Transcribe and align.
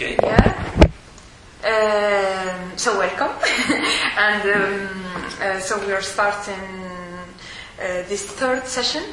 Okay. 0.00 0.16
Yeah. 0.22 0.88
Um, 1.60 2.78
so 2.78 2.98
welcome, 2.98 3.36
and 4.16 4.42
um, 4.48 5.04
uh, 5.42 5.60
so 5.60 5.78
we 5.86 5.92
are 5.92 6.00
starting 6.00 6.56
uh, 6.56 8.08
this 8.08 8.24
third 8.24 8.66
session 8.66 9.04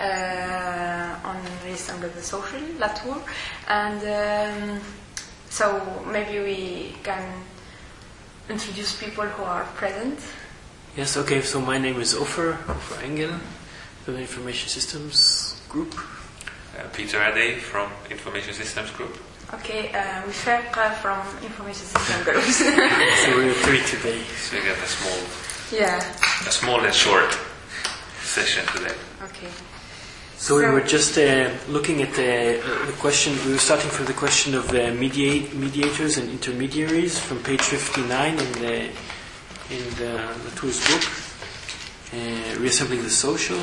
uh, 0.00 1.18
on 1.22 1.36
race 1.66 1.90
under 1.90 2.08
the 2.08 2.22
social 2.22 2.62
Latour, 2.78 3.20
and 3.68 4.00
um, 4.08 4.80
so 5.50 6.02
maybe 6.10 6.38
we 6.38 6.94
can 7.02 7.44
introduce 8.48 8.98
people 8.98 9.26
who 9.26 9.42
are 9.42 9.64
present. 9.76 10.18
Yes, 10.96 11.18
okay, 11.18 11.42
so 11.42 11.60
my 11.60 11.76
name 11.76 12.00
is 12.00 12.14
Ofer, 12.14 12.56
Ofer 12.70 13.04
Engel, 13.04 13.34
from 14.06 14.14
the 14.14 14.20
Information 14.22 14.70
Systems 14.70 15.60
Group. 15.68 15.94
Uh, 16.74 16.88
Peter 16.94 17.20
Ade 17.20 17.60
from 17.60 17.90
Information 18.08 18.54
Systems 18.54 18.90
Group. 18.92 19.18
Okay, 19.54 19.92
uh, 19.92 20.22
Wifaq 20.22 20.94
from 21.02 21.20
Information 21.44 21.84
System 21.84 22.24
Groups. 22.24 22.58
So 23.24 23.36
we're 23.36 23.52
three 23.52 23.82
today. 23.84 24.22
So 24.40 24.56
we 24.56 24.62
get 24.62 24.78
a 24.78 24.86
small, 24.86 25.18
yeah. 25.78 25.98
a 26.48 26.50
small 26.50 26.80
and 26.80 26.94
short 26.94 27.36
session 28.22 28.64
today. 28.74 28.94
Okay. 29.22 29.48
So 30.38 30.56
we 30.56 30.64
were 30.70 30.80
just 30.80 31.18
uh, 31.18 31.50
looking 31.68 32.00
at 32.00 32.14
the, 32.14 32.60
uh, 32.64 32.86
the 32.86 32.92
question, 32.92 33.36
we 33.44 33.52
were 33.52 33.58
starting 33.58 33.90
from 33.90 34.06
the 34.06 34.14
question 34.14 34.54
of 34.54 34.70
uh, 34.70 34.94
mediate, 34.94 35.54
mediators 35.54 36.16
and 36.16 36.30
intermediaries 36.30 37.18
from 37.18 37.42
page 37.42 37.60
59 37.60 38.32
in 38.32 38.52
the, 38.54 38.84
in 39.68 39.84
the 40.00 40.34
Latour's 40.46 40.80
book, 40.88 41.04
uh, 42.14 42.58
Reassembling 42.58 43.02
the 43.02 43.10
Social. 43.10 43.60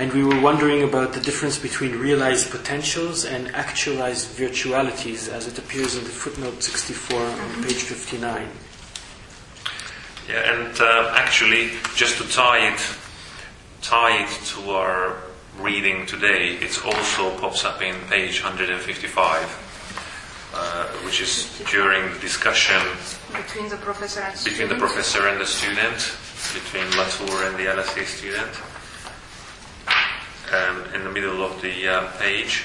And 0.00 0.10
we 0.14 0.24
were 0.24 0.40
wondering 0.40 0.82
about 0.82 1.12
the 1.12 1.20
difference 1.20 1.58
between 1.58 1.98
realized 1.98 2.50
potentials 2.50 3.26
and 3.26 3.54
actualized 3.54 4.34
virtualities 4.34 5.28
as 5.28 5.46
it 5.46 5.58
appears 5.58 5.94
in 5.94 6.04
the 6.04 6.08
footnote 6.08 6.62
64 6.62 7.20
on 7.20 7.62
page 7.62 7.82
59. 7.82 8.48
Yeah, 10.26 10.54
and 10.54 10.80
uh, 10.80 11.12
actually, 11.14 11.72
just 11.96 12.16
to 12.16 12.26
tie 12.32 12.68
it, 12.72 12.80
tie 13.82 14.22
it 14.24 14.30
to 14.56 14.70
our 14.70 15.18
reading 15.60 16.06
today, 16.06 16.56
it 16.62 16.82
also 16.82 17.36
pops 17.36 17.66
up 17.66 17.82
in 17.82 17.94
page 18.08 18.42
155, 18.42 20.48
uh, 20.54 20.86
which 21.04 21.20
is 21.20 21.60
during 21.70 22.10
the 22.14 22.18
discussion 22.20 22.80
Between 23.36 23.68
the 23.68 23.76
professor 23.76 24.22
and 24.22 24.32
between 24.32 24.54
the 24.54 24.64
student. 24.64 24.80
professor 24.80 25.28
and 25.28 25.38
the 25.38 25.44
student, 25.44 26.16
between 26.56 26.88
Latour 26.96 27.44
and 27.44 27.58
the 27.58 27.66
LSE 27.68 28.06
student, 28.06 28.69
um, 30.52 30.94
in 30.94 31.04
the 31.04 31.10
middle 31.10 31.42
of 31.42 31.60
the 31.62 31.88
uh, 31.88 32.10
page. 32.18 32.64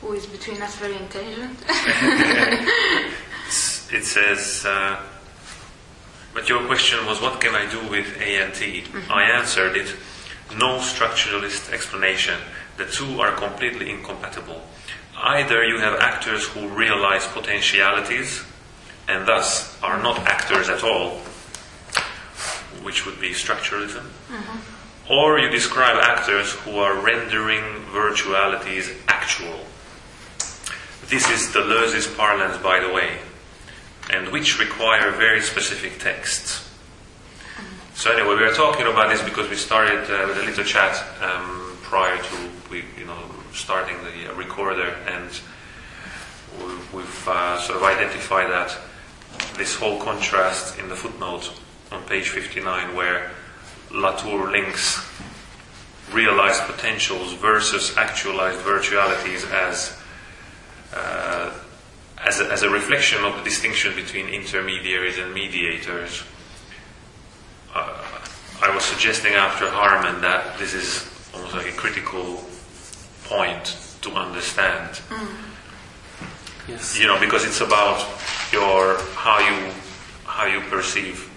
Who 0.00 0.12
is 0.12 0.26
between 0.26 0.60
us 0.62 0.76
very 0.76 0.96
intelligent. 0.96 1.58
It 3.92 4.04
says, 4.04 4.64
uh, 4.66 5.00
but 6.32 6.48
your 6.48 6.66
question 6.66 7.06
was, 7.06 7.20
what 7.20 7.40
can 7.40 7.54
I 7.54 7.70
do 7.70 7.78
with 7.88 8.20
ANT? 8.20 8.60
I 9.08 9.22
answered 9.30 9.76
it, 9.76 9.94
no 10.58 10.78
structuralist 10.78 11.72
explanation. 11.72 12.34
The 12.76 12.86
two 12.86 13.20
are 13.20 13.30
completely 13.36 13.90
incompatible. 13.90 14.62
Either 15.16 15.64
you 15.64 15.78
have 15.78 16.00
actors 16.00 16.44
who 16.48 16.66
realize 16.68 17.26
potentialities 17.28 18.42
and 19.06 19.28
thus 19.28 19.80
are 19.80 20.02
not 20.02 20.18
actors 20.26 20.68
at 20.68 20.82
all, 20.82 21.18
which 22.82 23.06
would 23.06 23.20
be 23.20 23.30
structuralism, 23.30 24.04
or 25.08 25.38
you 25.38 25.50
describe 25.50 25.96
actors 26.02 26.52
who 26.52 26.78
are 26.78 26.98
rendering 27.00 27.62
virtualities 27.92 28.90
actual. 29.08 29.60
This 31.08 31.28
is 31.30 31.52
Deleuze's 31.52 32.06
parlance, 32.06 32.56
by 32.58 32.80
the 32.80 32.92
way, 32.92 33.18
and 34.10 34.28
which 34.28 34.58
require 34.58 35.10
very 35.10 35.42
specific 35.42 35.98
texts. 35.98 36.70
So 37.94 38.10
anyway, 38.10 38.36
we 38.36 38.42
are 38.44 38.54
talking 38.54 38.86
about 38.86 39.10
this 39.10 39.22
because 39.22 39.48
we 39.48 39.56
started 39.56 40.00
uh, 40.10 40.26
with 40.28 40.38
a 40.38 40.42
little 40.42 40.64
chat 40.64 41.04
um, 41.22 41.76
prior 41.82 42.16
to 42.16 42.36
we, 42.70 42.84
you 42.98 43.04
know, 43.06 43.18
starting 43.52 43.96
the 44.02 44.30
uh, 44.32 44.34
recorder, 44.34 44.96
and 45.06 45.30
we- 46.58 46.98
we've 46.98 47.28
uh, 47.28 47.60
sort 47.60 47.76
of 47.78 47.84
identified 47.84 48.50
that 48.50 48.76
this 49.56 49.74
whole 49.76 50.00
contrast 50.00 50.78
in 50.78 50.88
the 50.88 50.96
footnote 50.96 51.52
on 51.92 52.02
page 52.04 52.30
59, 52.30 52.96
where 52.96 53.30
Latour 53.94 54.50
links 54.50 55.00
realized 56.12 56.62
potentials 56.62 57.32
versus 57.34 57.96
actualized 57.96 58.60
virtualities 58.60 59.50
as 59.50 59.96
uh, 60.94 61.52
as, 62.24 62.40
a, 62.40 62.50
as 62.50 62.62
a 62.62 62.70
reflection 62.70 63.22
of 63.24 63.36
the 63.36 63.42
distinction 63.42 63.94
between 63.94 64.28
intermediaries 64.28 65.18
and 65.18 65.34
mediators. 65.34 66.22
Uh, 67.74 68.02
I 68.62 68.74
was 68.74 68.84
suggesting 68.84 69.34
after 69.34 69.68
Harman 69.68 70.20
that 70.22 70.58
this 70.58 70.74
is 70.74 71.10
almost 71.34 71.54
like 71.54 71.66
a 71.66 71.72
critical 71.72 72.42
point 73.24 73.76
to 74.02 74.10
understand. 74.12 75.00
Yes. 76.68 76.98
You 76.98 77.06
know, 77.06 77.20
because 77.20 77.44
it's 77.44 77.60
about 77.60 78.00
your 78.52 78.96
how 79.14 79.38
you 79.38 79.72
how 80.24 80.46
you 80.46 80.60
perceive, 80.70 81.30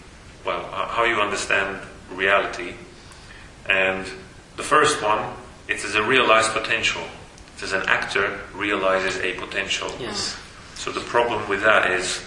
well, 0.46 0.64
how 0.72 1.04
you 1.04 1.16
understand 1.16 1.80
reality. 2.12 2.74
And 3.70 4.06
the 4.56 4.64
first 4.64 5.02
one, 5.02 5.34
it 5.68 5.84
is 5.84 5.96
a 5.96 6.04
realized 6.04 6.52
potential. 6.54 7.04
It 7.58 7.64
is 7.64 7.74
an 7.74 7.84
actor 7.88 8.40
realizes 8.54 9.18
a 9.18 9.34
potential. 9.34 9.92
Yes. 10.00 10.38
So 10.76 10.92
the 10.92 11.02
problem 11.02 11.48
with 11.50 11.62
that 11.64 11.92
is 11.92 12.24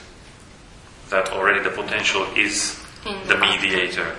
that 1.08 1.30
already 1.30 1.60
the 1.62 1.70
potential 1.70 2.26
is 2.36 2.78
In 3.06 3.26
the 3.26 3.34
the 3.34 3.40
mediator. 3.40 4.14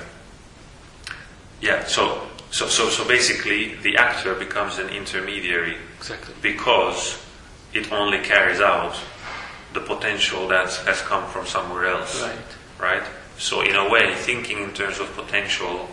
Yeah. 1.62 1.86
So 1.86 2.28
so 2.50 2.68
so 2.68 2.90
so 2.90 3.08
basically, 3.08 3.76
the 3.76 3.98
actor 3.98 4.34
becomes 4.36 4.78
an 4.80 4.90
intermediary 4.90 5.78
Exactly. 5.98 6.34
because 6.42 7.24
it 7.74 7.92
only 7.92 8.20
carries 8.20 8.60
out 8.60 8.96
the 9.74 9.80
potential 9.80 10.48
that 10.48 10.74
has 10.86 11.02
come 11.02 11.26
from 11.28 11.46
somewhere 11.46 11.86
else. 11.86 12.22
Right. 12.22 12.40
Right? 12.80 13.04
So, 13.42 13.62
in 13.62 13.76
a 13.76 13.90
way, 13.90 14.14
thinking 14.14 14.60
in 14.60 14.72
terms 14.72 15.00
of 15.00 15.12
potential, 15.16 15.90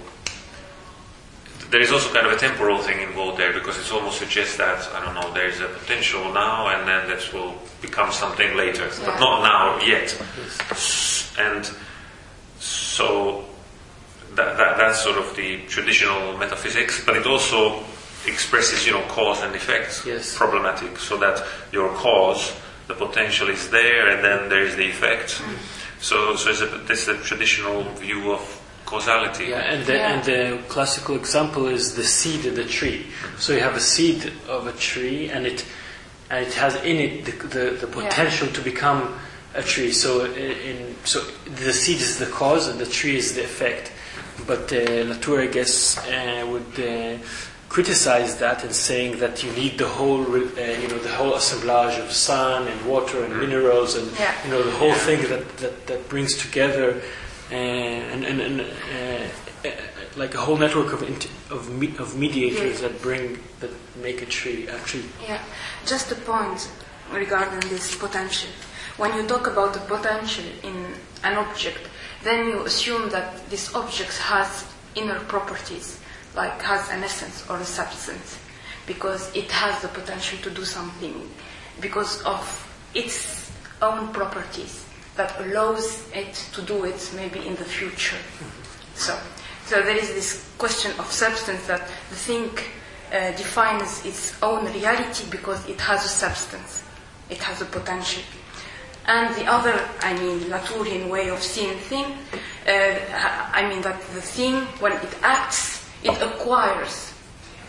there 1.70 1.81
is 1.81 1.91
also 1.91 2.12
kind 2.12 2.26
of 2.26 2.32
a 2.34 2.36
temporal 2.36 2.76
thing 2.76 3.00
involved 3.00 3.38
there 3.38 3.54
because 3.54 3.78
it 3.78 3.91
almost 3.91 4.19
suggests 4.19 4.59
that, 4.59 4.86
I 4.92 5.03
don't 5.03 5.14
know, 5.14 5.32
there 5.32 5.48
is 5.48 5.59
a 5.60 5.69
potential 5.69 6.31
now 6.34 6.69
and 6.69 6.86
then 6.86 7.09
that 7.09 7.32
will 7.32 7.54
become 7.81 8.12
something 8.12 8.54
later, 8.54 8.91
but 9.03 9.19
not 9.19 9.42
now 9.42 9.82
yet. 9.82 10.12
And 11.38 11.64
so 12.60 13.47
that, 14.34 14.59
that, 14.59 14.76
that's 14.76 15.00
sort 15.03 15.16
of 15.16 15.34
the 15.34 15.62
traditional 15.69 16.36
metaphysics, 16.36 17.03
but 17.03 17.16
it 17.16 17.26
also 17.26 17.82
expresses, 18.26 18.86
you 18.86 18.92
know, 18.92 19.03
cause 19.09 19.42
and 19.42 19.54
effect 19.54 20.03
Yes. 20.04 20.36
problematic, 20.36 20.98
so 20.98 21.16
that 21.16 21.42
your 21.72 21.88
cause, 21.94 22.53
the 22.88 22.94
potential 22.94 23.48
is 23.48 23.70
there, 23.70 24.09
and 24.09 24.22
then 24.22 24.50
there 24.50 24.65
is 24.65 24.76
the 24.76 24.84
effect. 24.86 25.41
Mm. 25.41 25.78
So, 26.00 26.36
so 26.36 26.50
it's 26.50 26.60
a, 26.60 26.66
this 26.86 27.03
is 27.03 27.09
a 27.09 27.16
traditional 27.22 27.82
view 27.94 28.32
of 28.32 28.41
causality. 28.86 29.47
Yeah, 29.47 29.72
and 29.72 29.84
the, 29.84 29.94
Yeah. 29.94 30.12
and 30.12 30.25
the 30.25 30.59
classical 30.69 31.16
example 31.16 31.66
is 31.66 31.94
the 31.94 32.04
seed 32.04 32.47
of 32.47 32.56
the 32.56 32.64
tree. 32.64 33.06
So 33.38 33.53
you 33.53 33.60
have 33.60 33.76
a 33.76 33.81
seed 33.81 34.32
of 34.48 34.66
a 34.66 34.72
tree, 34.72 35.28
and 35.31 35.47
it 35.47 35.64
and 36.31 36.47
it 36.47 36.54
has 36.54 36.75
in 36.76 36.97
it 36.97 37.25
the, 37.25 37.32
the, 37.48 37.70
the 37.81 37.86
potential 37.86 38.48
to 38.48 38.60
become 38.60 39.19
a 39.54 39.62
tree. 39.62 39.92
So 39.92 40.25
in, 40.26 40.53
in 40.69 40.94
so 41.04 41.20
the 41.44 41.72
seed 41.72 42.00
is 42.00 42.19
the 42.19 42.26
cause, 42.26 42.69
and 42.69 42.78
the 42.78 42.86
tree 42.86 43.16
is 43.16 43.34
the 43.34 43.44
effect. 43.44 43.92
But 44.47 44.72
uh, 44.72 45.04
Latour, 45.04 45.41
I 45.42 45.47
guess, 45.47 45.98
uh, 45.98 46.47
would 46.48 46.72
uh, 46.78 47.19
criticize 47.69 48.39
that 48.39 48.65
and 48.65 48.75
saying 48.75 49.19
that 49.19 49.43
you 49.45 49.51
need 49.53 49.79
the 49.79 49.87
whole, 49.87 50.23
uh, 50.23 50.39
you 50.83 50.89
know, 50.89 50.99
the 50.99 51.15
whole 51.15 51.34
assemblage 51.34 51.99
of 51.99 52.11
sun 52.11 52.67
and 52.67 52.87
water 52.87 53.23
and 53.25 53.39
minerals 53.39 53.95
and 53.95 54.10
Yeah. 54.19 54.33
you 54.45 54.51
know 54.51 54.63
the 54.63 54.77
whole 54.81 54.95
thing 54.95 55.21
that, 55.28 55.45
that, 55.59 55.87
that 55.87 56.09
brings 56.09 56.37
together 56.39 57.03
uh, 57.51 57.54
and, 57.54 58.25
and, 58.25 58.41
and 58.41 58.60
uh, 58.63 59.66
uh, 59.69 59.71
like 60.16 60.34
a 60.34 60.39
whole 60.39 60.57
network 60.57 60.92
of 60.92 61.03
int- 61.03 61.28
of, 61.51 61.71
me- 61.78 61.95
of 61.98 62.16
mediators 62.16 62.81
Yeah. 62.81 62.89
that 62.89 63.03
bring 63.03 63.39
that 63.60 63.71
make 64.03 64.22
a 64.22 64.27
tree 64.27 64.69
actually 64.69 65.04
Yeah, 65.27 65.41
just 65.87 66.10
a 66.13 66.15
point 66.15 66.71
regarding 67.13 67.60
this 67.69 67.95
potential. 67.97 68.51
When 68.97 69.15
you 69.15 69.27
talk 69.27 69.47
about 69.47 69.75
the 69.75 69.81
potential 69.81 70.45
in 70.63 70.77
an 71.22 71.37
object, 71.39 71.89
then 72.25 72.48
you 72.48 72.65
assume 72.65 73.10
that 73.10 73.48
this 73.51 73.75
object 73.75 74.16
has 74.19 74.65
inner 74.95 75.21
properties, 75.21 76.01
like 76.39 76.63
has 76.63 76.89
an 76.91 77.03
essence 77.03 77.45
or 77.51 77.59
a 77.59 77.65
substance, 77.65 78.39
because 78.87 79.35
it 79.35 79.51
has 79.51 79.83
the 79.83 79.89
potential 79.89 80.39
to 80.47 80.51
do 80.51 80.65
something, 80.65 81.29
because 81.81 82.23
of 82.23 82.41
its 82.95 83.51
own 83.83 84.09
properties 84.15 84.87
that 85.17 85.35
allows 85.41 86.09
it 86.15 86.33
to 86.55 86.63
do 86.63 86.85
it 86.85 87.11
maybe 87.15 87.45
in 87.47 87.57
the 87.57 87.65
future. 87.65 88.23
So, 88.95 89.19
so 89.67 89.83
there 89.83 89.99
is 89.99 90.09
this 90.15 90.49
question 90.57 90.93
of 90.99 91.11
substance 91.11 91.67
that 91.67 91.83
the 92.09 92.17
thing 92.17 92.51
uh, 93.13 93.33
defines 93.37 94.07
its 94.07 94.41
own 94.43 94.65
reality 94.73 95.25
because 95.31 95.69
it 95.69 95.81
has 95.81 96.05
a 96.05 96.09
substance, 96.09 96.85
it 97.29 97.39
has 97.39 97.61
a 97.61 97.67
potential. 97.67 98.23
and 99.09 99.35
the 99.37 99.47
other, 99.47 99.75
I 100.01 100.13
mean, 100.21 100.41
Latourian 100.51 101.09
way 101.09 101.31
of 101.31 101.43
seeing 101.43 101.79
thing, 101.79 102.05
uh, 102.05 102.95
I 103.53 103.67
mean 103.69 103.81
that 103.83 103.99
the 104.15 104.21
thing, 104.21 104.67
when 104.81 104.93
it 104.93 105.15
acts, 105.23 105.78
it 106.03 106.22
acquires 106.22 107.12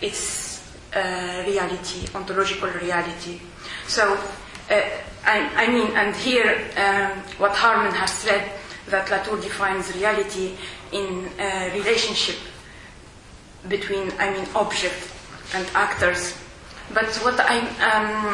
its 0.01 0.49
uh, 0.95 1.43
reality, 1.45 2.07
ontological 2.15 2.69
reality. 2.69 3.39
So, 3.87 4.13
uh, 4.13 4.81
I, 5.25 5.65
I, 5.65 5.67
mean, 5.67 5.95
and 5.95 6.15
here, 6.15 6.67
um, 6.77 7.19
what 7.37 7.55
Harman 7.55 7.93
has 7.93 8.11
said, 8.11 8.49
that 8.87 9.09
Latour 9.09 9.39
defines 9.39 9.93
reality 9.95 10.55
in 10.91 11.29
a 11.39 11.71
relationship 11.73 12.37
between, 13.67 14.11
I 14.19 14.31
mean, 14.31 14.47
object 14.55 15.11
and 15.53 15.67
actors. 15.75 16.35
But 16.93 17.13
what 17.23 17.39
I, 17.39 17.59
um, 17.59 18.33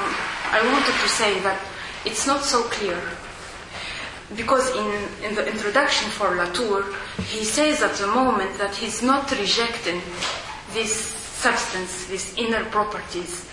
I 0.52 0.62
wanted 0.72 0.94
to 1.02 1.10
say 1.10 1.40
that 1.42 1.60
it's 2.06 2.26
not 2.26 2.42
so 2.44 2.64
clear. 2.64 3.02
Because 4.34 4.76
in, 4.76 5.30
in 5.30 5.36
the 5.36 5.46
introduction 5.46 6.10
for 6.10 6.36
Latour, 6.36 6.84
he 7.30 7.44
says 7.44 7.84
at 7.84 7.94
the 7.94 8.08
moment 8.08 8.58
that 8.58 8.76
he's 8.76 9.04
not 9.04 9.30
rejecting 9.32 10.02
this 10.74 10.96
substance, 10.96 12.06
these 12.08 12.36
inner 12.38 12.66
properties, 12.66 13.48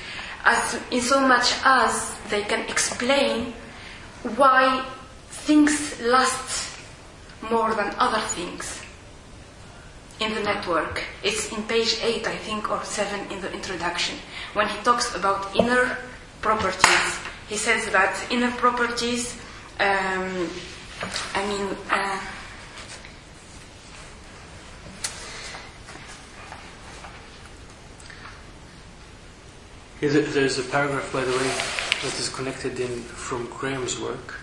as 0.45 0.81
in 0.91 1.03
so 1.03 1.21
much 1.21 1.53
as 1.65 2.15
they 2.31 2.43
can 2.43 2.61
explain 2.71 3.53
why 4.37 4.85
things 5.29 6.01
last 6.01 6.79
more 7.51 7.75
than 7.75 7.93
other 7.99 8.21
things 8.29 8.81
in 10.21 10.35
the 10.35 10.41
network. 10.41 11.03
It's 11.23 11.53
in 11.53 11.63
page 11.65 11.99
8, 12.03 12.27
I 12.27 12.37
think, 12.37 12.71
or 12.71 12.83
7 12.85 13.31
in 13.33 13.41
the 13.41 13.53
introduction. 13.53 14.17
When 14.55 14.69
he 14.69 14.79
talks 14.85 15.15
about 15.15 15.55
inner 15.57 15.99
properties, 16.41 17.19
he 17.49 17.57
says 17.57 17.91
that 17.91 18.15
inner 18.31 18.53
properties, 18.53 19.37
um, 19.81 20.49
I 21.35 21.47
mean, 21.47 21.77
uh, 21.91 22.21
Here, 30.03 30.11
there's 30.11 30.59
a 30.59 30.65
paragraph, 30.65 31.13
by 31.13 31.23
the 31.23 31.31
way, 31.31 31.47
that 32.03 32.19
is 32.19 32.29
connected 32.29 32.81
in 32.81 33.03
from 33.03 33.47
Graham's 33.47 34.01
work. 34.01 34.35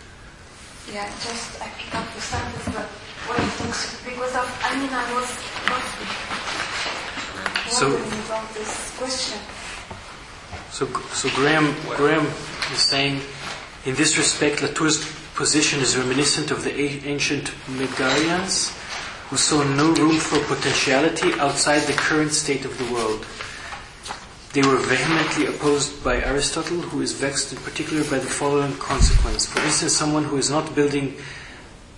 Yeah, 0.87 1.05
just 1.19 1.61
I 1.61 1.67
pick 1.77 1.93
up 1.93 2.07
the 2.15 2.21
sentence, 2.21 2.63
but 2.71 2.87
when 3.27 3.41
he 3.43 3.49
talks, 3.57 4.01
because 4.05 4.35
of, 4.35 4.47
I 4.63 4.79
mean, 4.79 4.87
I 4.89 5.03
was, 5.11 5.27
was 5.67 5.83
so, 7.75 7.87
about 7.91 8.47
this 8.53 8.95
question. 8.97 9.39
So, 10.71 10.87
so 11.11 11.29
Graham, 11.35 11.75
Graham 11.97 12.25
is 12.71 12.79
saying, 12.79 13.19
in 13.89 13.95
this 13.95 14.19
respect, 14.19 14.61
Latour's 14.61 15.03
position 15.33 15.79
is 15.79 15.97
reminiscent 15.97 16.51
of 16.51 16.63
the 16.63 16.79
ancient 17.09 17.45
Megarians, 17.65 18.69
who 19.29 19.37
saw 19.37 19.63
no 19.63 19.91
room 19.95 20.15
for 20.17 20.37
potentiality 20.45 21.33
outside 21.39 21.79
the 21.79 21.93
current 21.93 22.31
state 22.31 22.65
of 22.65 22.77
the 22.77 22.93
world. 22.93 23.25
They 24.53 24.61
were 24.61 24.77
vehemently 24.77 25.47
opposed 25.47 26.03
by 26.03 26.21
Aristotle, 26.21 26.81
who 26.81 27.01
is 27.01 27.13
vexed 27.13 27.51
in 27.51 27.57
particular 27.57 28.03
by 28.03 28.19
the 28.19 28.29
following 28.29 28.75
consequence. 28.75 29.47
For 29.47 29.59
instance, 29.61 29.97
someone 29.97 30.25
who 30.25 30.37
is 30.37 30.51
not 30.51 30.75
building 30.75 31.15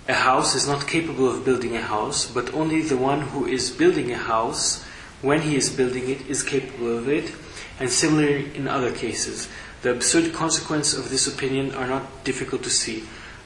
a 0.08 0.14
house 0.14 0.56
is 0.56 0.66
not 0.66 0.88
capable 0.88 1.28
of 1.28 1.44
building 1.44 1.76
a 1.76 1.82
house, 1.82 2.26
but 2.26 2.54
only 2.54 2.82
the 2.82 2.96
one 2.96 3.20
who 3.20 3.46
is 3.46 3.70
building 3.70 4.14
a 4.14 4.18
house, 4.18 4.86
when 5.22 5.42
he 5.42 5.58
is 5.58 5.70
building 5.70 6.08
it, 6.08 6.26
is 6.26 6.42
capable 6.42 6.98
of 6.98 7.10
it, 7.10 7.34
and 7.82 7.90
similarly 7.90 8.56
in 8.56 8.70
other 8.70 8.94
cases. 8.94 9.50
The 9.82 9.92
absurd 9.92 10.34
consequences 10.34 11.00
of 11.00 11.10
this 11.10 11.26
opinion 11.26 11.74
are 11.74 11.88
not 11.88 12.24
difficult 12.24 12.62
to 12.64 12.70
see. 12.70 13.04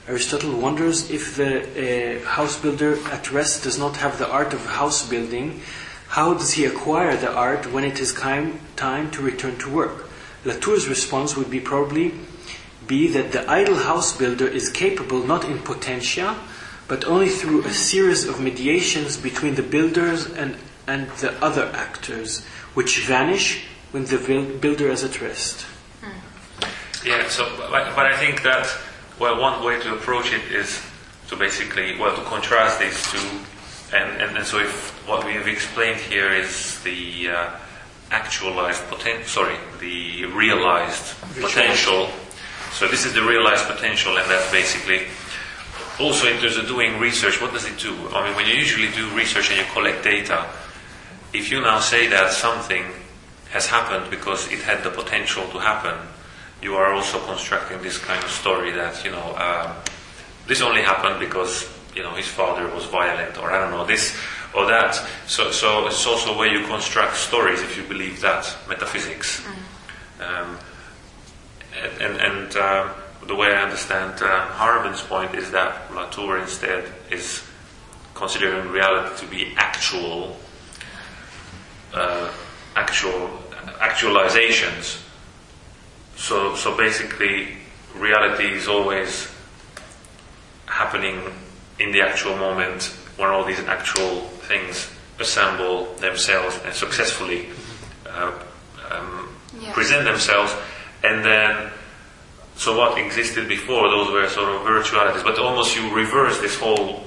Aristotle 0.07 0.59
wonders 0.59 1.09
if 1.09 1.37
the 1.37 1.63
uh, 1.63 2.25
house 2.25 2.59
builder 2.59 2.97
at 3.07 3.31
rest 3.31 3.63
does 3.63 3.79
not 3.79 3.97
have 3.97 4.19
the 4.19 4.29
art 4.29 4.53
of 4.53 4.65
house 4.65 5.07
building, 5.07 5.61
how 6.09 6.33
does 6.33 6.53
he 6.53 6.65
acquire 6.65 7.15
the 7.15 7.33
art 7.33 7.71
when 7.71 7.83
it 7.83 7.99
is 7.99 8.13
time, 8.13 8.59
time 8.75 9.09
to 9.11 9.21
return 9.21 9.57
to 9.59 9.69
work? 9.69 10.09
Latour's 10.43 10.87
response 10.87 11.35
would 11.35 11.49
be 11.49 11.59
probably 11.59 12.13
be 12.85 13.07
that 13.07 13.31
the 13.31 13.49
idle 13.49 13.77
house 13.77 14.15
builder 14.15 14.47
is 14.47 14.69
capable 14.69 15.25
not 15.25 15.45
in 15.45 15.59
potentia, 15.59 16.35
but 16.87 17.05
only 17.05 17.29
through 17.29 17.63
a 17.63 17.73
series 17.73 18.27
of 18.27 18.39
mediations 18.39 19.17
between 19.17 19.55
the 19.55 19.63
builders 19.63 20.27
and, 20.27 20.57
and 20.85 21.09
the 21.21 21.33
other 21.43 21.71
actors, 21.73 22.45
which 22.75 23.05
vanish 23.05 23.65
when 23.91 24.05
the 24.05 24.17
builder 24.61 24.89
is 24.89 25.03
at 25.03 25.19
rest. 25.21 25.65
Yeah, 27.05 27.29
so, 27.29 27.45
but, 27.57 27.95
but 27.95 28.05
I 28.05 28.17
think 28.17 28.41
that, 28.43 28.67
well, 29.19 29.39
one 29.39 29.63
way 29.63 29.79
to 29.81 29.93
approach 29.93 30.33
it 30.33 30.51
is 30.51 30.81
to 31.27 31.35
basically, 31.35 31.97
well, 31.99 32.15
to 32.15 32.23
contrast 32.23 32.79
these 32.79 33.01
two 33.11 33.45
and, 33.93 34.21
and, 34.21 34.37
and, 34.37 34.45
so 34.45 34.59
if 34.59 34.91
what 35.07 35.25
we 35.25 35.33
have 35.33 35.47
explained 35.47 35.99
here 35.99 36.31
is 36.31 36.81
the 36.83 37.29
uh, 37.29 37.51
actualized 38.11 38.83
potential, 38.87 39.27
sorry, 39.27 39.55
the 39.79 40.25
realized 40.25 41.15
potential. 41.39 42.09
So 42.71 42.87
this 42.87 43.05
is 43.05 43.13
the 43.13 43.21
realized 43.21 43.67
potential, 43.67 44.17
and 44.17 44.29
that's 44.29 44.51
basically 44.51 45.03
also 45.99 46.27
in 46.27 46.41
terms 46.41 46.57
of 46.57 46.67
doing 46.67 46.99
research. 46.99 47.41
What 47.41 47.53
does 47.53 47.65
it 47.65 47.77
do? 47.77 47.93
I 48.09 48.25
mean, 48.25 48.35
when 48.35 48.47
you 48.47 48.55
usually 48.55 48.91
do 48.91 49.07
research 49.15 49.49
and 49.51 49.59
you 49.59 49.65
collect 49.71 50.03
data, 50.03 50.45
if 51.31 51.51
you 51.51 51.61
now 51.61 51.79
say 51.79 52.07
that 52.07 52.31
something 52.31 52.83
has 53.51 53.67
happened 53.67 54.09
because 54.09 54.51
it 54.51 54.59
had 54.59 54.83
the 54.83 54.89
potential 54.89 55.47
to 55.51 55.59
happen, 55.59 55.95
you 56.61 56.75
are 56.75 56.93
also 56.93 57.19
constructing 57.25 57.81
this 57.81 57.97
kind 57.97 58.23
of 58.23 58.29
story 58.29 58.71
that 58.71 59.03
you 59.03 59.11
know 59.11 59.35
uh, 59.37 59.73
this 60.47 60.61
only 60.61 60.81
happened 60.81 61.19
because 61.19 61.69
you 61.95 62.03
know, 62.03 62.13
his 62.13 62.27
father 62.27 62.67
was 62.73 62.85
violent, 62.85 63.37
or 63.37 63.51
I 63.51 63.59
don't 63.59 63.71
know, 63.71 63.85
this 63.85 64.15
or 64.53 64.65
that. 64.67 64.95
So, 65.27 65.51
so 65.51 65.87
it's 65.87 66.05
also 66.05 66.37
where 66.37 66.51
you 66.51 66.65
construct 66.67 67.15
stories 67.15 67.61
if 67.61 67.77
you 67.77 67.83
believe 67.83 68.21
that 68.21 68.55
metaphysics. 68.67 69.41
Mm. 69.41 70.27
Um, 70.27 70.59
and 71.99 72.17
and 72.17 72.55
uh, 72.55 72.93
the 73.25 73.35
way 73.35 73.47
I 73.47 73.63
understand 73.63 74.21
uh, 74.21 74.45
Harman's 74.47 75.01
point 75.01 75.35
is 75.35 75.51
that 75.51 75.93
Latour 75.93 76.37
instead 76.37 76.91
is 77.09 77.43
considering 78.13 78.69
reality 78.69 79.25
to 79.25 79.27
be 79.27 79.53
actual, 79.57 80.37
uh, 81.93 82.31
actual 82.75 83.29
actualizations. 83.79 85.01
So, 86.15 86.55
so 86.55 86.75
basically, 86.75 87.57
reality 87.95 88.45
is 88.45 88.67
always 88.67 89.31
happening 90.65 91.21
in 91.79 91.91
the 91.91 92.01
actual 92.01 92.35
moment 92.37 92.83
when 93.17 93.29
all 93.29 93.43
these 93.43 93.59
actual 93.59 94.21
things 94.47 94.91
assemble 95.19 95.93
themselves 95.95 96.59
and 96.65 96.73
successfully 96.73 97.49
uh, 98.07 98.31
um, 98.89 99.29
yeah. 99.59 99.73
present 99.73 100.05
themselves, 100.05 100.53
and 101.03 101.23
then 101.23 101.71
so 102.57 102.77
what 102.77 102.97
existed 102.97 103.47
before 103.47 103.89
those 103.89 104.11
were 104.11 104.27
sort 104.29 104.49
of 104.49 104.61
virtualities, 104.61 105.23
but 105.23 105.37
almost 105.37 105.75
you 105.75 105.93
reverse 105.93 106.39
this 106.39 106.57
whole 106.57 107.03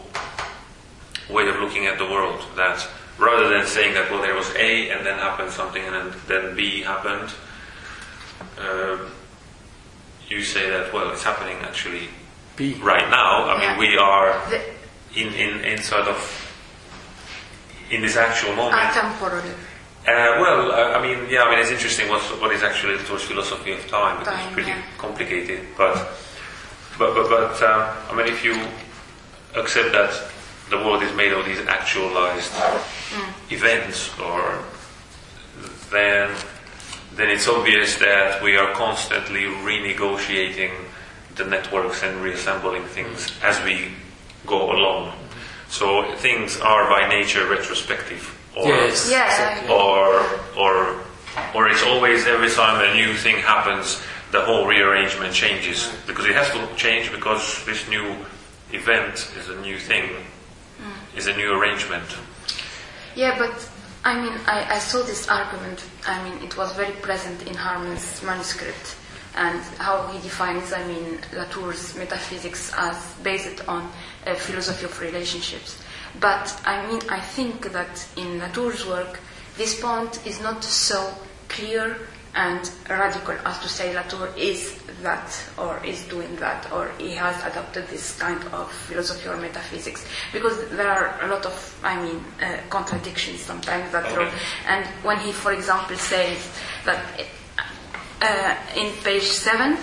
way 1.31 1.49
of 1.49 1.57
looking 1.57 1.87
at 1.87 1.99
the 1.99 2.05
world. 2.05 2.43
That 2.57 2.87
rather 3.19 3.49
than 3.49 3.67
saying 3.67 3.95
that 3.95 4.11
well 4.11 4.23
there 4.23 4.35
was 4.35 4.51
A 4.57 4.91
and 4.91 5.05
then 5.05 5.19
happened 5.19 5.51
something 5.51 5.83
and 5.83 5.95
then, 5.95 6.21
then 6.29 6.57
B 6.57 6.83
happened, 6.83 7.33
uh, 8.59 8.99
you 10.29 10.43
say 10.43 10.69
that 10.69 10.93
well 10.93 11.11
it's 11.11 11.23
happening 11.23 11.57
actually 11.63 12.09
be 12.59 12.75
right 12.75 13.09
now. 13.09 13.45
I 13.45 13.63
yeah. 13.63 13.71
mean, 13.71 13.79
we 13.79 13.97
are 13.97 14.43
in, 15.15 15.33
in, 15.33 15.65
in 15.65 15.79
sort 15.79 16.09
of 16.09 16.19
in 17.91 18.03
this 18.03 18.17
actual 18.17 18.55
moment. 18.55 18.83
Atemporally. 18.83 19.55
Uh, 20.07 20.41
well, 20.41 20.73
uh, 20.73 20.99
I 20.99 21.03
mean, 21.03 21.31
yeah, 21.31 21.43
I 21.43 21.51
mean, 21.51 21.61
it's 21.61 21.71
interesting 21.71 22.09
what, 22.09 22.21
what 22.41 22.53
is 22.53 22.63
actually 22.63 22.97
Latour's 22.97 23.23
philosophy 23.23 23.73
of 23.73 23.87
time 23.89 24.19
because 24.19 24.35
time, 24.35 24.47
it's 24.47 24.55
pretty 24.55 24.71
yeah. 24.71 24.83
complicated. 24.97 25.61
But, 25.77 25.95
but, 26.99 27.15
but, 27.15 27.29
but 27.29 27.63
um, 27.63 27.97
I 28.11 28.17
mean, 28.17 28.27
if 28.27 28.45
you 28.45 28.55
accept 29.55 29.93
that 29.93 30.31
the 30.71 30.77
world 30.79 31.03
is 31.03 31.15
made 31.15 31.33
of 31.33 31.45
these 31.47 31.61
actualized 31.67 32.53
mm. 32.53 33.53
events, 33.53 34.19
or 34.19 34.63
then 35.91 36.35
then 37.19 37.31
it's 37.31 37.49
obvious 37.49 37.99
that 37.99 38.41
we 38.41 38.57
are 38.57 38.73
constantly 38.75 39.43
renegotiating 39.43 40.71
the 41.35 41.45
networks 41.45 42.05
and 42.05 42.23
reassembling 42.23 42.85
things 42.85 43.33
as 43.43 43.61
we 43.65 43.89
go 44.47 44.71
along. 44.71 45.13
So 45.69 46.15
things 46.17 46.61
are 46.61 46.89
by 46.89 47.09
nature 47.09 47.45
retrospective, 47.49 48.23
or 48.57 48.69
yes. 48.69 49.11
yeah. 49.11 49.67
or 49.69 50.23
or 50.57 51.01
or 51.55 51.69
it's 51.69 51.83
always 51.83 52.27
every 52.27 52.51
time 52.51 52.89
a 52.89 52.95
new 52.95 53.13
thing 53.15 53.37
happens, 53.37 54.01
the 54.31 54.41
whole 54.41 54.67
rearrangement 54.67 55.35
changes 55.35 55.91
because 56.07 56.25
it 56.25 56.35
has 56.35 56.49
to 56.51 56.75
change 56.77 57.11
because 57.11 57.65
this 57.67 57.89
new 57.89 58.15
event 58.73 59.31
is 59.37 59.49
a 59.49 59.61
new 59.61 59.77
thing, 59.79 60.05
mm. 60.05 61.19
is 61.19 61.27
a 61.27 61.37
new 61.37 61.53
arrangement. 61.53 62.17
Yeah, 63.15 63.37
but 63.37 63.68
I 64.05 64.21
mean, 64.21 64.33
I, 64.47 64.77
I 64.77 64.79
saw 64.79 65.03
this 65.03 65.29
argument. 65.29 65.85
I 66.07 66.23
mean, 66.23 66.43
it 66.43 66.57
was 66.57 66.73
very 66.73 66.93
present 66.93 67.47
in 67.47 67.55
Harman's 67.55 68.23
manuscript 68.23 68.97
and 69.37 69.61
how 69.79 70.07
he 70.09 70.19
defines, 70.21 70.73
I 70.73 70.85
mean, 70.87 71.21
Latour's 71.33 71.95
metaphysics 71.97 72.73
as 72.77 73.15
based 73.23 73.67
on 73.69 73.91
a 74.27 74.35
philosophy 74.35 74.85
of 74.85 75.01
relationships. 75.01 75.81
But 76.21 76.61
I 76.65 76.87
mean, 76.87 77.01
I 77.09 77.21
think 77.21 77.73
that 77.73 78.07
in 78.17 78.39
Latour's 78.39 78.87
work, 78.87 79.21
this 79.57 79.81
point 79.81 80.27
is 80.27 80.41
not 80.41 80.65
so 80.65 81.15
clear 81.49 81.97
and 82.35 82.71
radical 82.89 83.35
as 83.45 83.59
to 83.61 83.69
say 83.69 83.95
Latour 83.95 84.29
is 84.37 84.79
that 85.03 85.31
or 85.57 85.85
is 85.85 86.05
doing 86.05 86.35
that 86.37 86.71
or 86.73 86.91
he 86.99 87.13
has 87.15 87.37
adopted 87.45 87.87
this 87.89 88.19
kind 88.19 88.43
of 88.53 88.71
philosophy 88.71 89.29
or 89.29 89.37
metaphysics. 89.37 90.05
Because 90.33 90.69
there 90.71 90.89
are 90.89 91.19
a 91.23 91.29
lot 91.29 91.47
of 91.47 91.81
I 91.83 92.01
mean 92.03 92.25
uh, 92.43 92.59
contradictions 92.71 93.41
sometimes 93.41 93.93
that 93.93 94.07
Okay. 94.07 94.31
and 94.67 94.87
when 95.05 95.19
he 95.19 95.33
for 95.33 95.53
example 95.53 95.97
says 95.97 96.39
that 96.85 97.03
uh, 98.21 98.57
in 98.77 98.93
page 99.05 99.23
7 99.25 99.77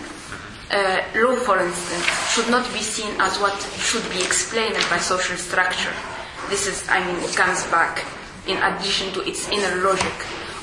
uh, 0.71 1.03
law 1.15 1.35
for 1.35 1.59
instance 1.59 2.05
should 2.33 2.49
not 2.49 2.65
be 2.73 2.81
seen 2.81 3.09
as 3.21 3.37
what 3.39 3.55
should 3.77 4.03
be 4.11 4.21
explained 4.21 4.75
by 4.89 4.97
social 4.97 5.37
structure. 5.37 5.93
This 6.49 6.67
is 6.67 6.87
I 6.89 6.99
mean 7.05 7.17
it 7.23 7.35
comes 7.35 7.65
back 7.67 8.03
in 8.47 8.57
addition 8.57 9.11
to 9.13 9.21
its 9.27 9.49
inner 9.49 9.75
logic 9.83 10.13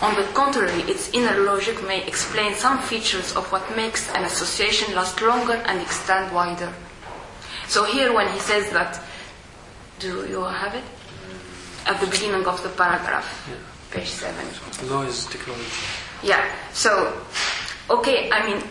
on 0.03 0.17
the 0.17 0.25
contrary, 0.35 0.83
its 0.83 1.11
inner 1.15 1.41
logic 1.45 1.81
may 1.87 2.05
explain 2.05 2.55
some 2.55 2.79
features 2.83 3.37
of 3.37 3.51
what 3.53 3.65
makes 3.77 4.11
an 4.11 4.25
association 4.25 4.93
last 4.97 5.23
longer 5.23 5.63
and 5.67 5.81
extend 5.81 6.35
wider. 6.35 6.73
So 7.69 7.85
here 7.85 8.13
when 8.13 8.29
he 8.33 8.41
says 8.41 8.69
that, 8.71 9.01
do 10.01 10.27
you 10.27 10.43
have 10.43 10.75
it? 10.75 10.85
At 11.87 12.01
the 12.01 12.09
beginning 12.09 12.45
of 12.47 12.61
the 12.65 12.69
paragraph, 12.71 13.49
page 13.93 14.09
7. 14.09 14.91
Law 14.91 15.03
is 15.03 15.27
technology. 15.27 15.71
Yeah, 16.25 16.51
so, 16.73 17.17
okay, 17.89 18.29
I 18.31 18.45
mean, 18.45 18.63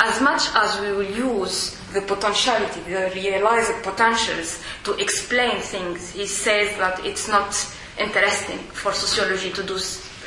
as 0.00 0.20
much 0.22 0.48
as 0.54 0.80
we 0.80 0.92
will 0.92 1.02
use 1.04 1.78
the 1.92 2.00
potentiality, 2.00 2.80
the 2.80 3.12
realized 3.14 3.82
potentials 3.82 4.62
to 4.84 4.94
explain 4.94 5.60
things, 5.60 6.10
he 6.10 6.26
says 6.26 6.74
that 6.78 7.04
it's 7.04 7.28
not 7.28 7.54
interesting 7.98 8.58
for 8.72 8.92
sociology 8.92 9.50
to 9.52 9.62
do 9.62 9.78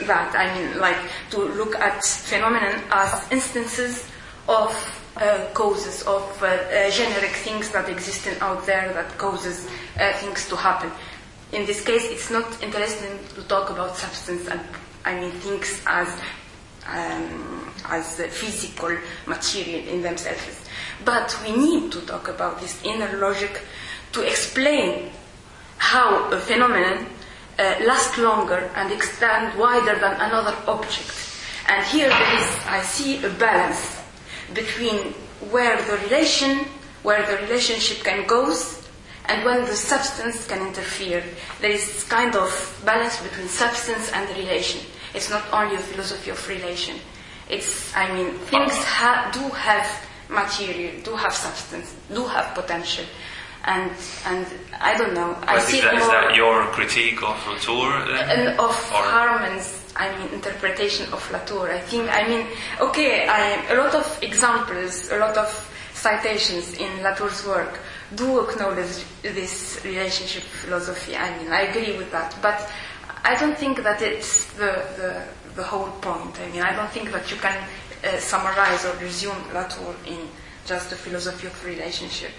that. 0.05 0.35
I 0.35 0.53
mean, 0.55 0.79
like 0.79 0.97
to 1.31 1.39
look 1.39 1.75
at 1.75 2.03
phenomenon 2.03 2.83
as 2.91 3.31
instances 3.31 4.07
of 4.47 4.71
uh, 5.17 5.47
causes, 5.53 6.03
of 6.03 6.23
uh, 6.41 6.45
uh, 6.45 6.91
generic 6.91 7.31
things 7.31 7.69
that 7.71 7.89
exist 7.89 8.27
out 8.41 8.65
there 8.65 8.93
that 8.93 9.17
causes 9.17 9.67
uh, 9.99 10.13
things 10.13 10.47
to 10.49 10.55
happen. 10.55 10.91
In 11.51 11.65
this 11.65 11.83
case, 11.83 12.05
it's 12.09 12.29
not 12.29 12.61
interesting 12.61 13.19
to 13.35 13.43
talk 13.47 13.69
about 13.69 13.95
substance 13.95 14.47
and 14.47 14.61
I 15.05 15.19
mean 15.19 15.31
things 15.31 15.81
as 15.87 16.09
um, 16.87 17.71
as 17.89 18.17
physical 18.17 18.95
material 19.25 19.87
in 19.87 20.01
themselves. 20.01 20.65
But 21.03 21.37
we 21.43 21.55
need 21.55 21.91
to 21.93 22.01
talk 22.01 22.27
about 22.27 22.59
this 22.59 22.83
inner 22.83 23.17
logic 23.17 23.61
to 24.13 24.21
explain 24.21 25.11
how 25.77 26.29
a 26.31 26.37
phenomenon 26.39 27.07
uh, 27.59 27.75
lasts 27.85 28.17
longer 28.17 28.69
and 28.75 28.91
extend 28.91 29.57
wider 29.57 29.99
than 29.99 30.13
another 30.21 30.55
object. 30.67 31.11
And 31.67 31.85
here 31.87 32.09
there 32.09 32.41
is, 32.41 32.47
I 32.67 32.81
see 32.81 33.23
a 33.25 33.29
balance 33.29 33.97
between 34.53 35.13
where 35.51 35.81
the 35.83 35.97
relation, 36.05 36.65
where 37.03 37.25
the 37.25 37.43
relationship 37.43 38.03
can 38.03 38.25
goes, 38.25 38.87
and 39.25 39.43
when 39.43 39.65
the 39.65 39.75
substance 39.75 40.47
can 40.47 40.65
interfere. 40.65 41.23
There 41.59 41.71
is 41.71 42.03
kind 42.05 42.35
of 42.35 42.81
balance 42.85 43.21
between 43.21 43.47
substance 43.47 44.11
and 44.13 44.29
relation. 44.37 44.81
It's 45.13 45.29
not 45.29 45.43
only 45.51 45.75
a 45.75 45.79
philosophy 45.79 46.31
of 46.31 46.47
relation. 46.47 46.97
It's, 47.49 47.95
I 47.95 48.13
mean, 48.13 48.33
things 48.51 48.73
ha- 48.73 49.29
do 49.33 49.41
have 49.49 49.87
material, 50.29 51.01
do 51.03 51.15
have 51.15 51.33
substance, 51.33 51.95
do 52.13 52.25
have 52.25 52.53
potential. 52.53 53.05
And, 53.67 53.91
and 54.25 54.45
I 54.79 54.97
don't 54.97 55.13
know, 55.13 55.36
But 55.45 55.62
see 55.63 55.79
is, 55.79 55.83
it 55.83 55.88
that, 55.91 55.93
is 55.95 56.00
more 56.00 56.12
that 56.13 56.36
your 56.36 56.63
critique 56.71 57.21
of 57.21 57.36
Latour 57.47 57.91
then? 58.07 58.29
and 58.29 58.59
of 58.59 58.71
Or- 58.95 59.03
Harman's, 59.13 59.83
I 59.97 60.07
mean, 60.17 60.29
interpretation 60.33 61.05
of 61.12 61.21
Latour. 61.33 61.69
I 61.69 61.79
think, 61.79 62.07
I 62.09 62.25
mean, 62.29 62.47
okay, 62.79 63.27
I, 63.27 63.59
a 63.74 63.75
lot 63.75 63.93
of 63.93 64.07
examples, 64.24 65.12
a 65.12 65.17
lot 65.17 65.36
of 65.38 65.50
citations 65.93 66.75
in 66.77 67.03
Latour's 67.03 67.45
work 67.45 67.79
do 68.15 68.39
acknowledge 68.47 69.03
this 69.21 69.81
relationship 69.83 70.43
philosophy. 70.43 71.17
I 71.17 71.38
mean, 71.38 71.51
I 71.51 71.63
agree 71.63 71.97
with 71.97 72.09
that, 72.13 72.36
but 72.41 72.71
I 73.25 73.36
don't 73.36 73.57
think 73.57 73.83
that 73.83 74.01
it's 74.01 74.45
the, 74.53 74.71
the, 74.95 75.24
the 75.55 75.63
whole 75.63 75.91
point. 76.00 76.39
I 76.39 76.47
mean, 76.51 76.62
I 76.62 76.74
don't 76.74 76.89
think 76.91 77.12
that 77.12 77.29
you 77.29 77.36
can 77.38 77.57
uh, 78.05 78.17
summarize 78.17 78.86
or 78.86 78.93
resume 79.01 79.36
Latour 79.53 79.93
in 80.05 80.19
just 80.65 80.89
the 80.89 80.95
philosophy 80.95 81.47
of 81.47 81.65
relationship. 81.65 82.31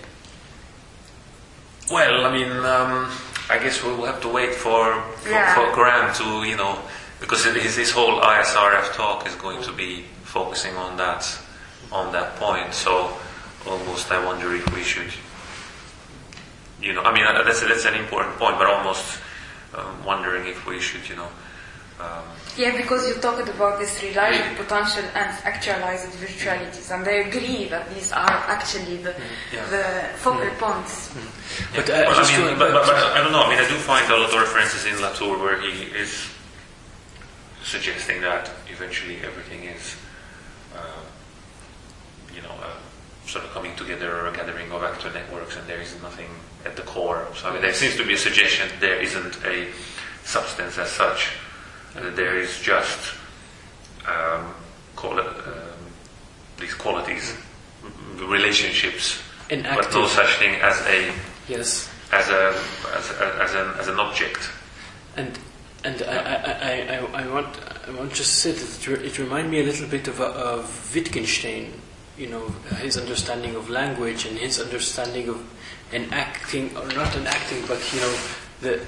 Well, 1.90 2.26
I 2.26 2.32
mean, 2.32 2.50
um, 2.50 3.10
I 3.48 3.58
guess 3.58 3.82
we'll 3.82 4.04
have 4.04 4.20
to 4.22 4.28
wait 4.28 4.54
for 4.54 5.00
for, 5.22 5.30
Yeah. 5.30 5.54
for 5.54 5.72
Graham 5.74 6.12
to, 6.14 6.44
you 6.48 6.56
know, 6.56 6.78
because 7.20 7.44
this 7.44 7.90
whole 7.90 8.20
ISRF 8.20 8.92
talk 8.94 9.26
is 9.26 9.34
going 9.36 9.62
to 9.62 9.72
be 9.72 10.04
focusing 10.24 10.76
on 10.76 10.96
that 10.98 11.24
on 11.90 12.12
that 12.12 12.36
point. 12.36 12.74
So 12.74 13.16
almost, 13.66 14.12
I 14.12 14.22
wonder 14.24 14.54
if 14.54 14.66
we 14.74 14.82
should, 14.82 15.12
you 16.80 16.92
know, 16.92 17.02
I 17.02 17.12
mean, 17.12 17.24
that's 17.24 17.60
that's 17.62 17.86
an 17.86 17.94
important 17.94 18.36
point, 18.36 18.58
but 18.58 18.66
almost 18.66 19.18
um, 19.74 20.04
wondering 20.04 20.46
if 20.46 20.66
we 20.66 20.80
should, 20.80 21.08
you 21.08 21.16
know. 21.16 21.28
Um, 22.00 22.24
Yeah, 22.58 22.76
because 22.76 23.06
you 23.06 23.14
talked 23.22 23.48
about 23.48 23.78
this 23.78 24.02
realized 24.02 24.56
potential 24.56 25.04
and 25.14 25.30
actualized 25.44 26.10
virtualities, 26.18 26.90
and 26.92 27.06
I 27.06 27.30
agree 27.30 27.66
that 27.66 27.88
these 27.94 28.10
are 28.10 28.38
actually 28.50 28.96
the, 28.96 29.14
Yeah. 29.52 29.64
the 29.70 29.84
focal 30.18 30.50
points. 30.58 31.14
But 31.72 31.86
Yeah. 31.88 31.94
uh, 31.94 32.10
Well, 32.10 32.26
I 32.26 32.36
mean, 32.36 32.58
but, 32.58 32.72
but, 32.72 32.84
but 32.84 32.96
I 33.16 33.18
don't 33.22 33.30
know. 33.30 33.44
I 33.44 33.48
mean, 33.50 33.60
I 33.60 33.68
do 33.68 33.76
find 33.76 34.10
a 34.10 34.16
lot 34.16 34.34
of 34.34 34.40
references 34.40 34.84
in 34.86 35.00
Latour 35.00 35.38
where 35.38 35.60
he 35.60 35.84
is 36.02 36.26
suggesting 37.62 38.22
that 38.22 38.50
eventually 38.68 39.20
everything 39.22 39.62
is, 39.62 39.94
uh, 40.74 41.02
you 42.34 42.42
know, 42.42 42.54
uh, 42.60 42.74
sort 43.24 43.44
of 43.44 43.52
coming 43.52 43.76
together 43.76 44.10
or 44.18 44.26
a 44.26 44.32
gathering 44.32 44.72
of 44.72 44.82
actor 44.82 45.10
networks, 45.12 45.54
and 45.54 45.64
there 45.68 45.80
is 45.80 45.94
nothing 46.02 46.30
at 46.64 46.74
the 46.74 46.82
core. 46.82 47.28
So 47.36 47.50
I 47.50 47.52
mean, 47.52 47.62
there 47.62 47.74
seems 47.74 47.94
to 47.98 48.04
be 48.04 48.14
a 48.14 48.18
suggestion 48.18 48.68
there 48.80 49.00
isn't 49.00 49.38
a 49.44 49.68
substance 50.24 50.76
as 50.76 50.90
such. 50.90 51.30
And 51.96 52.04
That 52.04 52.16
there 52.16 52.36
is 52.38 52.60
just 52.60 53.14
um, 54.06 54.54
um, 55.02 55.24
these 56.58 56.74
qualities, 56.74 57.34
m- 57.84 58.28
relationships, 58.30 59.20
An 59.50 59.62
but 59.62 59.92
no 59.92 60.06
such 60.06 60.36
thing 60.36 60.54
as 60.60 60.80
a 60.86 61.12
yes. 61.48 61.88
as 62.12 62.28
a 62.28 62.54
as, 62.96 63.10
a, 63.10 63.38
as 63.42 63.54
an 63.54 63.68
as 63.80 63.88
an 63.88 63.98
object. 64.00 64.50
And 65.16 65.38
and 65.84 66.02
I, 66.02 66.16
I, 66.16 66.52
I, 66.52 66.96
I, 66.96 67.22
I 67.22 67.26
want 67.32 67.56
I 67.86 67.90
want 67.92 68.12
just 68.12 68.42
to 68.42 68.52
say 68.52 68.52
that 68.52 69.00
it, 69.00 69.06
it 69.06 69.18
reminded 69.18 69.50
me 69.50 69.60
a 69.60 69.64
little 69.64 69.88
bit 69.88 70.08
of, 70.08 70.20
uh, 70.20 70.32
of 70.32 70.94
Wittgenstein, 70.94 71.72
you 72.16 72.26
know, 72.26 72.48
his 72.82 72.96
understanding 72.96 73.54
of 73.54 73.70
language 73.70 74.26
and 74.26 74.36
his 74.38 74.60
understanding 74.60 75.28
of 75.28 75.38
an 75.92 76.12
acting 76.12 76.76
or 76.76 76.86
not 76.88 77.14
an 77.16 77.26
acting, 77.26 77.64
but 77.66 77.80
you 77.94 78.00
know 78.00 78.14
the 78.60 78.84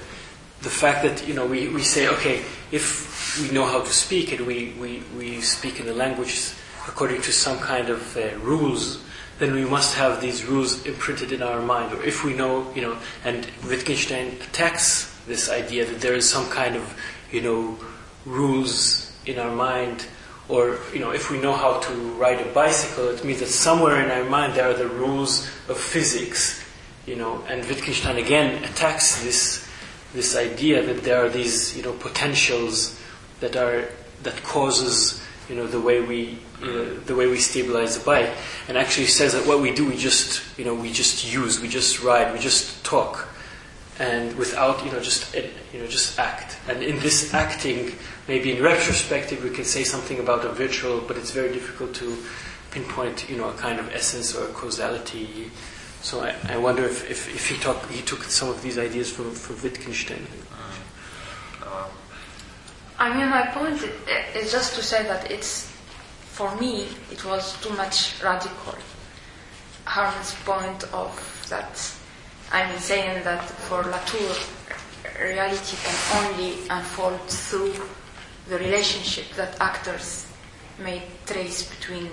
the 0.63 0.71
fact 0.71 1.03
that 1.03 1.27
you 1.27 1.35
know 1.35 1.47
we, 1.47 1.69
we 1.69 1.83
say 1.83 2.09
okay 2.09 2.43
if 2.71 3.41
we 3.41 3.51
know 3.51 3.65
how 3.65 3.81
to 3.81 3.93
speak 3.93 4.33
and 4.33 4.47
we, 4.47 4.75
we, 4.81 5.03
we 5.17 5.41
speak 5.41 5.81
in 5.81 5.87
the 5.87 5.95
language 5.95 6.53
according 6.87 7.23
to 7.23 7.33
some 7.33 7.59
kind 7.59 7.89
of 7.89 8.17
uh, 8.17 8.37
rules 8.39 9.03
then 9.41 9.55
we 9.55 9.65
must 9.65 9.97
have 9.97 10.21
these 10.21 10.45
rules 10.45 10.85
imprinted 10.85 11.33
in 11.33 11.43
our 11.43 11.63
mind. 11.63 11.95
Or 11.95 12.03
if 12.05 12.25
we 12.25 12.35
know 12.35 12.71
you 12.75 12.83
know 12.83 12.97
and 13.25 13.49
Wittgenstein 13.67 14.37
attacks 14.43 15.19
this 15.27 15.51
idea 15.51 15.87
that 15.87 16.01
there 16.01 16.15
is 16.15 16.29
some 16.29 16.49
kind 16.51 16.77
of 16.77 16.95
you 17.33 17.41
know 17.41 17.79
rules 18.27 19.13
in 19.27 19.39
our 19.39 19.51
mind 19.55 20.07
or 20.49 20.79
you 20.93 20.99
know 20.99 21.11
if 21.11 21.31
we 21.31 21.41
know 21.41 21.53
how 21.53 21.81
to 21.81 21.93
ride 22.21 22.41
a 22.41 22.53
bicycle 22.53 23.09
it 23.09 23.25
means 23.25 23.41
that 23.41 23.47
somewhere 23.47 24.03
in 24.03 24.11
our 24.11 24.29
mind 24.29 24.55
there 24.55 24.69
are 24.69 24.75
the 24.75 24.89
rules 24.89 25.47
of 25.69 25.79
physics 25.79 26.63
you 27.07 27.17
know 27.17 27.43
and 27.49 27.65
Wittgenstein 27.67 28.19
again 28.19 28.63
attacks 28.65 29.23
this 29.23 29.70
this 30.13 30.37
idea 30.37 30.83
that 30.83 31.03
there 31.03 31.25
are 31.25 31.29
these 31.29 31.77
you 31.77 31.83
know 31.83 31.93
potentials 31.93 33.01
that 33.41 33.57
are 33.57 33.89
that 34.23 34.43
causes 34.43 35.23
you 35.49 35.55
know 35.55 35.67
the 35.67 35.81
way 35.81 36.01
we 36.01 36.39
know, 36.61 36.95
the 36.95 37.15
way 37.15 37.27
we 37.27 37.39
stabilize 37.39 37.99
the 37.99 38.05
bike. 38.05 38.31
And 38.69 38.77
actually 38.77 39.07
says 39.07 39.33
that 39.33 39.47
what 39.47 39.61
we 39.61 39.73
do 39.73 39.89
we 39.89 39.97
just 39.97 40.43
you 40.59 40.65
know 40.65 40.75
we 40.75 40.93
just 40.93 41.33
use 41.33 41.61
we 41.61 41.69
just 41.69 42.03
ride 42.03 42.33
we 42.33 42.39
just 42.39 42.85
talk. 42.85 43.29
And 43.99 44.35
without 44.37 44.85
you 44.85 44.91
know 44.93 45.01
just 45.01 45.35
you 45.35 45.81
know 45.81 45.87
just 45.87 46.19
act. 46.19 46.59
And 46.69 46.83
in 46.83 46.99
this 47.01 47.33
acting 47.35 47.93
maybe 48.29 48.57
in 48.57 48.63
retrospective 48.63 49.43
we 49.43 49.51
can 49.51 49.65
say 49.65 49.85
something 49.85 50.19
about 50.19 50.45
a 50.45 50.51
virtual 50.51 51.01
but 51.01 51.17
it's 51.17 51.31
very 51.31 51.53
difficult 51.53 51.95
to 51.95 52.17
pinpoint 52.71 53.29
you 53.29 53.37
know 53.37 53.49
a 53.49 53.55
kind 53.55 53.81
of 53.81 53.93
essence 53.93 54.35
or 54.35 54.47
causality 54.49 55.51
so 56.03 56.21
I, 56.21 56.35
I 56.49 56.57
wonder 56.57 56.85
if, 56.85 57.11
if, 57.11 57.35
if 57.35 57.49
he, 57.49 57.57
talk, 57.59 57.89
he 57.91 58.03
took 58.03 58.23
some 58.25 58.49
of 58.49 58.63
these 58.63 58.79
ideas 58.79 59.11
from, 59.11 59.33
from 59.33 59.61
Wittgenstein. 59.63 60.27
I 62.99 63.17
mean, 63.17 63.31
my 63.31 63.47
point 63.47 63.83
is 64.35 64.53
just 64.53 64.75
to 64.75 64.83
say 64.83 65.03
that 65.05 65.31
it's 65.31 65.71
for 66.41 66.55
me, 66.57 66.87
it 67.11 67.23
was 67.25 67.61
too 67.61 67.69
much 67.77 68.15
radical. 68.23 68.75
Harman's 69.85 70.35
point 70.45 70.85
of 70.95 71.13
that, 71.51 71.93
I'm 72.53 72.79
saying 72.79 73.25
that 73.25 73.43
for 73.43 73.83
Latour, 73.83 74.37
reality 75.21 75.77
can 75.83 76.25
only 76.25 76.55
unfold 76.71 77.21
through 77.29 77.75
the 78.49 78.59
relationship 78.59 79.27
that 79.37 79.61
actors 79.61 80.27
may 80.79 81.03
trace 81.27 81.69
between, 81.69 82.09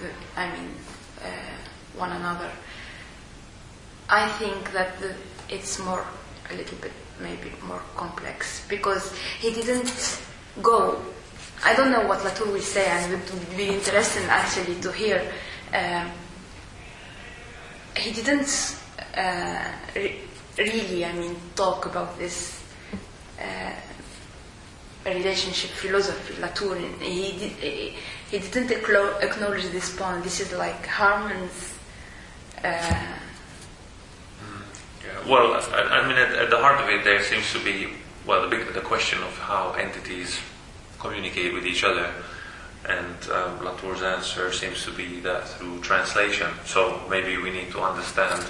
the, 0.00 0.10
I 0.40 0.52
mean, 0.52 0.70
uh, 1.24 1.28
one 1.96 2.12
another. 2.12 2.50
I 4.08 4.28
think 4.38 4.72
that 4.72 4.98
the, 5.00 5.14
it's 5.48 5.78
more, 5.78 6.04
a 6.50 6.54
little 6.54 6.78
bit 6.78 6.92
maybe 7.20 7.50
more 7.66 7.82
complex 7.96 8.64
because 8.68 9.12
he 9.40 9.52
didn't 9.52 10.20
go. 10.62 11.00
I 11.64 11.74
don't 11.74 11.90
know 11.90 12.06
what 12.06 12.22
Latour 12.22 12.52
will 12.52 12.60
say, 12.60 12.86
and 12.86 13.12
it 13.12 13.32
would 13.32 13.56
be 13.56 13.68
interesting 13.68 14.24
actually 14.24 14.80
to 14.80 14.92
hear. 14.92 15.32
Um, 15.74 16.10
he 17.96 18.12
didn't 18.12 18.78
uh, 19.16 19.72
re- 19.94 20.20
really, 20.58 21.04
I 21.04 21.12
mean, 21.12 21.34
talk 21.54 21.86
about 21.86 22.18
this 22.18 22.62
uh, 23.40 23.72
relationship 25.06 25.70
philosophy. 25.70 26.40
Latour, 26.40 26.76
he, 26.76 27.32
did, 27.38 27.52
he, 28.30 28.38
didn't 28.38 28.70
acknowledge 28.70 29.64
this 29.70 29.96
point. 29.96 30.22
This 30.22 30.40
is 30.40 30.52
like 30.52 30.86
Harman's. 30.86 31.74
Uh, 32.62 33.16
well, 35.26 35.54
I, 35.54 36.00
I 36.02 36.08
mean, 36.08 36.16
at, 36.16 36.32
at, 36.32 36.50
the 36.50 36.58
heart 36.58 36.80
of 36.80 36.88
it, 36.88 37.04
there 37.04 37.22
seems 37.22 37.52
to 37.52 37.62
be 37.64 37.88
well 38.26 38.42
the 38.42 38.48
big 38.48 38.72
the 38.72 38.80
question 38.80 39.22
of 39.22 39.36
how 39.38 39.72
entities 39.72 40.38
communicate 40.98 41.52
with 41.52 41.66
each 41.66 41.84
other, 41.84 42.12
and 42.88 43.30
um, 43.30 43.64
Latour's 43.64 44.02
answer 44.02 44.52
seems 44.52 44.84
to 44.84 44.92
be 44.92 45.20
that 45.20 45.48
through 45.48 45.80
translation. 45.80 46.48
So 46.64 47.00
maybe 47.10 47.36
we 47.36 47.50
need 47.50 47.70
to 47.72 47.80
understand 47.80 48.42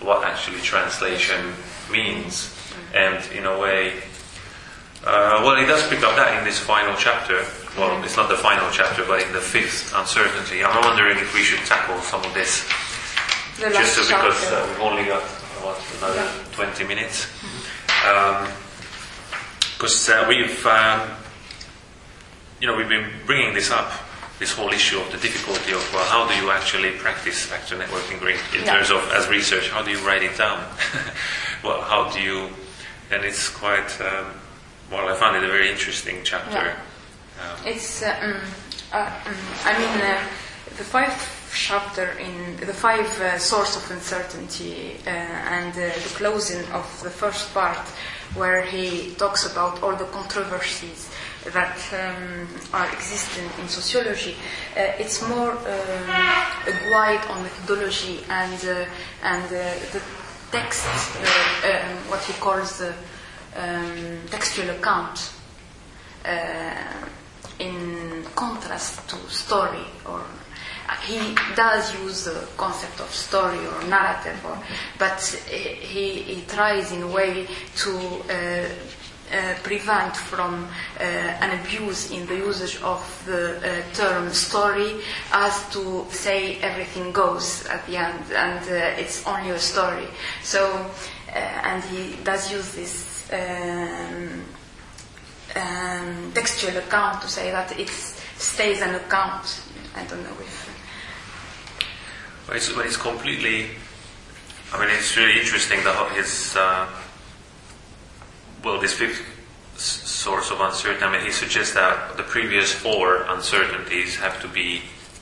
what 0.00 0.24
actually 0.24 0.60
translation 0.60 1.54
means, 1.90 2.54
and 2.94 3.24
in 3.32 3.46
a 3.46 3.58
way, 3.58 3.94
uh, 5.06 5.40
well, 5.42 5.56
he 5.56 5.66
does 5.66 5.86
pick 5.88 6.02
up 6.02 6.16
that 6.16 6.38
in 6.38 6.44
this 6.44 6.58
final 6.58 6.94
chapter. 6.98 7.44
Well, 7.78 8.02
it's 8.02 8.16
not 8.16 8.28
the 8.28 8.36
final 8.36 8.68
chapter, 8.72 9.04
but 9.06 9.22
in 9.22 9.32
the 9.32 9.40
fifth 9.40 9.94
uncertainty. 9.94 10.64
I'm 10.64 10.74
wondering 10.82 11.18
if 11.18 11.32
we 11.34 11.42
should 11.42 11.64
tackle 11.66 12.00
some 12.00 12.24
of 12.24 12.34
this, 12.34 12.66
the 13.56 13.70
just 13.70 13.96
because 14.08 14.42
uh, 14.50 14.66
we've 14.68 14.80
only 14.80 15.04
got 15.04 15.22
another 15.98 16.16
Yeah. 16.24 16.32
20 16.52 16.84
minutes. 16.84 17.26
Because 19.76 20.08
uh, 20.08 20.24
we've, 20.28 20.66
um, 20.66 21.10
you 22.60 22.66
know, 22.66 22.76
we've 22.76 22.88
been 22.88 23.10
bringing 23.26 23.54
this 23.54 23.70
up, 23.70 23.90
this 24.38 24.52
whole 24.52 24.70
issue 24.72 24.98
of 24.98 25.10
the 25.12 25.18
difficulty 25.18 25.72
of 25.72 25.82
well, 25.94 26.04
how 26.04 26.26
do 26.28 26.34
you 26.34 26.50
actually 26.50 26.92
practice 26.92 27.50
actor 27.52 27.76
networking 27.76 28.20
in, 28.22 28.28
in 28.58 28.64
Yeah. 28.64 28.74
terms 28.76 28.90
of 28.90 29.08
as 29.12 29.28
research? 29.28 29.68
How 29.70 29.82
do 29.82 29.90
you 29.90 29.98
write 29.98 30.22
it 30.22 30.36
down? 30.36 30.64
well, 31.64 31.82
how 31.82 32.10
do 32.10 32.20
you? 32.20 32.48
And 33.10 33.24
it's 33.24 33.48
quite. 33.48 33.90
Um, 34.00 34.26
well, 34.90 35.08
I 35.08 35.14
found 35.14 35.36
it 35.36 35.44
a 35.44 35.48
very 35.48 35.68
interesting 35.70 36.20
chapter. 36.24 36.52
Yeah. 36.56 36.76
Um, 37.42 37.66
It's, 37.66 38.02
uh, 38.02 38.14
mm, 38.14 38.40
uh, 38.92 39.06
mm, 39.06 39.66
I 39.66 39.78
mean, 39.78 40.00
uh, 40.02 40.20
the 40.76 40.84
five 40.84 41.12
chapter 41.58 42.12
in 42.18 42.56
the 42.58 42.72
five 42.72 43.20
uh, 43.20 43.36
source 43.38 43.76
of 43.76 43.90
uncertainty 43.90 44.96
uh, 45.06 45.10
and 45.10 45.72
uh, 45.72 45.90
the 46.06 46.12
closing 46.14 46.64
of 46.72 46.86
the 47.02 47.10
first 47.10 47.52
part, 47.52 47.84
where 48.34 48.62
he 48.62 49.12
talks 49.16 49.50
about 49.50 49.82
all 49.82 49.96
the 49.96 50.04
controversies 50.06 51.10
that 51.52 51.78
um, 51.92 52.46
are 52.72 52.88
existing 52.92 53.50
in 53.60 53.68
sociology. 53.68 54.36
Uh, 54.76 55.02
it's 55.02 55.20
more 55.28 55.50
um, 55.50 56.08
a 56.66 56.74
guide 56.90 57.24
on 57.28 57.42
methodology 57.42 58.20
and 58.28 58.64
uh, 58.64 58.84
and 59.24 59.46
uh, 59.46 59.74
the 59.92 60.02
text, 60.52 60.86
um, 61.64 61.96
what 62.08 62.22
he 62.22 62.32
calls 62.34 62.78
the 62.78 62.94
um, 63.56 64.18
textual 64.30 64.70
account 64.70 65.32
in 67.58 68.24
contrast 68.36 69.08
to 69.08 69.16
story 69.28 69.86
or 70.06 70.22
he 71.06 71.34
does 71.54 71.94
use 72.02 72.24
the 72.24 72.46
concept 72.56 73.00
of 73.00 73.10
story 73.10 73.58
or 73.58 73.82
narrative 73.88 74.38
or, 74.44 74.58
but 74.98 75.20
he, 75.48 76.22
he 76.22 76.42
tries 76.46 76.92
in 76.92 77.02
a 77.02 77.06
way 77.06 77.46
to 77.76 77.96
uh, 78.30 78.68
uh, 79.30 79.54
prevent 79.62 80.16
from 80.16 80.64
uh, 80.98 81.02
an 81.02 81.60
abuse 81.60 82.10
in 82.10 82.26
the 82.26 82.36
usage 82.36 82.80
of 82.82 83.22
the 83.26 83.58
uh, 83.58 83.94
term 83.94 84.30
story 84.32 84.94
as 85.32 85.68
to 85.70 86.06
say 86.10 86.56
everything 86.60 87.12
goes 87.12 87.66
at 87.66 87.84
the 87.86 87.96
end 87.96 88.24
and 88.32 88.60
uh, 88.70 89.00
it's 89.00 89.26
only 89.26 89.50
a 89.50 89.58
story 89.58 90.06
so 90.42 90.72
uh, 91.28 91.32
and 91.34 91.84
he 91.84 92.16
does 92.24 92.50
use 92.50 92.74
this 92.74 93.30
um, 93.32 94.42
um, 95.56 96.32
textual 96.32 96.76
account 96.76 97.22
to 97.22 97.28
say 97.28 97.50
that 97.50 97.78
it 97.78 97.88
stays 97.88 98.80
an 98.80 98.94
account. 98.94 99.62
I 99.94 100.04
don't 100.04 100.22
know 100.22 100.36
if. 100.40 100.77
Well, 102.48 102.56
it's, 102.56 102.74
well, 102.74 102.86
it's 102.86 102.96
completely. 102.96 103.66
I 104.72 104.80
mean, 104.80 104.88
it's 104.90 105.14
really 105.18 105.38
interesting 105.38 105.84
that 105.84 106.12
his. 106.16 106.56
Uh, 106.56 106.88
well, 108.64 108.80
this 108.80 108.94
fifth 108.94 109.22
source 109.76 110.50
of 110.50 110.58
uncertainty. 110.60 111.04
I 111.04 111.12
mean, 111.12 111.20
he 111.26 111.30
suggests 111.30 111.74
that 111.74 112.16
the 112.16 112.22
previous 112.22 112.72
four 112.72 113.24
uncertainties 113.28 114.16
have 114.16 114.40
to 114.40 114.48
be 114.48 114.80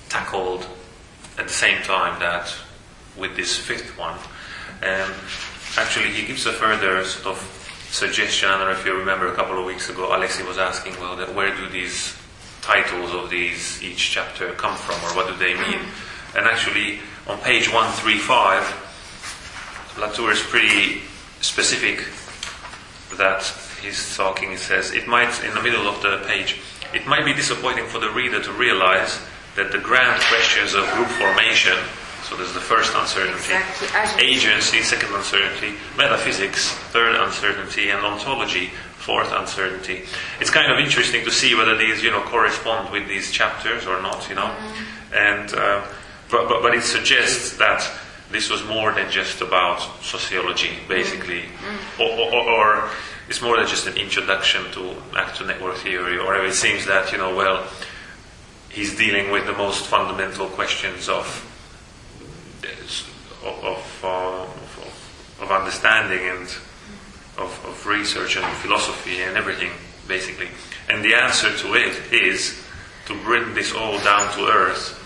tackled 0.08 0.68
at 1.36 1.48
the 1.48 1.52
same 1.52 1.82
time 1.82 2.18
that 2.20 2.54
with 3.18 3.34
this 3.34 3.58
fifth 3.58 3.98
one. 3.98 4.14
Um, 4.82 5.12
actually, 5.76 6.10
he 6.10 6.26
gives 6.26 6.46
a 6.46 6.52
further 6.52 7.04
sort 7.04 7.36
of 7.36 7.88
suggestion. 7.90 8.50
I 8.50 8.58
don't 8.58 8.72
know 8.72 8.78
if 8.78 8.86
you 8.86 8.96
remember 8.96 9.26
a 9.26 9.34
couple 9.34 9.58
of 9.58 9.64
weeks 9.64 9.90
ago, 9.90 10.10
Alexi 10.10 10.46
was 10.46 10.58
asking, 10.58 10.94
well, 11.00 11.16
where 11.34 11.54
do 11.54 11.68
these 11.68 12.16
titles 12.62 13.12
of 13.12 13.30
these 13.30 13.82
each 13.82 14.12
chapter 14.12 14.52
come 14.52 14.76
from, 14.76 14.94
or 15.10 15.16
what 15.16 15.26
do 15.26 15.36
they 15.36 15.54
mean? 15.54 15.80
And 16.36 16.46
actually, 16.46 17.00
on 17.28 17.38
page 17.40 17.68
135, 17.72 19.96
Latour 19.98 20.30
is 20.30 20.40
pretty 20.42 21.00
specific 21.40 22.04
that 23.16 23.42
he's 23.82 24.16
talking. 24.16 24.50
He 24.50 24.56
says, 24.56 24.92
it 24.92 25.06
might, 25.08 25.42
in 25.44 25.54
the 25.54 25.62
middle 25.62 25.88
of 25.88 26.00
the 26.02 26.22
page, 26.26 26.60
it 26.94 27.06
might 27.06 27.24
be 27.24 27.32
disappointing 27.32 27.86
for 27.86 27.98
the 27.98 28.10
reader 28.10 28.40
to 28.42 28.52
realize 28.52 29.20
that 29.56 29.72
the 29.72 29.78
grand 29.78 30.20
questions 30.24 30.74
of 30.74 30.88
group 30.92 31.08
formation, 31.08 31.76
so 32.22 32.36
there's 32.36 32.52
the 32.52 32.60
first 32.60 32.92
uncertainty, 32.94 33.54
Exactly, 33.54 34.24
agency. 34.24 34.82
second 34.82 35.12
uncertainty, 35.14 35.74
metaphysics, 35.96 36.72
third 36.92 37.16
uncertainty, 37.16 37.88
and 37.90 38.04
ontology, 38.04 38.66
fourth 38.98 39.32
uncertainty. 39.32 40.02
It's 40.40 40.50
kind 40.50 40.70
of 40.70 40.78
interesting 40.78 41.24
to 41.24 41.30
see 41.30 41.54
whether 41.54 41.76
these, 41.76 42.02
you 42.02 42.10
know, 42.10 42.20
correspond 42.22 42.90
with 42.92 43.08
these 43.08 43.30
chapters 43.32 43.86
or 43.86 44.00
not, 44.02 44.28
you 44.28 44.34
know. 44.34 44.54
And 45.14 45.52
uh, 45.54 45.86
but, 46.30 46.48
but 46.48 46.62
but 46.62 46.74
it 46.74 46.82
suggests 46.82 47.56
that 47.58 47.88
this 48.30 48.50
was 48.50 48.64
more 48.64 48.92
than 48.92 49.10
just 49.10 49.40
about 49.40 49.80
sociology, 50.02 50.70
basically, 50.88 51.44
or, 52.00 52.10
or, 52.10 52.48
or 52.48 52.90
it's 53.28 53.40
more 53.40 53.56
than 53.56 53.66
just 53.66 53.86
an 53.86 53.96
introduction 53.96 54.70
to 54.72 54.94
actor 55.16 55.44
network 55.46 55.76
theory, 55.76 56.18
or 56.18 56.34
it 56.44 56.54
seems 56.54 56.84
that 56.86 57.12
you 57.12 57.18
know, 57.18 57.34
well, 57.34 57.66
he's 58.68 58.96
dealing 58.96 59.30
with 59.30 59.46
the 59.46 59.52
most 59.52 59.86
fundamental 59.86 60.48
questions 60.48 61.08
of 61.08 61.26
of 63.44 63.64
of, 63.64 64.00
uh, 64.04 64.42
of, 64.42 65.38
of 65.42 65.50
understanding 65.50 66.28
and 66.28 66.48
of, 67.38 67.64
of 67.64 67.86
research 67.86 68.36
and 68.36 68.46
philosophy 68.56 69.22
and 69.22 69.36
everything, 69.36 69.70
basically. 70.08 70.48
And 70.88 71.04
the 71.04 71.14
answer 71.14 71.56
to 71.58 71.74
it 71.74 72.12
is 72.12 72.60
to 73.06 73.14
bring 73.22 73.54
this 73.54 73.72
all 73.72 73.98
down 74.00 74.32
to 74.34 74.46
earth 74.48 75.02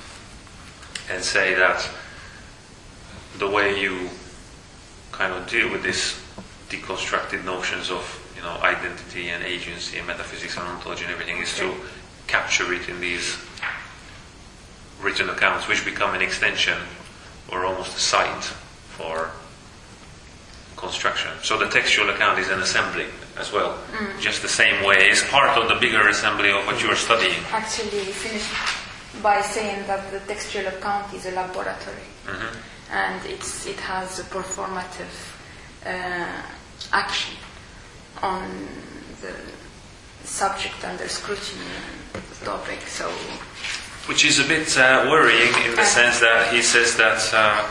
and 1.10 1.22
say 1.22 1.54
that 1.54 1.88
the 3.38 3.48
way 3.48 3.80
you 3.80 4.08
kind 5.12 5.32
of 5.32 5.48
deal 5.48 5.70
with 5.70 5.82
these 5.82 6.20
deconstructed 6.68 7.44
notions 7.44 7.90
of 7.90 8.02
you 8.36 8.42
know 8.42 8.56
identity 8.62 9.28
and 9.30 9.42
agency 9.44 9.98
and 9.98 10.06
metaphysics 10.06 10.56
and 10.56 10.66
ontology 10.66 11.04
and 11.04 11.12
everything 11.12 11.38
is 11.38 11.56
to 11.56 11.74
capture 12.26 12.72
it 12.72 12.88
in 12.88 13.00
these 13.00 13.36
written 15.02 15.28
accounts, 15.30 15.66
which 15.66 15.84
become 15.84 16.14
an 16.14 16.22
extension 16.22 16.78
or 17.50 17.64
almost 17.64 17.96
a 17.96 18.00
site 18.00 18.44
for 18.96 19.30
construction. 20.76 21.30
So 21.42 21.58
the 21.58 21.66
textual 21.66 22.10
account 22.10 22.38
is 22.38 22.48
an 22.48 22.60
assembly 22.60 23.06
as 23.38 23.52
well, 23.52 23.78
mm. 23.92 24.20
just 24.20 24.42
the 24.42 24.48
same 24.48 24.84
way. 24.84 24.96
It's 25.10 25.28
part 25.28 25.58
of 25.58 25.68
the 25.68 25.74
bigger 25.74 26.08
assembly 26.08 26.50
of 26.50 26.64
what 26.66 26.82
you're 26.82 26.96
studying. 26.96 27.42
Actually, 27.50 28.00
he 28.00 28.12
finished 28.12 28.48
by 29.22 29.40
saying 29.42 29.86
that 29.86 30.10
the 30.12 30.20
textual 30.20 30.66
account 30.68 31.12
is 31.14 31.26
a 31.26 31.32
laboratory 31.32 32.06
and 32.92 33.24
it's, 33.26 33.66
it 33.66 33.78
has 33.80 34.18
a 34.18 34.24
performative 34.24 35.14
uh, 35.86 36.42
action 36.92 37.36
on 38.22 38.48
the 39.20 39.34
subject 40.26 40.84
under 40.84 41.08
scrutiny 41.08 41.64
and 42.14 42.22
the 42.22 42.44
topic. 42.44 42.80
So, 42.82 43.08
Which 44.08 44.24
is 44.24 44.38
a 44.38 44.44
bit 44.48 44.76
uh, 44.76 45.06
worrying 45.10 45.52
in 45.66 45.74
the 45.76 45.84
sense 45.84 46.20
that 46.20 46.52
he 46.52 46.62
says 46.62 46.96
that. 46.96 47.20
Uh, 47.32 47.68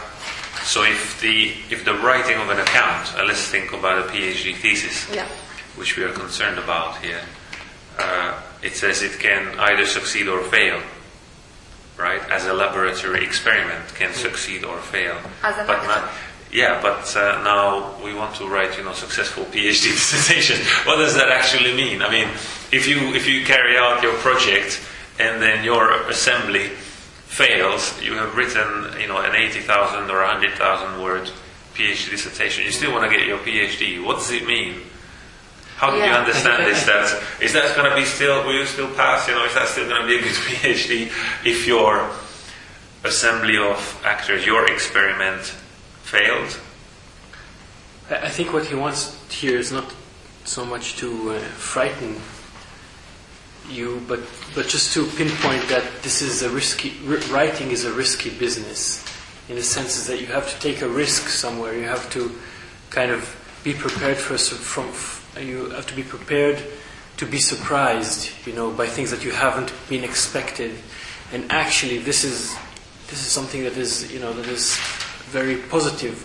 so 0.63 0.83
if 0.83 1.19
the 1.21 1.53
if 1.69 1.85
the 1.85 1.93
writing 1.95 2.37
of 2.37 2.49
an 2.49 2.59
account, 2.59 3.13
uh, 3.17 3.23
let's 3.23 3.45
think 3.47 3.71
about 3.73 3.99
a 3.99 4.11
PhD 4.11 4.55
thesis, 4.55 5.09
Yeah. 5.13 5.25
which 5.77 5.95
we 5.97 6.03
are 6.03 6.11
concerned 6.13 6.59
about 6.59 6.97
here. 7.01 7.21
Uh, 7.97 8.39
it 8.61 8.75
says 8.75 9.01
it 9.01 9.19
can 9.19 9.57
either 9.59 9.85
succeed 9.85 10.27
or 10.27 10.41
fail, 10.43 10.81
right? 11.99 12.21
As 12.29 12.45
a 12.45 12.53
laboratory 12.53 13.23
experiment, 13.23 13.93
can 13.95 14.13
succeed 14.13 14.63
or 14.63 14.77
fail. 14.77 15.17
As 15.43 15.57
a 15.57 15.65
but 15.65 15.83
not, 15.83 16.09
yeah, 16.51 16.81
but 16.81 17.15
uh, 17.15 17.43
now 17.43 18.01
we 18.03 18.13
want 18.13 18.35
to 18.37 18.47
write, 18.47 18.77
you 18.77 18.83
know, 18.83 18.93
successful 18.93 19.43
PhD 19.45 19.91
dissertation. 19.93 20.57
What 20.85 20.97
does 20.97 21.13
that 21.15 21.29
actually 21.29 21.75
mean? 21.75 22.01
I 22.01 22.09
mean, 22.09 22.27
if 22.71 22.87
you 22.87 23.13
if 23.13 23.27
you 23.27 23.45
carry 23.45 23.77
out 23.77 24.01
your 24.01 24.13
project 24.15 24.81
and 25.19 25.41
then 25.41 25.63
your 25.63 25.91
assembly 26.09 26.69
fails, 27.27 28.01
you 28.01 28.13
have 28.13 28.35
written, 28.35 28.99
you 28.99 29.07
know, 29.07 29.19
an 29.19 29.35
eighty 29.35 29.59
thousand 29.59 30.09
or 30.09 30.23
hundred 30.23 30.53
thousand 30.53 31.03
word 31.03 31.29
PhD 31.75 32.09
dissertation. 32.09 32.63
You 32.63 32.71
still 32.71 32.93
want 32.93 33.09
to 33.09 33.15
get 33.15 33.27
your 33.27 33.37
PhD. 33.37 34.03
What 34.03 34.17
does 34.17 34.31
it 34.31 34.47
mean? 34.47 34.81
How 35.79 35.91
do 35.91 35.97
you 35.97 36.11
understand 36.11 36.65
this? 36.65 36.83
That 36.85 37.23
is 37.41 37.53
that 37.53 37.73
going 37.73 37.89
to 37.89 37.95
be 37.95 38.03
still? 38.03 38.45
Will 38.45 38.53
you 38.53 38.65
still 38.65 38.93
pass? 38.95 39.29
You 39.29 39.35
know, 39.35 39.45
is 39.45 39.53
that 39.53 39.69
still 39.69 39.87
going 39.87 40.01
to 40.01 40.07
be 40.07 40.17
a 40.17 40.21
good 40.21 40.35
PhD 40.35 41.07
if 41.45 41.65
your 41.65 42.09
assembly 43.05 43.57
of 43.57 43.79
actors, 44.03 44.45
your 44.45 44.69
experiment, 44.69 45.55
failed? 46.03 46.59
I 48.09 48.25
I 48.27 48.29
think 48.29 48.51
what 48.51 48.65
he 48.65 48.75
wants 48.75 49.15
here 49.31 49.57
is 49.57 49.71
not 49.71 49.85
so 50.43 50.65
much 50.65 50.97
to 50.97 51.31
uh, 51.31 51.39
frighten 51.55 52.19
you, 53.69 54.01
but 54.05 54.19
but 54.55 54.67
just 54.67 54.93
to 54.95 55.05
pinpoint 55.15 55.63
that 55.69 55.85
this 56.03 56.21
is 56.21 56.41
a 56.43 56.49
risky 56.49 56.91
writing 57.31 57.71
is 57.71 57.85
a 57.85 57.93
risky 57.93 58.31
business, 58.31 59.05
in 59.47 59.55
the 59.55 59.63
sense 59.63 60.07
that 60.07 60.19
you 60.19 60.27
have 60.27 60.51
to 60.51 60.59
take 60.59 60.81
a 60.81 60.89
risk 60.89 61.29
somewhere. 61.29 61.73
You 61.73 61.87
have 61.87 62.09
to 62.11 62.35
kind 62.89 63.11
of 63.11 63.23
be 63.63 63.73
prepared 63.73 64.17
for 64.17 64.37
from 64.37 64.89
f- 64.89 65.18
you 65.39 65.69
have 65.71 65.87
to 65.87 65.95
be 65.95 66.03
prepared 66.03 66.61
to 67.19 67.25
be 67.25 67.37
surprised, 67.37 68.31
you 68.47 68.53
know, 68.53 68.71
by 68.71 68.87
things 68.87 69.11
that 69.11 69.25
you 69.25 69.31
haven't 69.31 69.73
been 69.89 70.05
expected. 70.05 70.71
And 71.33 71.51
actually, 71.51 71.97
this 71.97 72.23
is 72.23 72.55
this 73.07 73.19
is 73.19 73.31
something 73.31 73.63
that 73.63 73.75
is 73.75 74.11
you 74.13 74.19
know 74.19 74.31
that 74.33 74.47
is 74.47 74.77
very 75.31 75.57
positive 75.57 76.15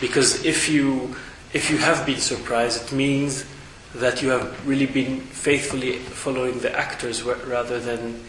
because 0.00 0.44
if 0.44 0.68
you 0.68 1.16
if 1.54 1.70
you 1.70 1.78
have 1.78 2.04
been 2.04 2.18
surprised, 2.18 2.84
it 2.84 2.92
means 2.92 3.46
that 3.94 4.20
you 4.20 4.28
have 4.28 4.66
really 4.66 4.86
been 4.86 5.20
faithfully 5.20 5.98
following 5.98 6.58
the 6.60 6.76
actors 6.76 7.22
rather 7.22 7.80
than 7.80 8.20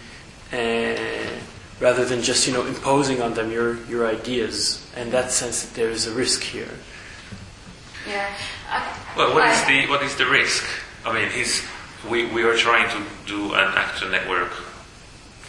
uh, 0.54 1.40
rather 1.82 2.06
than 2.06 2.22
just 2.22 2.48
you 2.48 2.54
know 2.54 2.66
imposing 2.66 3.22
on 3.22 3.34
them 3.34 3.52
your 3.52 3.84
your 3.88 4.08
ideas. 4.08 4.82
And 4.96 5.12
that 5.12 5.32
sense, 5.32 5.64
that 5.64 5.76
there 5.76 5.90
is 5.90 6.08
a 6.08 6.14
risk 6.14 6.42
here. 6.44 6.72
Yeah. 8.08 8.34
Well, 9.18 9.34
what 9.34 9.50
is 9.50 9.64
the 9.66 9.88
what 9.88 10.04
is 10.04 10.16
the 10.16 10.26
risk? 10.26 10.64
I 11.06 11.14
mean, 11.14 11.30
he's 11.30 11.64
we 12.10 12.26
we 12.28 12.44
are 12.44 12.56
trying 12.58 12.90
to 12.92 13.04
do 13.26 13.54
an 13.54 13.74
actor 13.76 14.10
network 14.10 14.52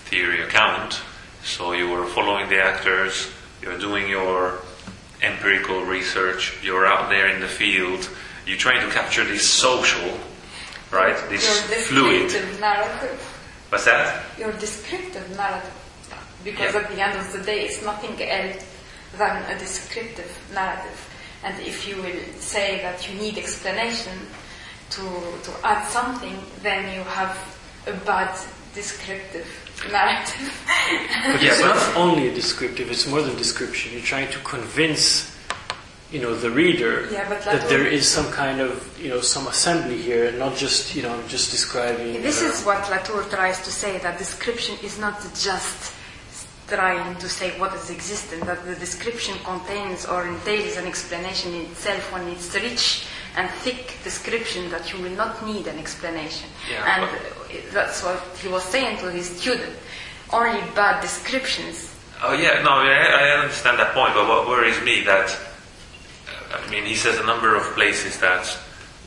theory 0.06 0.42
account. 0.42 1.00
So 1.42 1.72
you 1.72 1.92
are 1.94 2.06
following 2.06 2.48
the 2.48 2.62
actors. 2.62 3.30
You're 3.62 3.78
doing 3.78 4.08
your 4.08 4.60
empirical 5.22 5.82
research. 5.82 6.58
You're 6.62 6.86
out 6.86 7.08
there 7.08 7.28
in 7.28 7.40
the 7.40 7.48
field. 7.48 8.08
You're 8.46 8.58
trying 8.58 8.86
to 8.86 8.92
capture 8.94 9.24
this 9.24 9.48
social, 9.48 10.18
right? 10.92 11.16
This 11.28 11.88
fluid. 11.88 12.30
narrative. 12.60 13.20
What's 13.70 13.84
that? 13.86 14.22
Your 14.38 14.52
descriptive 14.52 15.28
narrative. 15.36 15.74
Because 16.44 16.74
Yeah. 16.74 16.80
at 16.80 16.88
the 16.94 17.00
end 17.00 17.18
of 17.18 17.32
the 17.32 17.40
day, 17.40 17.66
it's 17.66 17.82
nothing 17.82 18.14
else 18.22 18.62
than 19.18 19.42
a 19.50 19.58
descriptive 19.58 20.30
narrative. 20.54 20.98
And 21.46 21.54
if 21.62 21.86
you 21.86 21.96
will 22.02 22.20
say 22.40 22.82
that 22.82 23.08
you 23.08 23.14
need 23.20 23.38
explanation 23.38 24.18
to, 24.90 25.02
to 25.46 25.52
add 25.62 25.86
something, 25.86 26.36
then 26.62 26.92
you 26.92 27.02
have 27.04 27.34
a 27.86 27.92
bad 28.04 28.36
descriptive 28.74 29.46
narrative. 29.92 30.50
But 30.66 31.40
Yeah, 31.40 31.52
it's 31.52 31.62
but- 31.62 31.76
not 31.76 31.96
only 31.96 32.28
a 32.28 32.34
descriptive; 32.34 32.90
it's 32.90 33.06
more 33.06 33.22
than 33.22 33.36
description. 33.36 33.92
You're 33.92 34.02
trying 34.14 34.30
to 34.32 34.40
convince, 34.40 35.30
you 36.10 36.20
know, 36.20 36.34
the 36.34 36.50
reader 36.50 37.08
Yeah, 37.12 37.28
but 37.28 37.44
that 37.44 37.60
that 37.60 37.68
there 37.68 37.86
some 38.02 38.28
kind 38.32 38.60
of, 38.60 38.72
you 39.00 39.08
know, 39.08 39.20
some 39.20 39.46
assembly 39.46 40.02
here, 40.02 40.26
and 40.28 40.38
not 40.40 40.56
just, 40.56 40.96
you 40.96 41.02
know, 41.02 41.14
just 41.28 41.52
describing. 41.52 42.22
This 42.22 42.42
uh, 42.42 42.46
is 42.50 42.64
what 42.64 42.90
Latour 42.90 43.22
tries 43.24 43.62
to 43.62 43.70
say, 43.70 43.98
that 43.98 44.18
description 44.18 44.74
is 44.82 44.98
not 44.98 45.20
just 45.48 45.94
trying 46.66 47.16
to 47.16 47.28
say 47.28 47.58
what 47.58 47.72
is 47.74 47.90
existent, 47.90 48.44
that 48.44 48.64
the 48.64 48.74
description 48.74 49.38
contains 49.44 50.06
or 50.06 50.26
entails 50.26 50.76
an 50.76 50.86
explanation 50.86 51.54
in 51.54 51.62
itself 51.62 52.12
when 52.12 52.26
it's 52.28 52.54
rich 52.54 53.06
and 53.36 53.48
thick 53.50 53.94
description 54.02 54.68
that 54.70 54.92
you 54.92 55.00
will 55.02 55.16
not 55.16 55.44
need 55.46 55.66
an 55.66 55.78
explanation. 55.78 56.48
Yeah, 56.70 56.84
and 56.84 57.72
that's 57.72 58.02
what 58.02 58.20
he 58.40 58.48
was 58.48 58.64
saying 58.64 58.98
to 58.98 59.10
his 59.10 59.38
student. 59.38 59.76
Only 60.32 60.60
bad 60.74 61.00
descriptions. 61.02 61.94
Oh 62.22 62.32
yeah, 62.32 62.62
no, 62.62 62.70
I, 62.70 62.88
I 62.88 63.40
understand 63.40 63.78
that 63.78 63.94
point, 63.94 64.14
but 64.14 64.26
what 64.26 64.48
worries 64.48 64.80
me 64.82 65.04
that 65.04 65.36
I 66.52 66.70
mean, 66.70 66.84
he 66.84 66.94
says 66.94 67.18
a 67.18 67.24
number 67.24 67.54
of 67.54 67.62
places 67.74 68.18
that 68.20 68.56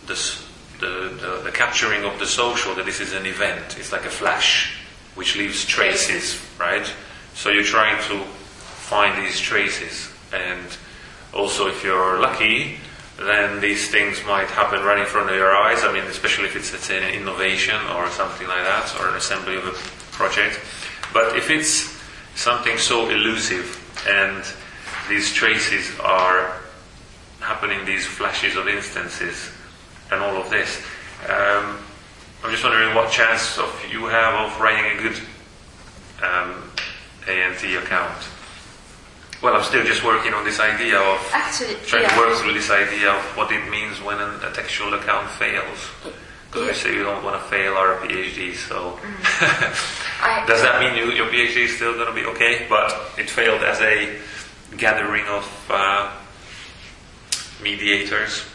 this, 0.05 0.45
the, 0.79 0.87
the 1.21 1.41
the 1.45 1.51
capturing 1.51 2.03
of 2.03 2.19
the 2.19 2.25
social 2.25 2.75
that 2.75 2.85
this 2.85 2.99
is 2.99 3.13
an 3.13 3.25
event. 3.25 3.77
It's 3.77 3.91
like 3.91 4.05
a 4.05 4.09
flash 4.09 4.77
which 5.15 5.35
leaves 5.35 5.65
traces, 5.65 6.39
right? 6.59 6.87
So 7.39 7.51
you're 7.51 7.63
trying 7.63 7.95
to 8.09 8.19
find 8.19 9.25
these 9.25 9.39
traces, 9.39 10.11
and 10.33 10.67
also 11.33 11.67
if 11.67 11.85
you're 11.85 12.19
lucky, 12.19 12.79
then 13.17 13.61
these 13.61 13.89
things 13.89 14.21
might 14.25 14.47
happen 14.47 14.83
right 14.83 14.99
in 14.99 15.05
front 15.05 15.29
of 15.29 15.37
your 15.37 15.55
eyes. 15.55 15.85
I 15.85 15.93
mean, 15.93 16.03
especially 16.03 16.47
if 16.47 16.57
it's, 16.57 16.73
let's 16.73 16.89
an 16.89 17.13
innovation 17.13 17.77
or 17.95 18.09
something 18.09 18.45
like 18.45 18.65
that, 18.65 18.93
or 18.99 19.07
an 19.07 19.15
assembly 19.15 19.55
of 19.55 19.65
a 19.65 19.71
project. 20.11 20.59
But 21.13 21.37
if 21.37 21.49
it's 21.49 21.97
something 22.35 22.77
so 22.77 23.07
elusive 23.07 23.79
and 24.05 24.43
these 25.07 25.33
traces 25.33 25.97
are 26.01 26.59
happening, 27.39 27.85
these 27.85 28.05
flashes 28.05 28.57
of 28.57 28.67
instances, 28.67 29.49
and 30.11 30.21
all 30.21 30.35
of 30.35 30.49
this, 30.49 30.83
um, 31.29 31.77
I'm 32.43 32.51
just 32.51 32.65
wondering 32.65 32.93
what 32.95 33.09
chance 33.13 33.57
of 33.57 33.71
you 33.89 34.07
have 34.07 34.33
of 34.33 34.59
writing 34.59 34.99
a 34.99 35.01
good 35.01 35.17
um, 36.21 36.68
ANT 37.29 37.63
account. 37.83 38.17
Well, 39.41 39.55
I'm 39.55 39.63
still 39.63 39.85
just 39.85 40.03
working 40.03 40.33
on 40.33 40.43
this 40.43 40.59
idea 40.59 40.99
of 40.99 41.31
Actually, 41.31 41.75
trying 41.85 42.03
yeah. 42.03 42.09
to 42.09 42.17
work 42.17 42.37
through 42.39 42.53
this 42.53 42.69
idea 42.69 43.11
of 43.11 43.23
what 43.37 43.51
it 43.51 43.69
means 43.69 44.01
when 44.01 44.19
an, 44.19 44.35
a 44.43 44.51
textual 44.51 44.93
account 44.93 45.29
fails. 45.31 45.87
Because 46.47 46.67
we 46.67 46.73
say 46.73 46.93
you 46.93 47.03
don't 47.03 47.23
want 47.23 47.41
to 47.41 47.47
fail 47.47 47.73
our 47.75 47.97
PhD, 47.99 48.55
so 48.55 48.99
I, 50.21 50.43
does 50.47 50.61
that 50.61 50.81
mean 50.81 50.97
you, 50.97 51.13
your 51.13 51.27
PhD 51.27 51.65
is 51.65 51.75
still 51.75 51.93
going 51.93 52.07
to 52.07 52.13
be 52.13 52.25
okay, 52.25 52.65
but 52.67 52.91
it 53.17 53.29
failed 53.29 53.61
as 53.61 53.79
a 53.79 54.19
gathering 54.75 55.25
of 55.27 55.67
uh, 55.69 56.11
mediators? 57.63 58.45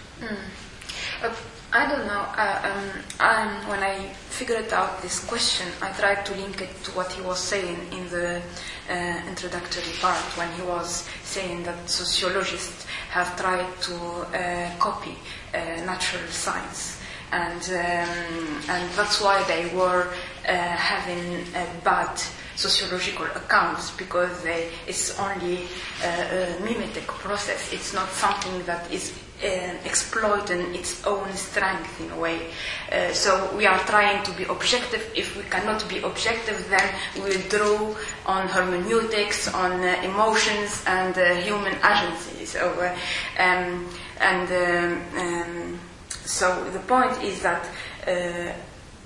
Uh, 1.22 1.32
I 1.76 1.88
don't 1.88 2.06
know. 2.06 2.24
Uh, 2.38 2.84
um, 3.18 3.68
when 3.68 3.82
I 3.82 4.06
figured 4.30 4.72
out 4.72 5.02
this 5.02 5.18
question, 5.24 5.66
I 5.82 5.90
tried 5.90 6.24
to 6.26 6.34
link 6.36 6.60
it 6.60 6.70
to 6.84 6.92
what 6.92 7.10
he 7.10 7.20
was 7.20 7.40
saying 7.40 7.76
in 7.90 8.08
the 8.10 8.40
uh, 8.88 8.94
introductory 9.26 9.92
part 10.00 10.22
when 10.38 10.48
he 10.52 10.62
was 10.62 11.08
saying 11.24 11.64
that 11.64 11.90
sociologists 11.90 12.86
have 13.10 13.36
tried 13.36 13.66
to 13.82 13.96
uh, 13.96 14.70
copy 14.78 15.16
uh, 15.52 15.58
natural 15.84 16.22
science. 16.28 17.00
And, 17.32 17.62
um, 17.64 18.60
and 18.68 18.90
that's 18.94 19.20
why 19.20 19.42
they 19.48 19.66
were 19.74 20.14
uh, 20.46 20.52
having 20.52 21.42
uh, 21.56 21.66
bad 21.82 22.22
sociological 22.54 23.26
accounts 23.34 23.90
because 23.96 24.44
they, 24.44 24.70
it's 24.86 25.18
only 25.18 25.66
a 26.04 26.56
mimetic 26.60 27.08
process. 27.08 27.72
It's 27.72 27.92
not 27.92 28.08
something 28.10 28.62
that 28.66 28.92
is 28.92 29.23
exploiting 29.42 30.74
its 30.74 31.04
own 31.06 31.30
strength 31.34 32.00
in 32.00 32.10
a 32.10 32.18
way. 32.18 32.50
Uh, 32.90 33.12
so 33.12 33.54
we 33.56 33.66
are 33.66 33.78
trying 33.80 34.22
to 34.24 34.32
be 34.32 34.44
objective. 34.44 35.10
If 35.14 35.36
we 35.36 35.42
cannot 35.44 35.86
be 35.88 35.98
objective, 35.98 36.66
then 36.70 36.88
we 37.22 37.36
draw 37.48 37.94
on 38.26 38.48
hermeneutics, 38.48 39.52
on 39.52 39.72
uh, 39.72 40.00
emotions, 40.02 40.82
and 40.86 41.16
uh, 41.18 41.34
human 41.34 41.74
agency. 41.84 42.46
So, 42.46 42.70
uh, 42.80 43.42
um, 43.42 43.88
and 44.20 44.48
um, 44.52 45.18
um, 45.18 45.80
so 46.24 46.70
the 46.70 46.78
point 46.80 47.22
is 47.22 47.42
that 47.42 47.68
uh, 48.06 48.52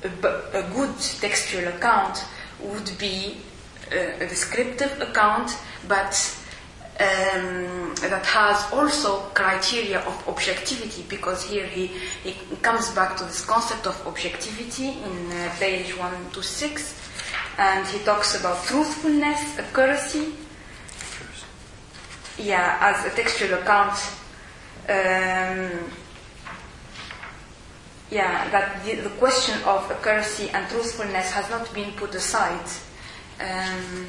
a, 0.05 0.63
good 0.73 0.97
textual 1.21 1.69
account 1.69 2.25
would 2.61 2.97
be 2.99 3.39
uh, 3.91 4.25
a 4.25 4.27
descriptive 4.29 5.01
account, 5.01 5.57
but 5.89 6.38
um, 7.01 7.95
that 8.01 8.27
has 8.27 8.73
also 8.73 9.21
criteria 9.35 10.01
of 10.01 10.29
objectivity 10.29 11.05
because 11.09 11.45
here 11.45 11.67
he, 11.67 11.87
he 12.25 12.57
comes 12.57 12.91
back 12.91 13.17
to 13.17 13.25
this 13.25 13.45
concept 13.45 13.87
of 13.87 14.07
objectivity 14.07 14.89
in 14.89 15.33
uh, 15.33 15.55
page 15.59 15.97
126 15.97 16.99
and 17.59 17.87
he 17.89 17.99
talks 18.01 18.39
about 18.39 18.65
truthfulness, 18.65 19.59
accuracy, 19.59 20.33
yeah, 22.39 22.79
as 22.81 23.13
a 23.13 23.15
textual 23.17 23.55
account. 23.55 23.99
Um, 24.89 25.91
yeah, 28.11 28.49
that 28.51 28.85
the, 28.85 28.95
the, 28.95 29.11
question 29.11 29.61
of 29.65 29.91
accuracy 29.91 30.49
and 30.51 30.67
truthfulness 30.71 31.31
has 31.33 31.51
not 31.51 31.73
been 31.75 31.93
put 31.93 32.15
aside. 32.15 32.65
Um, 33.41 34.07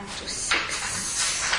one 0.00 0.08
to 0.16 0.28
six. 0.28 1.54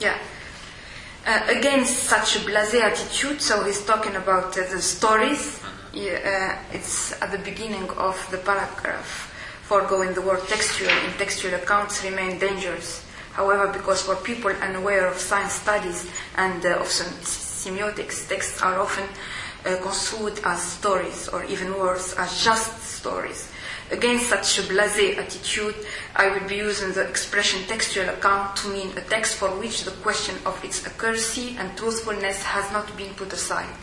Yeah. 0.00 0.18
Uh, 1.24 1.40
against 1.48 1.94
such 1.94 2.36
a 2.36 2.38
blasé 2.40 2.80
attitude, 2.80 3.40
so 3.40 3.62
he's 3.64 3.84
talking 3.84 4.16
about 4.16 4.58
uh, 4.58 4.66
the 4.72 4.82
stories. 4.82 5.60
Yeah, 5.92 6.58
uh, 6.72 6.76
it's 6.76 7.12
at 7.22 7.30
the 7.30 7.38
beginning 7.38 7.88
of 7.90 8.16
the 8.30 8.38
paragraph. 8.38 9.28
Foregoing 9.62 10.14
the 10.14 10.22
word 10.22 10.40
textual 10.48 10.90
in 10.90 11.12
textual 11.12 11.54
accounts 11.54 12.04
remain 12.04 12.38
dangerous. 12.38 13.04
However, 13.32 13.72
because 13.72 14.02
for 14.02 14.16
people 14.16 14.50
unaware 14.50 15.06
of 15.06 15.16
science 15.16 15.52
studies 15.52 16.10
and 16.36 16.66
uh, 16.66 16.80
of 16.80 16.88
semiotics, 16.88 18.28
texts 18.28 18.60
are 18.60 18.80
often 18.80 19.08
uh, 19.64 19.76
construed 19.82 20.40
as 20.44 20.62
stories, 20.62 21.28
or 21.28 21.44
even 21.44 21.72
worse, 21.74 22.14
as 22.14 22.42
just 22.42 22.82
stories. 22.82 23.50
Against 23.90 24.30
such 24.30 24.58
a 24.58 24.62
blasé 24.62 25.18
attitude, 25.18 25.74
I 26.16 26.28
would 26.30 26.48
be 26.48 26.56
using 26.56 26.92
the 26.92 27.06
expression 27.06 27.62
textual 27.68 28.08
account 28.08 28.56
to 28.56 28.68
mean 28.68 28.96
a 28.96 29.02
text 29.02 29.36
for 29.36 29.48
which 29.48 29.84
the 29.84 29.90
question 30.02 30.36
of 30.46 30.64
its 30.64 30.86
accuracy 30.86 31.56
and 31.58 31.76
truthfulness 31.76 32.42
has 32.42 32.72
not 32.72 32.96
been 32.96 33.12
put 33.14 33.32
aside. 33.32 33.74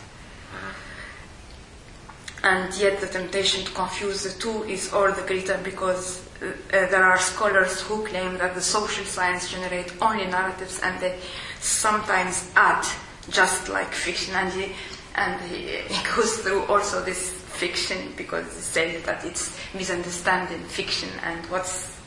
And 2.42 2.74
yet, 2.76 3.02
the 3.02 3.08
temptation 3.08 3.66
to 3.66 3.72
confuse 3.72 4.24
the 4.24 4.40
two 4.40 4.64
is 4.64 4.94
all 4.94 5.12
the 5.12 5.24
greater 5.24 5.60
because 5.62 6.26
uh, 6.42 6.46
uh, 6.46 6.52
there 6.72 7.04
are 7.04 7.20
scholars 7.20 7.82
who 7.82 8.06
claim 8.06 8.38
that 8.38 8.56
the 8.56 8.62
social 8.62 9.04
science 9.04 9.52
generate 9.52 9.94
only 10.02 10.26
narratives 10.26 10.80
and 10.82 11.00
they 11.02 11.20
sometimes 11.60 12.50
add 12.56 12.88
just 13.30 13.68
like 13.68 13.92
fiction. 13.92 14.34
And 14.36 14.54
and 15.20 15.42
he, 15.52 15.78
he 15.94 16.16
goes 16.16 16.38
through 16.40 16.64
also 16.66 17.04
this 17.04 17.32
fiction 17.32 18.14
because 18.16 18.46
he 18.56 18.62
says 18.62 19.04
that 19.04 19.26
it's 19.26 19.58
misunderstanding 19.74 20.64
fiction 20.64 21.10
and 21.24 21.46
what's 21.48 22.00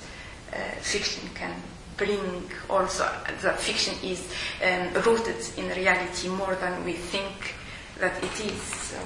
uh, 0.53 0.57
fiction 0.81 1.29
can 1.35 1.55
bring 1.99 2.51
also 2.71 3.05
that 3.43 3.61
fiction 3.61 3.95
is 4.03 4.33
um, 4.65 4.93
rooted 5.05 5.37
in 5.59 5.69
reality 5.77 6.29
more 6.29 6.55
than 6.57 6.85
we 6.85 6.95
think 6.95 7.55
that 7.99 8.17
it 8.25 8.41
is. 8.41 8.61
So. 8.63 8.97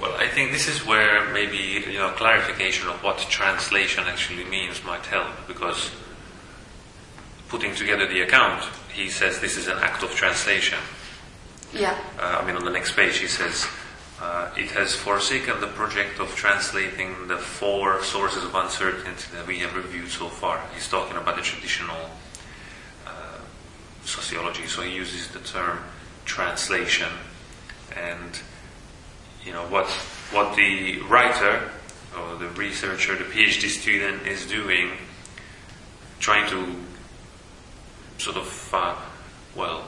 Well, 0.00 0.14
I 0.18 0.28
think 0.28 0.52
this 0.52 0.68
is 0.68 0.86
where 0.86 1.32
maybe 1.32 1.82
you 1.90 1.98
know 1.98 2.10
clarification 2.10 2.88
of 2.88 3.02
what 3.02 3.18
translation 3.18 4.04
actually 4.06 4.44
means 4.44 4.84
might 4.84 5.06
help 5.06 5.28
because 5.48 5.90
putting 7.48 7.74
together 7.74 8.06
the 8.06 8.20
account, 8.20 8.62
he 8.92 9.08
says 9.08 9.40
this 9.40 9.56
is 9.56 9.68
an 9.68 9.78
act 9.78 10.02
of 10.02 10.10
translation. 10.10 10.78
Yeah. 11.72 11.98
Uh, 12.18 12.40
I 12.40 12.46
mean, 12.46 12.56
on 12.56 12.64
the 12.64 12.70
next 12.70 12.96
page, 12.96 13.18
he 13.18 13.26
says 13.26 13.66
uh, 14.20 14.50
it 14.56 14.70
has 14.72 14.94
forsaken 14.94 15.60
the 15.60 15.66
project 15.68 16.18
of 16.18 16.34
translating 16.34 17.28
the 17.28 17.36
four 17.36 18.02
sources 18.02 18.44
of 18.44 18.54
uncertainty 18.54 19.26
that 19.34 19.46
we 19.46 19.58
have 19.58 19.76
reviewed 19.76 20.08
so 20.08 20.28
far. 20.28 20.60
He's 20.74 20.88
talking 20.88 21.16
about 21.16 21.36
the 21.36 21.42
traditional 21.42 22.10
uh, 23.06 23.38
sociology, 24.04 24.66
so 24.66 24.82
he 24.82 24.94
uses 24.94 25.28
the 25.28 25.40
term 25.40 25.78
translation 26.24 27.08
and 27.96 28.40
you 29.44 29.52
know 29.52 29.62
what 29.68 29.86
what 30.30 30.54
the 30.56 31.00
writer 31.02 31.70
or 32.16 32.36
the 32.36 32.48
researcher, 32.48 33.14
the 33.16 33.24
PhD 33.24 33.68
student 33.68 34.26
is 34.26 34.46
doing, 34.46 34.90
trying 36.20 36.48
to 36.50 36.74
sort 38.18 38.36
of 38.36 38.70
uh, 38.72 38.96
well 39.54 39.84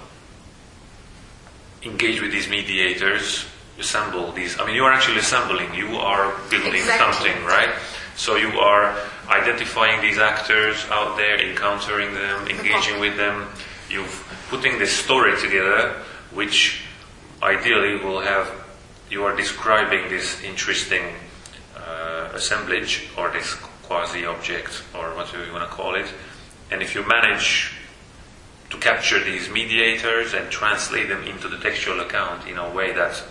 engage 1.83 2.21
with 2.21 2.33
these 2.33 2.49
mediators, 2.49 3.47
assemble 3.79 4.33
these. 4.33 4.59
I 4.59 4.67
mean, 4.67 4.75
you 4.75 4.85
are 4.85 4.93
actually 4.93 5.19
assembling. 5.19 5.75
You 5.75 5.97
are 5.97 6.35
building 6.51 6.83
exactly. 6.83 7.31
something, 7.31 7.45
right? 7.45 7.71
So 8.17 8.37
you 8.37 8.59
are 8.61 8.97
identifying 9.29 10.01
these 10.03 10.19
actors 10.19 10.85
out 10.91 11.17
there, 11.17 11.41
encountering 11.41 12.13
them, 12.13 12.49
engaging 12.49 13.01
with 13.01 13.17
them. 13.17 13.49
You're 13.89 14.07
putting 14.49 14.79
this 14.79 14.93
story 14.93 15.41
together, 15.41 15.95
which 16.33 16.83
ideally 17.43 18.05
will 18.05 18.21
have 18.21 18.61
you 19.11 19.25
are 19.25 19.35
describing 19.35 20.09
this 20.09 20.41
interesting 20.45 21.03
uh, 21.77 22.29
assemblage 22.33 23.09
or 23.19 23.31
this 23.31 23.55
quasi 23.83 24.25
object 24.25 24.85
or 24.95 25.15
whatever 25.17 25.45
you 25.45 25.53
want 25.53 25.69
to 25.69 25.75
call 25.75 25.97
it. 25.97 26.07
And 26.71 26.81
if 26.81 26.95
you 26.95 27.05
manage 27.07 27.73
to 28.71 28.77
capture 28.79 29.23
these 29.23 29.51
mediators 29.51 30.33
and 30.33 30.51
translate 30.51 31.09
them 31.09 31.23
into 31.25 31.49
the 31.49 31.59
textual 31.59 32.01
account 32.01 32.47
in 32.47 32.57
a 32.57 32.71
way 32.71 32.93
that 32.93 33.23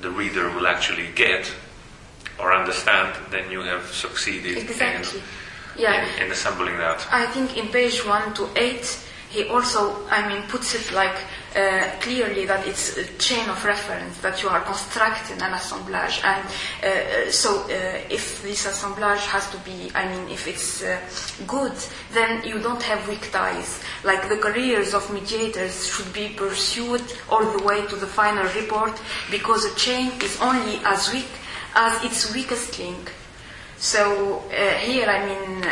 the 0.00 0.10
reader 0.10 0.50
will 0.50 0.66
actually 0.66 1.08
get 1.14 1.52
or 2.38 2.52
understand, 2.52 3.16
then 3.30 3.50
you 3.50 3.60
have 3.60 3.86
succeeded 3.92 4.56
exactly. 4.56 5.20
in, 5.20 5.24
yeah. 5.76 6.16
in, 6.16 6.24
in 6.24 6.32
assembling 6.32 6.76
that. 6.78 7.06
I 7.10 7.26
think 7.26 7.56
in 7.56 7.68
page 7.68 8.04
1 8.04 8.34
to 8.34 8.48
8, 8.56 9.04
he 9.30 9.44
also, 9.44 10.06
I 10.08 10.26
mean, 10.28 10.42
puts 10.48 10.74
it 10.74 10.90
like 10.92 11.16
uh, 11.54 11.90
clearly 12.00 12.46
that 12.46 12.66
it's 12.66 12.96
a 12.96 13.04
chain 13.18 13.48
of 13.50 13.62
reference, 13.64 14.18
that 14.18 14.42
you 14.42 14.48
are 14.48 14.60
constructing 14.60 15.40
an 15.42 15.52
assemblage. 15.52 16.20
And 16.24 16.46
uh, 16.82 17.30
so 17.30 17.62
uh, 17.64 18.00
if 18.08 18.42
this 18.42 18.64
assemblage 18.66 19.20
has 19.26 19.50
to 19.50 19.58
be, 19.58 19.90
I 19.94 20.08
mean, 20.08 20.28
if 20.30 20.48
it's 20.48 20.82
uh, 20.82 20.98
good, 21.46 21.74
then 22.12 22.42
you 22.44 22.58
don't 22.58 22.82
have 22.82 23.06
weak 23.06 23.30
ties. 23.30 23.82
Like 24.02 24.28
the 24.30 24.38
careers 24.38 24.94
of 24.94 25.12
mediators 25.12 25.86
should 25.86 26.12
be 26.14 26.30
pursued 26.30 27.02
all 27.28 27.44
the 27.44 27.62
way 27.64 27.86
to 27.86 27.96
the 27.96 28.06
final 28.06 28.44
report 28.54 28.98
because 29.30 29.64
a 29.64 29.74
chain 29.74 30.12
is 30.22 30.40
only 30.40 30.80
as 30.84 31.12
weak 31.12 31.28
as 31.74 32.02
its 32.02 32.32
weakest 32.32 32.78
link. 32.78 33.12
So 33.76 34.42
uh, 34.50 34.74
here, 34.78 35.06
I 35.06 35.24
mean, 35.24 35.64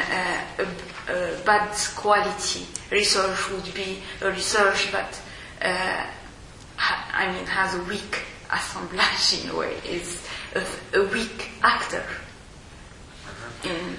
uh, 1.08 1.30
bad 1.44 1.72
quality 1.96 2.66
research 2.90 3.50
would 3.50 3.74
be 3.74 3.98
a 4.22 4.30
research 4.30 4.92
that 4.92 5.20
uh, 5.62 6.06
ha- 6.76 7.10
I 7.12 7.32
mean, 7.32 7.46
has 7.46 7.74
a 7.74 7.82
weak 7.84 8.22
assemblage 8.52 9.44
in 9.44 9.50
a 9.50 9.56
way, 9.56 9.74
is 9.88 10.26
a, 10.54 10.98
a 10.98 11.06
weak 11.08 11.50
actor. 11.62 12.04
In, 13.64 13.96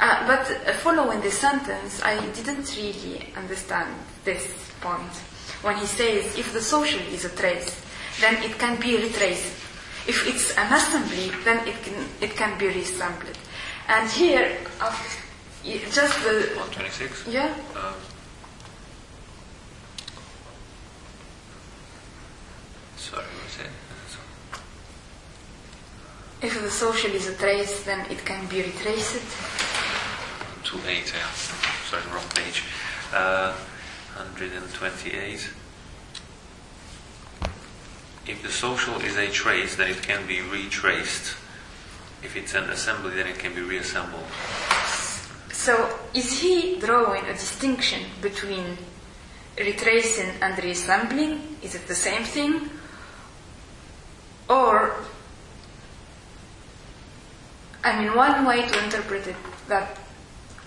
uh, 0.00 0.26
but 0.26 0.46
following 0.76 1.20
the 1.20 1.30
sentence, 1.30 2.02
I 2.02 2.20
didn't 2.32 2.76
really 2.76 3.32
understand 3.36 3.94
this 4.24 4.54
point. 4.80 5.12
When 5.62 5.76
he 5.76 5.86
says, 5.86 6.38
if 6.38 6.52
the 6.52 6.60
social 6.60 7.00
is 7.12 7.24
a 7.24 7.30
trace, 7.30 7.84
then 8.20 8.42
it 8.42 8.58
can 8.58 8.78
be 8.80 8.96
retraced. 8.96 9.52
If 10.06 10.26
it's 10.26 10.56
an 10.56 10.72
assembly, 10.72 11.30
then 11.44 11.66
it 11.66 11.82
can, 11.82 12.06
it 12.20 12.36
can 12.36 12.58
be 12.58 12.68
reassembled. 12.68 13.36
And 13.88 14.08
here, 14.10 14.56
uh, 14.80 14.96
just 15.76 16.22
the. 16.24 16.54
126? 16.56 17.28
Yeah. 17.28 17.54
Um, 17.76 17.94
sorry, 22.96 23.24
what 23.24 23.44
was 23.44 23.58
it? 23.60 23.70
If 26.40 26.62
the 26.62 26.70
social 26.70 27.10
is 27.10 27.26
a 27.28 27.34
trace, 27.34 27.82
then 27.84 28.10
it 28.10 28.24
can 28.24 28.46
be 28.46 28.62
retraced. 28.62 29.20
28, 30.64 31.12
yeah. 31.14 31.30
Sorry, 31.90 32.02
wrong 32.12 32.28
page. 32.34 32.62
Uh, 33.12 33.52
128. 34.16 35.50
If 38.26 38.42
the 38.42 38.50
social 38.50 39.00
is 39.00 39.16
a 39.16 39.28
trace, 39.28 39.76
then 39.76 39.90
it 39.90 40.02
can 40.02 40.26
be 40.26 40.40
retraced. 40.42 41.36
If 42.22 42.36
it's 42.36 42.54
an 42.54 42.64
assembly, 42.70 43.14
then 43.14 43.26
it 43.26 43.38
can 43.38 43.54
be 43.54 43.62
reassembled. 43.62 44.24
So, 45.68 45.86
is 46.14 46.40
he 46.40 46.80
drawing 46.80 47.26
a 47.26 47.34
distinction 47.34 48.00
between 48.22 48.78
retracing 49.58 50.30
and 50.40 50.56
reassembling? 50.64 51.58
Is 51.60 51.74
it 51.74 51.86
the 51.86 51.94
same 51.94 52.24
thing? 52.24 52.70
Or, 54.48 54.94
I 57.84 58.00
mean, 58.00 58.16
one 58.16 58.46
way 58.46 58.66
to 58.66 58.84
interpret 58.84 59.26
it 59.26 59.36
that 59.68 59.98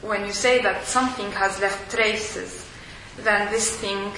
when 0.04 0.24
you 0.24 0.34
say 0.34 0.62
that 0.62 0.86
something 0.86 1.32
has 1.32 1.60
left 1.60 1.90
traces, 1.90 2.70
then 3.24 3.50
this 3.50 3.76
thing 3.78 4.12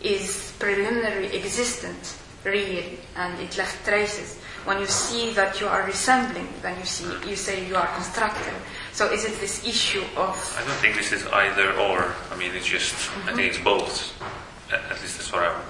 is 0.00 0.54
preliminary 0.58 1.26
existent, 1.36 2.16
real, 2.42 2.88
and 3.16 3.38
it 3.38 3.58
left 3.58 3.84
traces. 3.84 4.38
When 4.64 4.80
you 4.80 4.86
see 4.86 5.34
that 5.34 5.60
you 5.60 5.66
are 5.66 5.82
resembling, 5.84 6.48
then 6.62 6.78
you 6.78 6.86
see 6.86 7.28
you 7.28 7.36
say 7.36 7.66
you 7.66 7.76
are 7.76 7.88
constructing. 7.88 8.54
So 8.92 9.10
is 9.10 9.24
it 9.24 9.40
this 9.40 9.66
issue 9.66 10.04
of 10.16 10.36
I 10.58 10.64
don't 10.66 10.76
think 10.76 10.96
this 10.96 11.12
is 11.12 11.26
either 11.26 11.72
or. 11.72 12.14
I 12.30 12.36
mean, 12.36 12.52
it's 12.54 12.66
just, 12.66 12.94
I 13.26 13.32
think 13.34 13.48
it's 13.48 13.56
mm-hmm. 13.56 13.64
both. 13.64 14.12
At 14.70 15.00
least 15.00 15.16
that's 15.16 15.32
what 15.32 15.44
I'm 15.44 15.60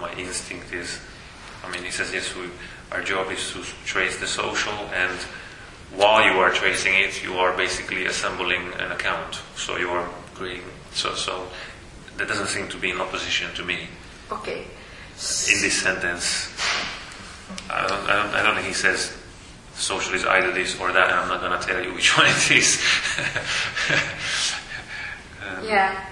my 0.00 0.12
instinct 0.14 0.72
is. 0.72 0.98
I 1.64 1.70
mean, 1.70 1.84
he 1.84 1.90
says 1.90 2.12
yes, 2.12 2.34
we, 2.34 2.50
our 2.90 3.02
job 3.02 3.30
is 3.30 3.52
to 3.52 3.62
trace 3.86 4.18
the 4.18 4.26
social, 4.26 4.72
and 4.92 5.16
while 5.94 6.24
you 6.24 6.40
are 6.40 6.50
tracing 6.50 6.94
it, 6.94 7.22
you 7.22 7.34
are 7.34 7.56
basically 7.56 8.06
assembling 8.06 8.72
an 8.80 8.90
account. 8.90 9.40
So 9.54 9.76
you 9.76 9.90
are 9.90 10.08
creating. 10.34 10.64
So 10.92 11.14
so 11.14 11.46
that 12.16 12.26
doesn't 12.26 12.48
seem 12.48 12.68
to 12.68 12.76
be 12.76 12.90
in 12.90 13.00
opposition 13.00 13.54
to 13.54 13.64
me 13.64 13.88
Okay. 14.30 14.58
in 14.58 15.56
this 15.62 15.80
sentence. 15.80 16.50
I 17.70 17.86
don't, 17.86 18.10
I 18.10 18.16
don't, 18.16 18.34
I 18.34 18.42
don't 18.42 18.54
think 18.56 18.66
he 18.66 18.74
says 18.74 19.16
social 19.74 20.14
is 20.14 20.24
either 20.24 20.52
this 20.52 20.78
or 20.80 20.92
that, 20.92 21.10
and 21.10 21.20
I'm 21.20 21.28
not 21.28 21.40
going 21.40 21.58
to 21.60 21.66
tell 21.66 21.84
you 21.84 21.94
which 21.94 22.16
one 22.18 22.26
it 22.28 22.50
is. 22.50 22.80
Yeah. 25.64 26.08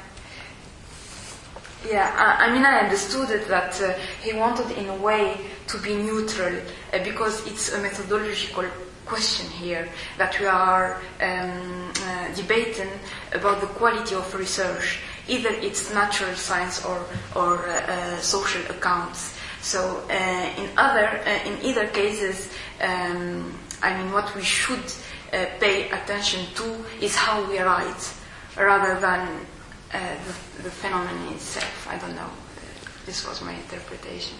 Yeah, 1.88 2.14
I, 2.16 2.46
I 2.46 2.53
mean, 2.53 2.64
I 2.64 2.81
understood 2.81 3.31
it 3.31 3.49
that 3.49 3.81
uh, 3.81 3.94
he 4.23 4.35
wanted, 4.35 4.70
in 4.77 4.88
a 4.88 4.96
way, 4.96 5.38
to 5.68 5.79
be 5.79 5.94
neutral 5.96 6.55
uh, 6.92 7.03
because 7.03 7.46
it's 7.46 7.73
a 7.73 7.81
methodological 7.81 8.64
question 9.07 9.46
here 9.51 9.88
that 10.18 10.38
we 10.38 10.46
are 10.46 11.01
um, 11.20 11.90
uh, 12.05 12.35
debating 12.35 12.90
about 13.33 13.61
the 13.61 13.66
quality 13.66 14.14
of 14.14 14.35
research. 14.35 15.01
Either 15.27 15.49
it's 15.49 15.92
natural 15.94 16.35
science 16.35 16.85
or, 16.85 17.05
or 17.35 17.66
uh, 17.66 17.73
uh, 17.73 18.16
social 18.18 18.62
accounts. 18.70 19.37
So, 19.62 20.03
uh, 20.11 20.62
in 20.62 20.70
other, 20.77 21.07
in 21.44 21.59
either 21.62 21.87
cases, 21.88 22.51
um, 22.81 23.59
I 23.83 23.97
mean, 23.97 24.12
what 24.12 24.35
we 24.35 24.43
should 24.43 24.85
uh, 25.33 25.47
pay 25.59 25.90
attention 25.90 26.47
to 26.55 26.85
is 27.01 27.16
how 27.16 27.49
we 27.49 27.59
write, 27.59 28.14
rather 28.57 29.01
than 29.01 29.47
uh, 29.93 29.99
the, 30.27 30.62
the 30.62 30.71
phenomenon 30.71 31.35
itself. 31.35 31.88
I 31.88 31.99
don't 31.99 32.14
know. 32.14 32.23
Uh, 32.23 32.88
this 33.07 33.27
was 33.27 33.43
my 33.43 33.55
interpretation. 33.55 34.37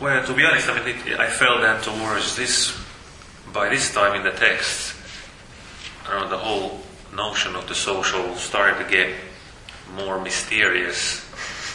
Well, 0.00 0.24
to 0.24 0.32
be 0.32 0.44
honest, 0.44 0.68
I 0.68 0.84
mean, 0.84 0.96
it, 1.06 1.18
I 1.18 1.28
felt 1.28 1.60
that 1.62 1.82
towards 1.82 2.36
this, 2.36 2.76
by 3.52 3.68
this 3.68 3.92
time 3.92 4.14
in 4.14 4.22
the 4.22 4.30
text, 4.30 4.94
know, 6.10 6.28
the 6.28 6.38
whole 6.38 6.80
notion 7.14 7.56
of 7.56 7.66
the 7.68 7.74
social 7.74 8.34
started 8.36 8.82
to 8.84 8.90
get 8.90 9.14
more 9.94 10.20
mysterious, 10.20 11.24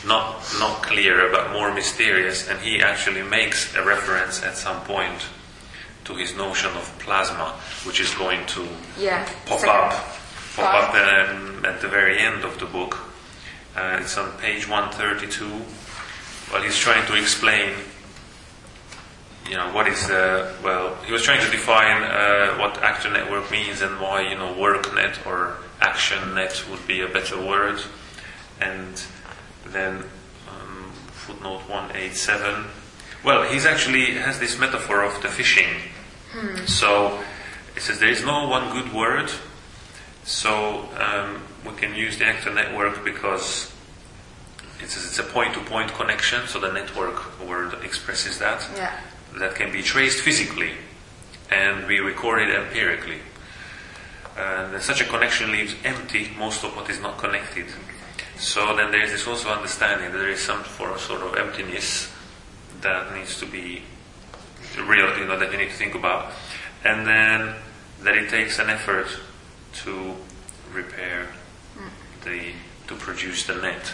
not 0.05 0.43
not 0.59 0.83
clear, 0.83 1.29
but 1.31 1.51
more 1.51 1.73
mysterious. 1.73 2.49
And 2.49 2.59
he 2.59 2.81
actually 2.81 3.23
makes 3.23 3.75
a 3.75 3.83
reference 3.83 4.43
at 4.43 4.55
some 4.55 4.81
point 4.81 5.25
to 6.05 6.15
his 6.15 6.35
notion 6.35 6.69
of 6.71 6.91
plasma, 6.99 7.53
which 7.85 7.99
is 7.99 8.13
going 8.15 8.45
to 8.47 8.67
Yeah. 8.97 9.25
pop 9.45 9.59
second 9.59 9.75
up, 9.75 9.91
pop 10.55 10.73
up 10.73 10.93
um, 10.95 11.65
at 11.65 11.81
the 11.81 11.87
very 11.87 12.19
end 12.19 12.43
of 12.43 12.59
the 12.59 12.65
book. 12.65 12.97
Uh, 13.75 13.97
it's 14.01 14.17
on 14.17 14.31
page 14.33 14.67
132. 14.67 15.45
Well, 16.51 16.61
he's 16.61 16.77
trying 16.77 17.05
to 17.07 17.15
explain, 17.15 17.69
you 19.49 19.55
know, 19.57 19.71
what 19.73 19.87
is, 19.87 20.09
uh, 20.09 20.53
well, 20.63 20.95
he 21.05 21.11
was 21.11 21.23
trying 21.23 21.41
to 21.43 21.49
define 21.49 22.03
uh, 22.03 22.55
what 22.57 22.77
actor 22.83 23.09
network 23.09 23.49
means 23.49 23.81
and 23.81 23.99
why, 23.99 24.21
you 24.21 24.35
know, 24.35 24.53
work 24.53 24.93
net 24.93 25.17
or 25.25 25.57
action 25.81 26.35
net 26.35 26.63
would 26.69 26.85
be 26.85 27.01
a 27.01 27.07
better 27.07 27.37
word. 27.39 27.81
And 28.61 29.01
then 29.67 30.03
um, 30.49 30.91
footnote 31.11 31.61
187. 31.67 32.65
Well, 33.23 33.43
he's 33.51 33.65
actually 33.65 34.11
has 34.15 34.39
this 34.39 34.59
metaphor 34.59 35.01
of 35.03 35.19
the 35.21 35.29
fishing. 35.29 35.69
So 36.65 37.23
it 37.75 37.81
says 37.81 37.99
there 37.99 38.09
is 38.09 38.23
no 38.23 38.47
one 38.47 38.71
good 38.71 38.93
word. 38.93 39.31
So 40.23 40.89
um, 40.97 41.41
we 41.65 41.73
can 41.73 41.95
use 41.95 42.17
the 42.17 42.25
actor 42.25 42.53
network 42.53 43.03
because 43.03 43.73
it 44.81 44.89
says 44.89 45.05
it's 45.05 45.19
a 45.19 45.23
point-to-point 45.23 45.93
connection. 45.93 46.47
So 46.47 46.59
the 46.59 46.71
network 46.71 47.39
word 47.47 47.73
expresses 47.83 48.39
that. 48.39 48.67
Yeah. 48.75 48.99
That 49.39 49.55
can 49.55 49.71
be 49.71 49.81
traced 49.81 50.21
physically 50.21 50.71
and 51.49 51.87
be 51.87 51.99
recorded 51.99 52.53
empirically. 52.53 53.19
And 54.37 54.81
such 54.81 55.01
a 55.01 55.05
connection 55.05 55.51
leaves 55.51 55.75
empty 55.83 56.31
most 56.37 56.63
of 56.63 56.75
what 56.75 56.89
is 56.89 56.99
not 56.99 57.17
connected. 57.17 57.67
So 58.37 58.75
then 58.75 58.91
there 58.91 59.03
is 59.03 59.11
this 59.11 59.27
also 59.27 59.49
understanding 59.49 60.11
that 60.11 60.17
there 60.17 60.29
is 60.29 60.39
some 60.39 60.63
for 60.63 60.97
sort 60.97 61.21
of 61.21 61.35
emptiness 61.35 62.11
that 62.81 63.13
needs 63.15 63.39
to 63.39 63.45
be 63.45 63.83
real, 64.77 65.17
you 65.17 65.25
know, 65.25 65.37
that 65.37 65.51
you 65.51 65.57
need 65.57 65.69
to 65.69 65.75
think 65.75 65.95
about. 65.95 66.31
And 66.83 67.05
then 67.07 67.55
that 68.01 68.15
it 68.15 68.29
takes 68.29 68.59
an 68.59 68.69
effort 68.69 69.07
to 69.83 70.15
repair 70.73 71.27
the, 72.23 72.51
to 72.87 72.95
produce 72.95 73.45
the 73.45 73.55
net. 73.55 73.93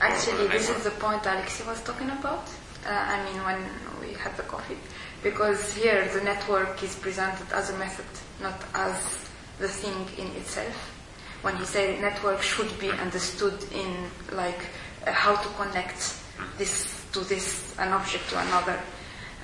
Actually, 0.00 0.46
Or 0.46 0.48
this 0.48 0.70
is 0.70 0.84
the 0.84 0.90
point 0.90 1.22
Alexi 1.22 1.66
was 1.66 1.82
talking 1.82 2.10
about. 2.10 2.48
Uh, 2.86 2.90
I 2.90 3.24
mean, 3.24 3.42
when 3.44 3.64
we 4.00 4.14
had 4.14 4.36
the 4.36 4.44
coffee. 4.44 4.76
Because 5.22 5.72
here 5.74 6.08
the 6.14 6.20
network 6.20 6.82
is 6.82 6.94
presented 6.94 7.50
as 7.52 7.70
a 7.70 7.76
method, 7.78 8.06
not 8.40 8.62
as 8.74 9.28
the 9.58 9.68
thing 9.68 10.06
in 10.16 10.30
itself. 10.36 10.94
When 11.42 11.56
he 11.56 11.64
said 11.64 12.00
network 12.00 12.42
should 12.42 12.78
be 12.78 12.90
understood 12.90 13.58
in 13.72 13.92
like 14.32 14.60
uh, 15.06 15.12
how 15.12 15.34
to 15.36 15.48
connect 15.50 16.14
this 16.56 17.04
to 17.12 17.20
this, 17.20 17.74
an 17.78 17.92
object 17.92 18.28
to 18.30 18.38
another, 18.38 18.78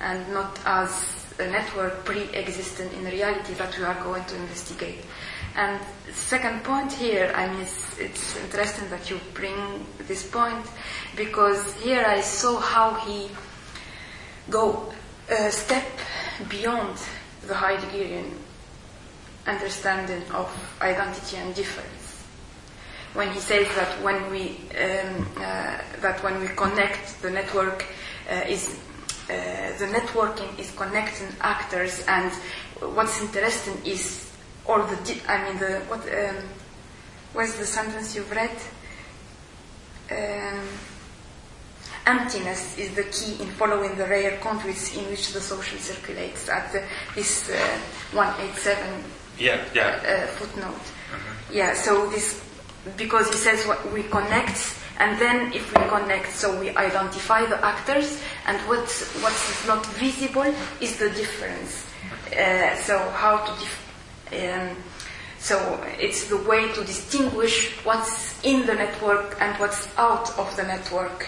and 0.01 0.27
not 0.33 0.59
as 0.65 1.25
a 1.39 1.47
network 1.47 2.05
pre-existent 2.05 2.93
in 2.93 3.05
reality 3.05 3.53
that 3.55 3.77
we 3.77 3.83
are 3.83 4.01
going 4.03 4.23
to 4.25 4.35
investigate. 4.35 5.05
And 5.55 5.79
second 6.11 6.63
point 6.63 6.91
here, 6.91 7.31
I 7.35 7.47
mean, 7.47 7.61
it's, 7.61 7.97
it's 7.97 8.37
interesting 8.37 8.89
that 8.89 9.09
you 9.09 9.19
bring 9.33 9.85
this 10.07 10.29
point 10.29 10.65
because 11.15 11.73
here 11.75 12.03
I 12.05 12.21
saw 12.21 12.59
how 12.59 12.95
he 12.95 13.29
go 14.49 14.93
a 15.29 15.51
step 15.51 15.85
beyond 16.49 16.97
the 17.47 17.53
Heideggerian 17.53 18.31
understanding 19.47 20.23
of 20.31 20.49
identity 20.81 21.37
and 21.37 21.55
difference. 21.55 22.23
When 23.13 23.31
he 23.31 23.39
says 23.39 23.67
that 23.75 24.03
when 24.03 24.29
we 24.29 24.57
um, 24.77 25.25
uh, 25.37 25.77
that 26.01 26.21
when 26.21 26.41
we 26.41 26.47
connect, 26.47 27.21
the 27.21 27.31
network 27.31 27.85
uh, 28.29 28.41
is 28.47 28.77
the 29.27 29.85
networking 29.87 30.57
is 30.59 30.71
connecting 30.71 31.27
actors, 31.41 32.03
and 32.07 32.31
what's 32.95 33.21
interesting 33.21 33.77
is 33.85 34.31
all 34.65 34.83
the 34.83 34.95
di- 35.03 35.21
I 35.27 35.43
mean 35.49 35.59
the 35.59 35.79
what 35.87 36.01
um, 36.13 36.43
what's 37.33 37.55
the 37.57 37.65
sentence 37.65 38.15
you've 38.15 38.31
read? 38.31 38.51
Um, 40.11 40.61
emptiness 42.05 42.77
is 42.77 42.93
the 42.95 43.03
key 43.05 43.41
in 43.41 43.49
following 43.51 43.95
the 43.97 44.05
rare 44.05 44.37
conduits 44.37 44.95
in 44.95 45.05
which 45.09 45.33
the 45.33 45.41
social 45.41 45.79
circulates 45.79 46.47
at 46.49 46.71
the, 46.71 46.83
this 47.15 47.49
uh, 47.49 47.79
187 48.13 49.03
Yeah, 49.39 49.59
yeah. 49.73 49.99
uh, 50.05 50.27
footnote. 50.37 50.75
Yeah, 51.51 51.73
so 51.73 52.07
this, 52.11 52.43
because 52.97 53.27
he 53.29 53.33
says 53.35 53.65
what 53.65 53.91
we 53.91 54.03
connect, 54.03 54.77
and 54.99 55.19
then 55.19 55.51
if 55.53 55.67
we 55.73 55.83
connect, 55.87 56.31
so 56.31 56.59
we 56.59 56.69
identify 56.75 57.45
the 57.45 57.63
actors, 57.63 58.21
and 58.47 58.57
what 58.67 58.87
what 59.21 59.33
is 59.33 59.67
not 59.67 59.85
visible 59.97 60.53
is 60.81 60.97
the 60.97 61.09
difference. 61.09 61.87
Uh, 62.31 62.75
so 62.77 62.97
how 63.11 63.37
to, 63.37 63.51
dif- 63.59 64.53
um, 64.53 64.75
so 65.39 65.83
it's 65.99 66.27
the 66.29 66.37
way 66.37 66.71
to 66.73 66.83
distinguish 66.83 67.71
what's 67.85 68.43
in 68.43 68.65
the 68.65 68.73
network 68.73 69.37
and 69.39 69.57
what's 69.59 69.87
out 69.97 70.37
of 70.39 70.55
the 70.55 70.63
network, 70.63 71.27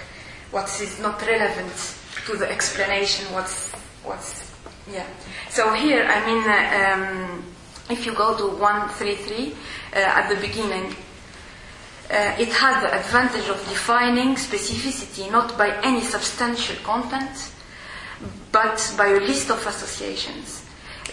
what 0.52 0.68
is 0.82 1.00
not 1.00 1.22
relevant 1.26 1.98
to 2.26 2.36
the 2.38 2.50
explanation, 2.50 3.26
what's 3.34 3.72
what's 4.04 4.52
yeah. 4.92 5.06
So 5.50 5.74
here, 5.74 6.04
I 6.08 6.26
mean. 6.26 6.44
Uh, 6.50 7.38
um, 7.44 7.44
if 7.90 8.06
you 8.06 8.14
go 8.14 8.36
to 8.38 8.48
133 8.58 9.54
uh, 9.94 10.00
at 10.00 10.30
the 10.30 10.36
beginning, 10.36 10.96
uh, 12.10 12.36
it 12.40 12.50
has 12.54 12.84
the 12.84 12.94
advantage 12.94 13.50
of 13.50 13.58
defining 13.68 14.36
specificity 14.36 15.30
not 15.30 15.58
by 15.58 15.76
any 15.84 16.02
substantial 16.02 16.76
content, 16.84 17.52
but 18.52 18.94
by 18.98 19.08
a 19.08 19.20
list 19.20 19.50
of 19.52 19.66
associations. 19.68 20.64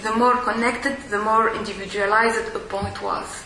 The 0.03 0.15
more 0.15 0.37
connected, 0.37 0.97
the 1.11 1.19
more 1.19 1.55
individualized 1.55 2.55
a 2.55 2.59
point 2.59 3.03
was. 3.03 3.45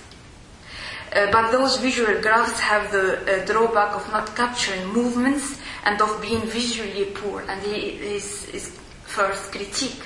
Uh, 1.14 1.30
but 1.30 1.50
those 1.50 1.78
visual 1.78 2.20
graphs 2.20 2.60
have 2.60 2.92
the 2.92 3.42
uh, 3.42 3.44
drawback 3.46 3.94
of 3.96 4.12
not 4.12 4.36
capturing 4.36 4.86
movements 4.88 5.58
and 5.84 6.00
of 6.02 6.20
being 6.20 6.42
visually 6.42 7.06
poor. 7.14 7.40
And 7.48 7.62
his, 7.62 8.44
his 8.44 8.78
first 9.04 9.52
critique 9.52 10.02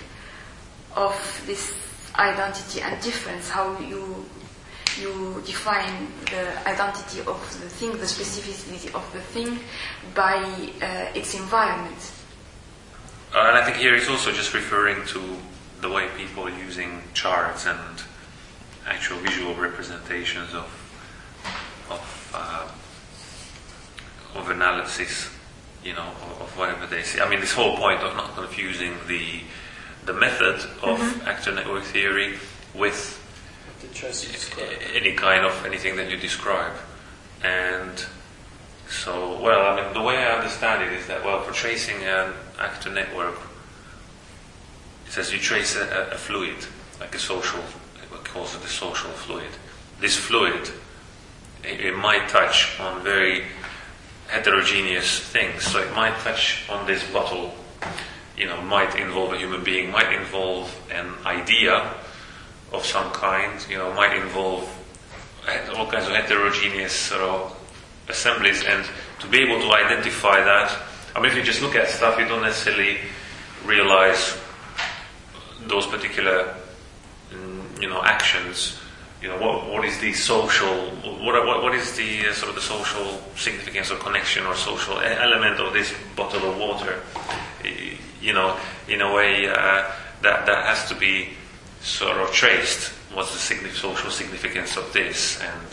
of 0.94 1.42
this 1.46 1.72
identity 2.14 2.80
and 2.82 3.02
difference, 3.02 3.50
how 3.50 3.76
you 3.80 4.24
you 4.98 5.42
define 5.46 6.08
the 6.30 6.68
identity 6.68 7.20
of 7.20 7.40
the 7.60 7.68
thing, 7.68 7.92
the 7.92 8.06
specificity 8.06 8.94
of 8.94 9.04
the 9.12 9.20
thing, 9.20 9.58
by 10.14 10.36
uh, 10.82 11.18
its 11.18 11.34
environment. 11.34 12.12
Uh, 13.34 13.46
and 13.48 13.56
I 13.56 13.64
think 13.64 13.76
here 13.76 13.94
he's 13.94 14.08
also 14.08 14.32
just 14.32 14.52
referring 14.54 15.06
to 15.06 15.22
the 15.80 15.88
way 15.88 16.08
people 16.16 16.46
are 16.46 16.58
using 16.58 17.02
charts 17.14 17.66
and 17.66 18.02
actual 18.86 19.18
visual 19.18 19.54
representations 19.54 20.54
of 20.54 20.68
of 21.90 22.30
uh, 22.34 22.68
of 24.38 24.50
analysis 24.50 25.28
you 25.84 25.94
know, 25.94 26.02
of, 26.02 26.42
of 26.42 26.58
whatever 26.58 26.86
they 26.86 27.02
see. 27.02 27.20
I 27.20 27.28
mean, 27.28 27.40
this 27.40 27.52
whole 27.52 27.76
point 27.76 28.00
of 28.00 28.16
not 28.16 28.34
confusing 28.34 28.94
the 29.08 29.40
the 30.04 30.12
method 30.12 30.68
of 30.82 30.98
actor 31.28 31.52
network 31.52 31.84
theory 31.84 32.34
with 32.74 33.21
The 33.92 34.08
describe. 34.08 34.68
any 34.94 35.12
kind 35.12 35.44
of 35.44 35.64
anything 35.66 35.96
that 35.96 36.10
you 36.10 36.16
describe. 36.16 36.72
And 37.42 38.04
so, 38.88 39.40
well, 39.40 39.66
I 39.66 39.82
mean, 39.82 39.94
the 39.94 40.02
way 40.02 40.16
I 40.16 40.36
understand 40.36 40.82
it 40.82 40.98
is 40.98 41.06
that, 41.06 41.24
well, 41.24 41.42
for 41.42 41.52
tracing 41.52 42.02
an 42.02 42.32
actor 42.58 42.90
network, 42.90 43.36
it 45.06 45.12
says 45.12 45.32
you 45.32 45.38
trace 45.38 45.76
a, 45.76 46.10
a 46.12 46.16
fluid, 46.16 46.66
like 47.00 47.14
a 47.14 47.18
social, 47.18 47.60
what 48.08 48.24
calls 48.24 48.54
it 48.54 48.64
a 48.64 48.68
social 48.68 49.10
fluid. 49.10 49.50
This 50.00 50.16
fluid, 50.16 50.70
it, 51.64 51.80
it 51.80 51.96
might 51.96 52.28
touch 52.28 52.78
on 52.80 53.02
very 53.02 53.44
heterogeneous 54.28 55.20
things. 55.20 55.64
So 55.64 55.80
it 55.80 55.94
might 55.94 56.16
touch 56.20 56.64
on 56.70 56.86
this 56.86 57.04
bottle, 57.12 57.54
you 58.36 58.46
know, 58.46 58.60
might 58.62 58.94
involve 58.98 59.32
a 59.32 59.38
human 59.38 59.62
being, 59.62 59.90
might 59.90 60.12
involve 60.12 60.74
an 60.90 61.12
idea 61.26 61.94
of 62.72 62.84
some 62.84 63.10
kind, 63.12 63.64
you 63.68 63.78
know, 63.78 63.92
might 63.94 64.16
involve 64.16 64.68
all 65.76 65.90
kinds 65.90 66.06
of 66.06 66.14
heterogeneous 66.14 66.92
sort 66.92 67.22
of 67.22 67.58
assemblies, 68.08 68.62
and 68.64 68.84
to 69.20 69.26
be 69.28 69.38
able 69.38 69.60
to 69.60 69.72
identify 69.72 70.42
that, 70.42 70.76
I 71.14 71.20
mean, 71.20 71.30
if 71.30 71.36
you 71.36 71.42
just 71.42 71.62
look 71.62 71.74
at 71.74 71.88
stuff, 71.88 72.18
you 72.18 72.26
don't 72.26 72.42
necessarily 72.42 72.98
realize 73.64 74.38
those 75.66 75.86
particular, 75.86 76.54
mm, 77.30 77.80
you 77.80 77.88
know, 77.88 78.02
actions. 78.02 78.78
You 79.20 79.28
know, 79.28 79.38
what, 79.38 79.68
what 79.68 79.84
is 79.84 79.98
the 80.00 80.12
social, 80.12 80.74
what, 81.22 81.46
what, 81.46 81.62
what 81.62 81.74
is 81.74 81.96
the 81.96 82.26
uh, 82.26 82.32
sort 82.32 82.48
of 82.48 82.56
the 82.56 82.60
social 82.60 83.20
significance 83.36 83.92
or 83.92 83.96
connection 83.98 84.44
or 84.46 84.56
social 84.56 84.98
element 84.98 85.60
of 85.60 85.72
this 85.72 85.94
bottle 86.16 86.50
of 86.50 86.58
water? 86.58 87.00
You 88.20 88.32
know, 88.32 88.56
in 88.88 89.00
a 89.00 89.14
way 89.14 89.46
uh, 89.46 89.92
that 90.22 90.46
that 90.46 90.66
has 90.66 90.88
to 90.88 90.96
be 90.96 91.30
sort 91.82 92.16
of 92.16 92.32
traced. 92.32 92.90
What's 93.12 93.32
the 93.32 93.70
social 93.70 94.10
significance 94.10 94.76
of 94.76 94.92
this? 94.92 95.40
And 95.40 95.66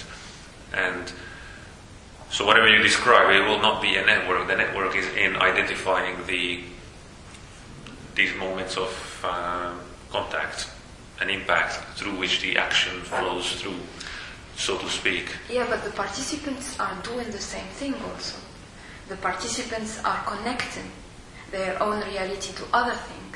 and 0.74 1.14
so 2.30 2.46
whatever 2.46 2.68
you 2.68 2.82
describe, 2.84 3.34
it 3.34 3.48
will 3.48 3.62
not 3.62 3.82
be 3.82 3.96
a 3.96 4.06
network. 4.06 4.48
The 4.48 4.56
network 4.56 4.96
is 4.96 5.08
in 5.16 5.36
identifying 5.36 6.26
the 6.28 6.64
these 8.16 8.36
moments 8.36 8.76
of 8.78 9.22
uh, 9.24 9.74
contact 10.12 10.70
and 11.22 11.30
impact 11.30 11.74
through 11.98 12.18
which 12.18 12.42
the 12.42 12.58
action 12.58 13.00
flows 13.02 13.54
through, 13.54 13.80
so 14.58 14.78
to 14.78 14.90
speak. 14.90 15.36
Yeah, 15.50 15.66
but 15.70 15.84
the 15.84 15.92
participants 15.92 16.80
are 16.80 16.98
doing 17.04 17.30
the 17.32 17.40
same 17.40 17.68
thing 17.80 17.96
also. 18.12 18.38
The 19.08 19.16
participants 19.18 20.04
are 20.04 20.22
connecting 20.26 20.92
their 21.52 21.82
own 21.82 22.04
reality 22.08 22.54
to 22.54 22.64
other 22.74 22.96
things. 22.96 23.29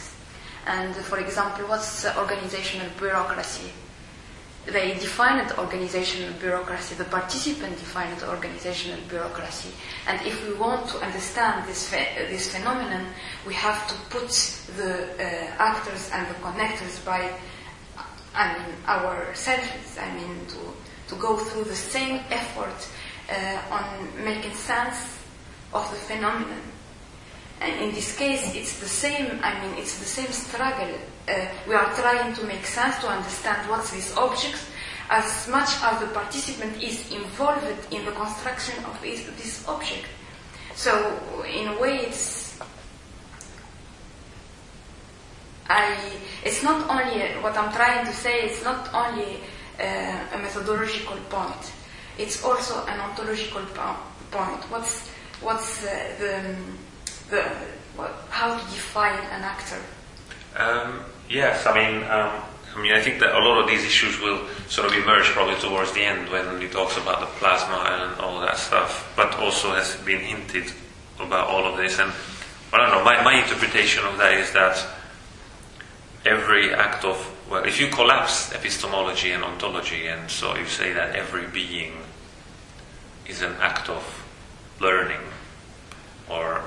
And 0.65 0.95
for 0.95 1.19
example, 1.19 1.65
what's 1.67 2.05
organizational 2.17 2.87
bureaucracy? 2.97 3.71
They 4.65 4.93
defined 4.93 5.51
organizational 5.57 6.33
bureaucracy, 6.39 6.95
the 6.95 7.03
participant 7.03 7.77
defined 7.77 8.23
organizational 8.23 8.99
bureaucracy. 9.09 9.71
And 10.07 10.25
if 10.25 10.47
we 10.47 10.53
want 10.53 10.87
to 10.89 10.99
understand 10.99 11.67
this, 11.67 11.89
this 11.89 12.55
phenomenon, 12.55 13.07
we 13.45 13.53
have 13.55 13.85
to 13.89 13.95
put 14.09 14.29
the 14.77 15.03
uh, 15.19 15.51
actors 15.59 16.09
and 16.13 16.27
the 16.29 16.35
connectors 16.35 17.03
by 17.05 17.33
I 18.35 18.57
mean, 18.57 18.75
ourselves, 18.87 19.97
I 19.99 20.11
mean, 20.15 20.45
to, 20.47 21.13
to 21.13 21.21
go 21.21 21.37
through 21.37 21.65
the 21.65 21.75
same 21.75 22.21
effort 22.31 22.87
uh, 23.29 23.61
on 23.69 24.23
making 24.23 24.53
sense 24.53 25.19
of 25.71 25.87
the 25.91 25.97
phenomenon. 25.97 26.61
And 27.63 27.81
in 27.81 27.95
this 27.95 28.17
case, 28.17 28.53
it's 28.55 28.79
the 28.79 28.89
same, 28.89 29.39
I 29.41 29.59
mean, 29.61 29.77
it's 29.77 29.97
the 29.97 30.05
same 30.05 30.31
struggle. 30.31 30.95
Uh, 31.29 31.47
we 31.65 31.73
are 31.73 31.93
trying 31.95 32.33
to 32.35 32.43
make 32.43 32.65
sense, 32.65 32.99
to 32.99 33.07
understand 33.07 33.69
what's 33.69 33.91
these 33.91 34.15
objects, 34.17 34.69
as 35.09 35.47
much 35.47 35.69
as 35.81 35.99
the 36.01 36.07
participant 36.07 36.83
is 36.83 37.09
involved 37.11 37.63
in 37.91 38.03
the 38.03 38.11
construction 38.11 38.83
of 38.83 39.01
this, 39.01 39.23
this 39.37 39.65
object. 39.67 40.05
So, 40.75 40.91
in 41.47 41.67
a 41.69 41.79
way, 41.79 41.99
it's 41.99 42.43
I, 45.69 45.95
it's 46.43 46.61
not 46.61 46.89
only, 46.89 47.21
what 47.41 47.57
I'm 47.57 47.71
trying 47.71 48.05
to 48.05 48.13
say, 48.13 48.41
it's 48.41 48.63
not 48.63 48.93
only 48.93 49.39
uh, 49.79 50.35
a 50.35 50.37
methodological 50.37 51.17
point, 51.29 51.71
it's 52.17 52.43
also 52.43 52.85
an 52.85 52.99
ontological 52.99 53.63
po- 53.73 53.97
point. 54.31 54.61
What's, 54.69 55.07
what's 55.41 55.85
uh, 55.85 56.15
the, 56.19 56.55
the, 57.33 57.43
how 58.29 58.57
to 58.57 58.63
define 58.71 59.19
an 59.31 59.41
actor? 59.41 59.81
Um, 60.55 61.03
yes, 61.29 61.65
I 61.65 61.73
mean, 61.73 62.03
um, 62.03 62.43
I 62.75 62.81
mean, 62.81 62.93
I 62.93 63.01
think 63.01 63.19
that 63.19 63.35
a 63.35 63.39
lot 63.39 63.61
of 63.61 63.67
these 63.67 63.83
issues 63.83 64.19
will 64.19 64.47
sort 64.67 64.87
of 64.87 64.93
emerge 64.93 65.25
probably 65.25 65.55
towards 65.55 65.91
the 65.93 66.01
end 66.01 66.29
when 66.29 66.61
he 66.61 66.67
talks 66.67 66.97
about 66.97 67.19
the 67.19 67.27
plasma 67.39 67.77
and 67.89 68.21
all 68.21 68.39
that 68.41 68.57
stuff, 68.57 69.11
but 69.15 69.35
also 69.39 69.71
has 69.71 69.95
been 69.97 70.19
hinted 70.19 70.71
about 71.19 71.47
all 71.49 71.65
of 71.65 71.77
this. 71.77 71.99
And 71.99 72.11
I 72.71 72.77
don't 72.77 72.89
know, 72.89 73.03
my, 73.03 73.23
my 73.23 73.41
interpretation 73.41 74.05
of 74.05 74.17
that 74.17 74.33
is 74.33 74.51
that 74.53 74.85
every 76.25 76.73
act 76.73 77.05
of, 77.05 77.17
well, 77.49 77.63
if 77.63 77.79
you 77.79 77.87
collapse 77.87 78.53
epistemology 78.53 79.31
and 79.31 79.43
ontology, 79.43 80.07
and 80.07 80.29
so 80.29 80.55
you 80.55 80.65
say 80.65 80.93
that 80.93 81.15
every 81.15 81.47
being 81.47 81.93
is 83.27 83.41
an 83.41 83.53
act 83.59 83.89
of 83.89 84.03
learning 84.79 85.21
or 86.29 86.63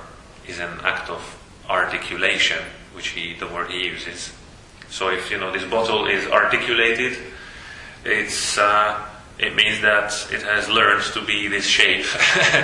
is 0.49 0.59
an 0.59 0.81
act 0.83 1.11
of 1.11 1.23
articulation, 1.69 2.59
which 2.95 3.09
he, 3.09 3.35
the 3.35 3.47
word 3.47 3.71
he 3.71 3.87
uses. 3.87 4.33
So 4.89 5.11
if 5.11 5.31
you 5.31 5.39
know 5.39 5.53
this 5.53 5.65
bottle 5.65 6.07
is 6.07 6.27
articulated, 6.29 7.19
it's 8.05 8.57
uh, 8.57 9.05
it 9.39 9.55
means 9.55 9.81
that 9.83 10.13
it 10.33 10.43
has 10.43 10.69
learned 10.69 11.03
to 11.13 11.25
be 11.25 11.49
this 11.49 11.67
shape, 11.67 12.07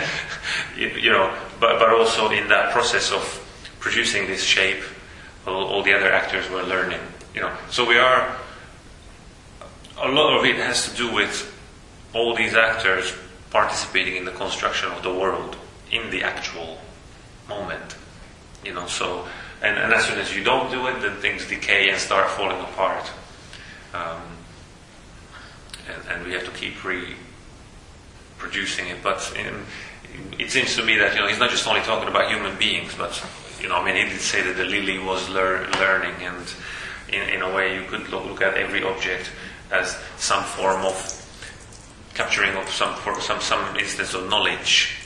you, 0.76 0.88
you 0.88 1.10
know. 1.10 1.34
But 1.60 1.78
but 1.78 1.90
also 1.90 2.30
in 2.30 2.48
that 2.48 2.72
process 2.72 3.10
of 3.12 3.22
producing 3.80 4.26
this 4.26 4.42
shape, 4.42 4.82
all, 5.46 5.64
all 5.64 5.82
the 5.82 5.94
other 5.94 6.12
actors 6.12 6.48
were 6.48 6.62
learning, 6.62 7.00
you 7.34 7.40
know. 7.40 7.54
So 7.70 7.86
we 7.86 7.98
are. 7.98 8.36
A 9.98 10.08
lot 10.08 10.38
of 10.38 10.44
it 10.44 10.56
has 10.56 10.90
to 10.90 10.96
do 10.96 11.12
with 11.12 11.48
all 12.12 12.34
these 12.34 12.54
actors 12.54 13.14
participating 13.50 14.16
in 14.16 14.24
the 14.24 14.32
construction 14.32 14.90
of 14.90 15.02
the 15.02 15.12
world 15.12 15.56
in 15.90 16.10
the 16.10 16.22
actual 16.22 16.78
moment, 17.54 17.96
you 18.64 18.74
know. 18.74 18.86
So 18.86 19.26
and, 19.62 19.78
and 19.78 19.92
as 19.92 20.06
soon 20.06 20.18
as 20.18 20.34
you 20.34 20.42
don't 20.42 20.70
do 20.70 20.86
it, 20.88 21.00
then 21.00 21.16
things 21.16 21.46
decay 21.46 21.90
and 21.90 21.98
start 21.98 22.28
falling 22.30 22.60
apart. 22.60 23.10
Um, 23.94 24.22
and, 25.88 26.02
and 26.10 26.26
we 26.26 26.32
have 26.32 26.44
to 26.44 26.50
keep 26.50 26.82
reproducing 26.84 28.88
it. 28.88 29.02
But 29.02 29.32
in, 29.36 29.64
it 30.38 30.50
seems 30.50 30.74
to 30.76 30.84
me 30.84 30.96
that 30.98 31.14
you 31.14 31.20
know 31.20 31.28
he's 31.28 31.38
not 31.38 31.50
just 31.50 31.66
only 31.66 31.80
talking 31.82 32.08
about 32.08 32.30
human 32.30 32.56
beings, 32.58 32.94
but 32.96 33.24
you 33.60 33.68
know, 33.68 33.76
I 33.76 33.84
mean, 33.84 33.94
he 33.94 34.10
did 34.10 34.20
say 34.20 34.42
that 34.42 34.56
the 34.56 34.64
lily 34.64 34.98
was 34.98 35.28
lear- 35.28 35.68
learning, 35.78 36.14
and 36.20 36.54
in, 37.08 37.28
in 37.28 37.42
a 37.42 37.54
way, 37.54 37.76
you 37.76 37.88
could 37.88 38.08
look, 38.08 38.24
look 38.24 38.42
at 38.42 38.54
every 38.54 38.82
object 38.82 39.30
as 39.70 39.96
some 40.16 40.42
form 40.42 40.84
of 40.84 41.18
capturing 42.14 42.56
of 42.56 42.68
some 42.68 42.96
some 43.20 43.40
some 43.40 43.76
instance 43.76 44.14
of 44.14 44.28
knowledge, 44.28 44.96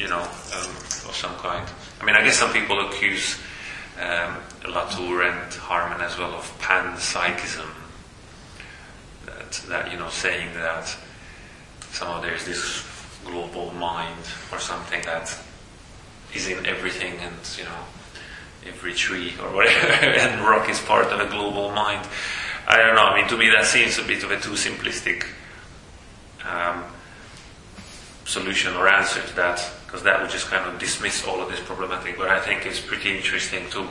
you 0.00 0.08
know, 0.08 0.22
um, 0.22 0.70
of 1.06 1.14
some 1.14 1.34
kind. 1.36 1.68
I 2.00 2.04
mean, 2.04 2.16
I 2.16 2.24
guess 2.24 2.38
some 2.38 2.52
people 2.52 2.80
accuse 2.88 3.38
um, 4.00 4.36
Latour 4.66 5.22
and 5.22 5.52
Harman 5.54 6.00
as 6.00 6.18
well 6.18 6.32
of 6.32 6.58
panpsychism. 6.58 7.68
That, 9.26 9.52
that 9.68 9.92
you 9.92 9.98
know, 9.98 10.08
saying 10.08 10.54
that 10.54 10.96
somehow 11.90 12.22
there's 12.22 12.46
this 12.46 12.86
global 13.26 13.72
mind 13.74 14.24
or 14.50 14.58
something 14.58 15.02
that 15.02 15.36
is 16.34 16.48
in 16.48 16.64
everything, 16.64 17.18
and 17.20 17.36
you 17.58 17.64
know, 17.64 17.84
every 18.66 18.94
tree 18.94 19.34
or 19.42 19.54
whatever, 19.54 19.86
and 19.92 20.40
rock 20.40 20.70
is 20.70 20.80
part 20.80 21.08
of 21.08 21.20
a 21.20 21.28
global 21.30 21.70
mind. 21.72 22.08
I 22.66 22.78
don't 22.78 22.94
know. 22.94 23.02
I 23.02 23.20
mean, 23.20 23.28
to 23.28 23.36
me, 23.36 23.50
that 23.50 23.66
seems 23.66 23.98
a 23.98 24.02
bit 24.02 24.22
of 24.24 24.30
a 24.30 24.40
too 24.40 24.50
simplistic 24.50 25.26
um, 26.48 26.84
solution 28.24 28.74
or 28.76 28.88
answer 28.88 29.20
to 29.20 29.36
that, 29.36 29.70
because 29.90 30.04
that 30.04 30.22
would 30.22 30.30
just 30.30 30.46
kind 30.46 30.64
of 30.72 30.78
dismiss 30.78 31.26
all 31.26 31.40
of 31.40 31.50
this 31.50 31.58
problematic. 31.58 32.16
But 32.16 32.28
I 32.28 32.38
think 32.38 32.64
it's 32.64 32.78
pretty 32.78 33.16
interesting 33.16 33.68
to, 33.70 33.88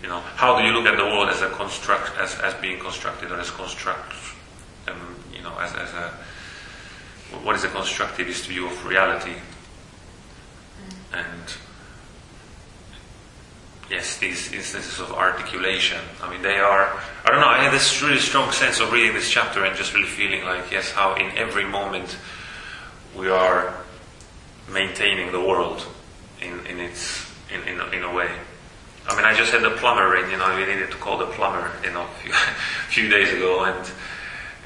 you 0.00 0.08
know, 0.08 0.20
how 0.20 0.56
do 0.56 0.64
you 0.64 0.72
look 0.72 0.86
at 0.86 0.96
the 0.96 1.04
world 1.04 1.28
as 1.30 1.42
a 1.42 1.48
construct, 1.48 2.16
as, 2.16 2.38
as 2.38 2.54
being 2.54 2.78
constructed 2.78 3.32
or 3.32 3.40
as 3.40 3.50
construct, 3.50 4.12
um, 4.86 5.16
you 5.34 5.42
know, 5.42 5.58
as, 5.58 5.74
as 5.74 5.92
a, 5.94 6.12
what 7.42 7.56
is 7.56 7.64
a 7.64 7.68
constructivist 7.68 8.46
view 8.46 8.68
of 8.68 8.86
reality? 8.86 9.34
And 11.12 11.56
yes, 13.90 14.18
these 14.18 14.52
instances 14.52 15.00
of 15.00 15.10
articulation, 15.10 15.98
I 16.22 16.30
mean, 16.30 16.42
they 16.42 16.58
are, 16.58 17.02
I 17.24 17.30
don't 17.30 17.40
know, 17.40 17.48
I 17.48 17.64
had 17.64 17.72
this 17.72 18.00
really 18.00 18.20
strong 18.20 18.52
sense 18.52 18.78
of 18.78 18.92
reading 18.92 19.14
this 19.14 19.28
chapter 19.28 19.64
and 19.64 19.76
just 19.76 19.92
really 19.92 20.06
feeling 20.06 20.44
like, 20.44 20.70
yes, 20.70 20.92
how 20.92 21.16
in 21.16 21.36
every 21.36 21.64
moment 21.64 22.16
we 23.16 23.28
are 23.28 23.74
maintaining 24.70 25.32
the 25.32 25.40
world 25.40 25.86
in, 26.40 26.66
in 26.66 26.80
its 26.80 27.26
in, 27.52 27.62
in, 27.62 27.80
in 27.94 28.02
a 28.02 28.12
way. 28.12 28.30
I 29.08 29.14
mean, 29.14 29.24
I 29.24 29.34
just 29.34 29.52
had 29.52 29.62
the 29.62 29.70
plumber 29.70 30.16
in, 30.16 30.30
you 30.30 30.36
know, 30.36 30.56
we 30.56 30.66
needed 30.66 30.90
to 30.90 30.96
call 30.96 31.18
the 31.18 31.26
plumber, 31.26 31.70
you 31.84 31.92
know, 31.92 32.02
a 32.04 32.08
few, 32.08 32.32
few 32.88 33.08
days 33.08 33.32
ago, 33.32 33.64
and 33.64 33.90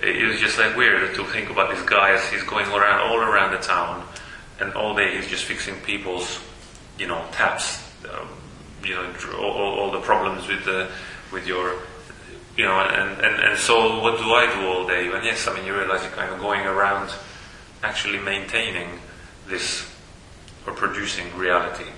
it 0.03 0.26
was 0.26 0.40
just 0.40 0.59
like 0.59 0.76
weird 0.76 1.14
to 1.14 1.24
think 1.26 1.51
about 1.51 1.70
this 1.70 1.82
guy 1.82 2.12
as 2.12 2.26
he's 2.30 2.42
going 2.44 2.66
around 2.66 3.01
all 3.01 3.18
around 3.18 3.53
the 3.53 3.59
town, 3.59 4.07
and 4.59 4.72
all 4.72 4.94
day 4.94 5.16
he's 5.16 5.26
just 5.26 5.44
fixing 5.44 5.74
people's, 5.82 6.40
you 6.98 7.07
know, 7.07 7.22
taps, 7.32 7.86
um, 8.11 8.28
you 8.82 8.94
know, 8.94 9.12
all, 9.38 9.51
all, 9.51 9.78
all 9.80 9.90
the 9.90 10.01
problems 10.01 10.48
with 10.48 10.64
the 10.64 10.88
with 11.32 11.46
your, 11.46 11.74
you 12.57 12.64
know, 12.64 12.80
and, 12.80 13.20
and 13.20 13.42
and 13.44 13.59
so 13.59 14.01
what 14.01 14.18
do 14.18 14.32
I 14.32 14.51
do 14.55 14.66
all 14.66 14.86
day? 14.86 15.12
And 15.12 15.22
yes, 15.22 15.46
I 15.46 15.55
mean, 15.55 15.66
you 15.66 15.76
realize 15.76 16.03
you're 16.03 16.12
kind 16.12 16.32
of 16.32 16.40
going 16.40 16.62
around, 16.62 17.11
actually 17.82 18.18
maintaining 18.20 18.88
this 19.48 19.89
or 20.66 20.72
producing 20.72 21.26
reality. 21.36 21.90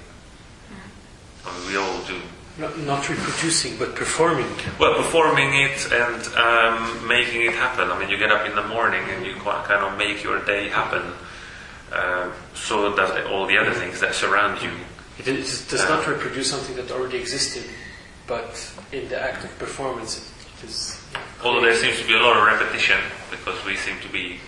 I 1.45 1.59
mean, 1.59 1.69
we 1.69 1.77
all 1.77 2.01
do. 2.03 2.21
Not, 2.59 2.79
not 2.81 3.09
reproducing, 3.09 3.79
but 3.79 3.95
performing. 3.95 4.47
Well, 4.79 4.95
performing 4.95 5.55
it 5.55 5.91
and 5.91 6.27
um, 6.37 7.09
making 7.09 7.43
it 7.43 7.55
happen. 7.55 7.91
I 7.91 7.99
mean, 7.99 8.11
you 8.11 8.19
get 8.19 8.31
up 8.31 8.47
in 8.47 8.55
the 8.55 8.67
morning 8.69 9.03
and 9.09 9.25
you 9.25 9.35
kind 9.35 9.85
of 9.85 9.97
make 9.97 10.23
your 10.23 10.45
day 10.45 10.69
happen. 10.69 11.03
Um, 11.93 12.33
so 12.55 12.95
that 12.95 13.27
all 13.27 13.47
the 13.47 13.59
other 13.59 13.73
things 13.73 14.01
that 14.01 14.15
surround 14.15 14.63
you. 14.63 14.71
It, 15.19 15.29
is, 15.29 15.69
does 15.69 15.87
not 15.89 16.07
reproduce 16.07 16.51
something 16.51 16.75
that 16.77 16.91
already 16.91 17.19
existed, 17.19 17.65
but 18.27 18.73
in 18.93 19.09
the 19.09 19.21
act 19.21 19.45
of 19.45 19.59
performance, 19.59 20.33
it 20.63 20.69
is. 20.69 21.05
Although 21.45 21.61
there 21.61 21.77
seems 21.77 22.01
to 22.01 22.07
be 22.07 22.15
a 22.15 22.21
lot 22.21 22.37
of 22.37 22.45
repetition 22.47 22.99
because 23.31 23.63
we 23.67 23.77
seem 23.77 24.01
to 24.01 24.09
be 24.09 24.39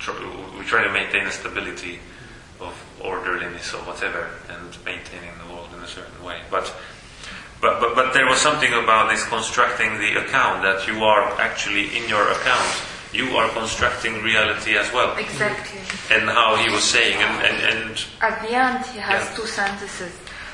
tr- 0.00 0.12
we 0.58 0.64
try 0.64 0.82
to 0.82 0.92
maintain 0.92 1.26
a 1.26 1.30
stability 1.30 1.96
of 1.96 2.00
orderliness 3.00 3.72
or 3.74 3.82
whatever 3.82 4.30
and 4.48 4.76
maintaining 4.84 5.30
the 5.44 5.52
world 5.52 5.68
in 5.76 5.80
a 5.82 5.88
certain 5.88 6.22
way. 6.24 6.40
But 6.50 6.72
but, 7.60 7.78
but, 7.78 7.94
but 7.94 8.14
there 8.14 8.26
was 8.26 8.38
something 8.40 8.72
about 8.72 9.10
this 9.10 9.22
constructing 9.28 9.98
the 9.98 10.16
account 10.24 10.62
that 10.62 10.86
you 10.88 11.04
are 11.04 11.22
actually 11.38 11.94
in 11.94 12.08
your 12.08 12.26
account, 12.30 12.72
you 13.12 13.36
are 13.36 13.50
constructing 13.50 14.22
reality 14.22 14.76
as 14.78 14.90
well. 14.94 15.14
Exactly. 15.18 15.80
And 16.10 16.30
how 16.30 16.56
he 16.56 16.70
was 16.70 16.84
saying, 16.84 17.18
and, 17.18 17.44
and, 17.44 17.90
and 17.90 18.04
At 18.22 18.40
the 18.40 18.54
end, 18.54 18.86
he 18.86 18.98
has 18.98 19.28
Yeah. 19.28 19.36
two 19.36 19.46
sentences. 19.46 20.12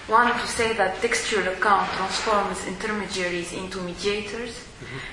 One 0.08 0.32
to 0.32 0.46
say 0.46 0.72
that 0.74 1.02
textual 1.02 1.48
account 1.48 1.90
transforms 1.90 2.64
intermediaries 2.68 3.52
into 3.52 3.80
mediators, 3.80 4.62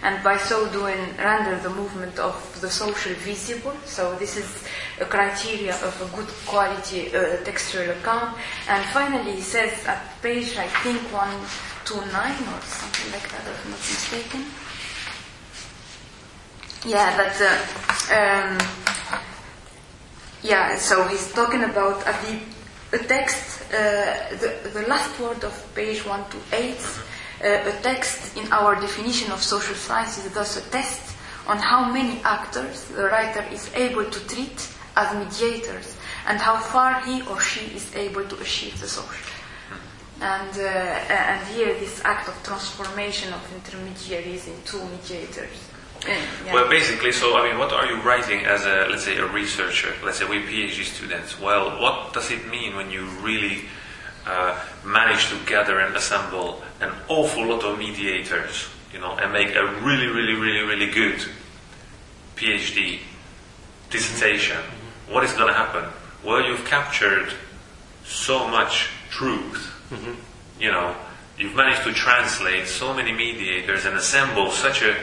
and 0.04 0.24
by 0.24 0.38
so 0.38 0.70
doing, 0.70 1.00
render 1.18 1.58
the 1.58 1.72
movement 1.72 2.20
of 2.20 2.36
the 2.62 2.70
social 2.70 3.14
visible. 3.26 3.74
So 3.86 4.14
this 4.16 4.38
is 4.38 4.64
a 5.02 5.06
criteria 5.06 5.74
of 5.82 6.00
a 6.00 6.16
good 6.16 6.30
quality 6.46 7.08
uh, 7.08 7.38
textual 7.44 7.90
account. 7.90 8.38
And 8.70 8.86
finally, 8.94 9.34
he 9.34 9.42
says 9.42 9.74
at 9.88 10.22
page, 10.22 10.58
I 10.58 10.68
think, 10.86 11.02
129 11.12 12.06
or 12.54 12.62
something 12.62 13.12
like 13.14 13.28
that, 13.32 13.42
if 13.50 13.66
I'm 13.66 13.72
not 13.72 13.80
mistaken. 13.82 14.46
Yeah, 16.86 17.18
that 17.18 17.36
uh, 17.42 17.58
um, 18.14 18.58
yeah, 20.44 20.76
so 20.78 21.08
he's 21.08 21.34
talking 21.34 21.64
about 21.64 22.06
the 22.06 22.40
a 22.94 22.98
text, 23.00 23.63
the, 23.74 24.70
the 24.74 24.88
last 24.88 25.20
word 25.20 25.44
of 25.44 25.54
page 25.74 26.06
128, 26.06 26.78
uh, 27.44 27.70
a 27.70 27.82
text 27.82 28.38
in 28.38 28.52
our 28.52 28.76
definition 28.80 29.32
of 29.32 29.42
social 29.42 29.76
science 29.76 30.24
is 30.24 30.32
thus 30.34 30.58
a 30.58 30.70
test 30.70 31.16
on 31.48 31.58
how 31.58 31.92
many 31.92 32.22
actors 32.24 32.86
the 32.90 33.06
writer 33.06 33.44
is 33.52 33.74
able 33.76 34.06
to 34.06 34.28
treat 34.28 34.70
as 34.96 35.14
mediators 35.16 35.98
and 36.28 36.40
how 36.40 36.58
far 36.58 37.02
he 37.02 37.22
or 37.28 37.40
she 37.40 37.66
is 37.76 37.94
able 37.96 38.24
to 38.26 38.38
achieve 38.40 38.80
the 38.80 38.88
social. 38.88 39.34
And, 40.22 40.58
uh, 40.58 40.62
and 40.62 41.48
here, 41.48 41.74
this 41.80 42.02
act 42.06 42.30
of 42.30 42.42
transformation 42.44 43.34
of 43.34 43.42
intermediaries 43.56 44.48
into 44.48 44.78
mediators. 44.86 45.73
Uh, 46.06 46.10
yeah. 46.46 46.54
well, 46.54 46.70
basically, 46.70 47.12
so 47.12 47.38
I 47.38 47.50
mean, 47.50 47.58
what 47.58 47.72
are 47.72 47.86
you 47.86 48.02
writing 48.02 48.46
as 48.46 48.66
a, 48.66 48.88
let's 48.90 49.06
say, 49.06 49.18
a 49.18 49.26
researcher? 49.26 49.94
Let's 50.04 50.18
say 50.20 50.26
we're 50.26 50.42
PhD 50.42 50.84
students. 50.84 51.40
Well, 51.40 51.82
what 51.82 52.14
does 52.14 52.30
it 52.32 52.48
mean 52.48 52.76
when 52.76 52.92
you 52.92 53.06
really 53.22 53.66
uh, 54.26 54.60
manage 54.86 55.30
to 55.30 55.38
gather 55.46 55.80
and 55.80 55.96
assemble 55.96 56.62
an 56.82 56.92
awful 57.08 57.46
lot 57.48 57.64
of 57.64 57.78
mediators, 57.80 58.68
you 58.92 59.00
know, 59.00 59.14
and 59.14 59.32
make 59.32 59.56
a 59.56 59.66
really, 59.82 60.08
really, 60.08 60.34
really, 60.34 60.62
really 60.62 60.92
good 60.92 61.24
PhD 62.36 63.00
dissertation? 63.90 64.58
What 65.10 65.24
is 65.24 65.34
going 65.34 65.48
to 65.48 65.54
happen? 65.54 65.86
Well, 66.24 66.44
you've 66.46 66.66
captured 66.66 67.32
so 68.06 68.48
much 68.48 68.90
truth. 69.10 69.70
You 70.60 70.72
know, 70.72 70.96
you've 71.38 71.56
managed 71.56 71.84
to 71.84 71.94
translate 71.94 72.68
so 72.68 72.94
many 72.94 73.12
mediators 73.12 73.86
and 73.86 73.96
assemble 73.96 74.52
such 74.52 74.82
a. 74.82 74.96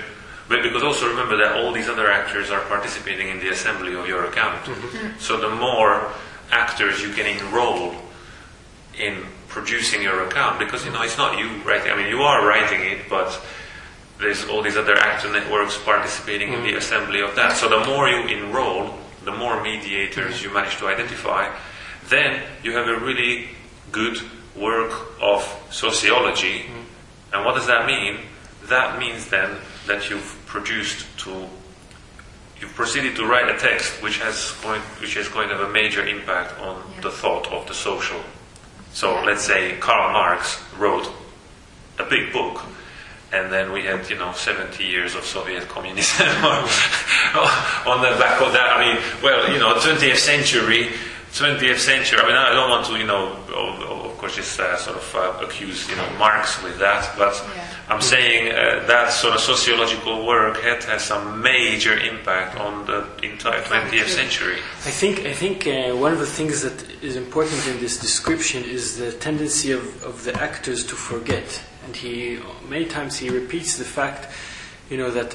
But 0.50 0.64
because 0.64 0.82
also 0.82 1.08
remember 1.08 1.36
that 1.36 1.62
all 1.62 1.70
these 1.70 1.88
other 1.88 2.10
actors 2.10 2.50
are 2.50 2.60
participating 2.62 3.28
in 3.28 3.38
the 3.38 3.50
assembly 3.50 3.94
of 3.94 4.08
your 4.08 4.24
account. 4.24 4.64
Mm-hmm. 4.64 4.96
Mm-hmm. 4.96 5.20
So 5.20 5.38
the 5.38 5.48
more 5.48 6.10
actors 6.50 7.00
you 7.00 7.10
can 7.10 7.24
enroll 7.24 7.94
in 8.98 9.22
producing 9.46 10.02
your 10.02 10.26
account, 10.26 10.58
because 10.58 10.84
you 10.84 10.90
know 10.90 11.02
it's 11.02 11.16
not 11.16 11.38
you 11.38 11.46
writing. 11.62 11.92
I 11.92 11.96
mean, 11.96 12.08
you 12.08 12.22
are 12.22 12.44
writing 12.44 12.80
it, 12.80 13.08
but 13.08 13.40
there's 14.18 14.44
all 14.48 14.60
these 14.60 14.76
other 14.76 14.96
actor 14.96 15.30
networks 15.30 15.78
participating 15.78 16.52
in 16.52 16.62
the 16.62 16.70
mm-hmm. 16.70 16.78
assembly 16.78 17.20
of 17.20 17.36
that. 17.36 17.56
So 17.56 17.68
the 17.68 17.86
more 17.86 18.08
you 18.08 18.26
enroll, 18.26 18.98
the 19.24 19.32
more 19.32 19.62
mediators 19.62 20.42
you 20.42 20.52
manage 20.52 20.78
to 20.78 20.88
identify, 20.88 21.54
then 22.08 22.42
you 22.64 22.72
have 22.72 22.88
a 22.88 22.98
really 22.98 23.50
good 23.92 24.18
work 24.56 25.12
of 25.22 25.46
sociology. 25.70 26.66
And 27.32 27.44
what 27.44 27.54
does 27.54 27.68
that 27.68 27.86
mean? 27.86 28.18
That 28.64 28.98
means 28.98 29.30
then 29.30 29.56
that 29.90 30.08
you've 30.08 30.30
produced 30.46 31.04
to 31.24 31.30
you've 32.60 32.74
proceeded 32.74 33.16
to 33.16 33.24
write 33.26 33.48
a 33.54 33.58
text 33.58 33.88
which 34.02 34.18
has 34.26 34.52
going 34.62 34.80
which 35.02 35.16
is 35.16 35.28
going 35.28 35.48
to 35.48 35.54
have 35.56 35.68
a 35.68 35.72
major 35.72 36.02
impact 36.06 36.50
on 36.60 36.74
Yeah. 36.94 37.00
the 37.06 37.10
thought 37.10 37.46
of 37.52 37.66
the 37.66 37.74
social. 37.74 38.20
So 38.92 39.06
let's 39.28 39.44
say 39.44 39.76
Karl 39.80 40.12
Marx 40.12 40.58
wrote 40.78 41.06
a 41.98 42.04
big 42.04 42.32
book, 42.32 42.56
and 43.32 43.52
then 43.52 43.70
we 43.72 43.82
had, 43.82 44.08
you 44.10 44.18
know, 44.18 44.32
70 44.32 44.82
years 44.82 45.14
of 45.14 45.22
Soviet 45.24 45.68
communism 45.68 46.26
on 47.86 47.98
the 48.02 48.12
back 48.18 48.40
of 48.42 48.50
that. 48.52 48.68
I 48.74 48.78
mean, 48.84 48.98
well, 49.22 49.40
you 49.52 49.58
know, 49.60 49.74
20th 49.78 50.16
century, 50.18 50.88
20th 51.32 51.78
century. 51.78 52.18
I 52.18 52.26
mean, 52.26 52.34
I 52.36 52.50
don't 52.52 52.70
want 52.70 52.86
to, 52.86 52.94
you 52.98 53.06
know, 53.06 53.36
course, 54.20 54.36
just 54.36 54.60
uh, 54.60 54.76
sort 54.76 54.96
of 54.96 55.14
uh, 55.14 55.44
accuse, 55.46 55.88
you 55.90 55.96
know, 55.96 56.08
Marx 56.18 56.62
with 56.62 56.78
that, 56.78 57.02
but 57.16 57.34
Yeah. 57.34 57.64
I'm 57.88 58.00
saying 58.02 58.52
uh, 58.52 58.86
that 58.86 59.10
sort 59.12 59.34
of 59.34 59.40
sociological 59.40 60.26
work 60.26 60.60
had 60.62 60.84
had 60.84 61.00
some 61.00 61.42
major 61.42 61.94
impact 61.98 62.56
on 62.60 62.86
the 62.86 63.00
entire 63.22 63.62
20th 63.62 64.08
century. 64.08 64.58
I 64.86 64.92
think 65.00 65.14
I 65.32 65.32
think 65.42 65.66
uh, 65.66 65.96
one 66.04 66.12
of 66.12 66.20
the 66.20 66.32
things 66.38 66.60
that 66.62 66.78
is 67.02 67.16
important 67.16 67.66
in 67.66 67.80
this 67.80 67.98
description 67.98 68.62
is 68.64 68.96
the 68.96 69.10
tendency 69.12 69.72
of, 69.72 69.82
of 70.04 70.22
the 70.24 70.34
actors 70.40 70.84
to 70.90 70.94
forget, 70.94 71.48
and 71.86 71.96
he 71.96 72.38
many 72.68 72.84
times 72.84 73.18
he 73.18 73.28
repeats 73.30 73.76
the 73.78 73.84
fact, 73.98 74.28
you 74.90 74.96
know, 74.98 75.10
that 75.10 75.34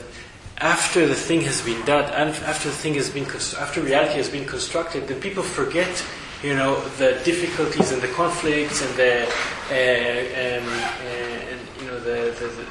after 0.58 1.06
the 1.08 1.16
thing 1.28 1.42
has 1.42 1.62
been 1.62 1.84
done, 1.86 2.06
and 2.14 2.30
after 2.46 2.70
the 2.70 2.76
thing 2.84 2.94
has 2.96 3.10
been 3.10 3.26
cons- 3.26 3.56
after 3.56 3.82
reality 3.82 4.16
has 4.16 4.30
been 4.30 4.46
constructed, 4.46 5.08
then 5.08 5.20
people 5.20 5.44
forget, 5.44 5.92
you 6.46 6.54
know, 6.54 6.80
the 6.98 7.20
difficulties 7.26 7.92
and 7.92 8.00
the 8.00 8.08
conflicts 8.10 8.84
and 8.86 8.96
the 8.96 9.24
uh, 9.24 10.60
um, 10.62 10.68
uh, 10.68 11.52
and 11.52 11.60
you 11.82 11.88
know 11.88 12.00
the 12.00 12.20
the, 12.40 12.66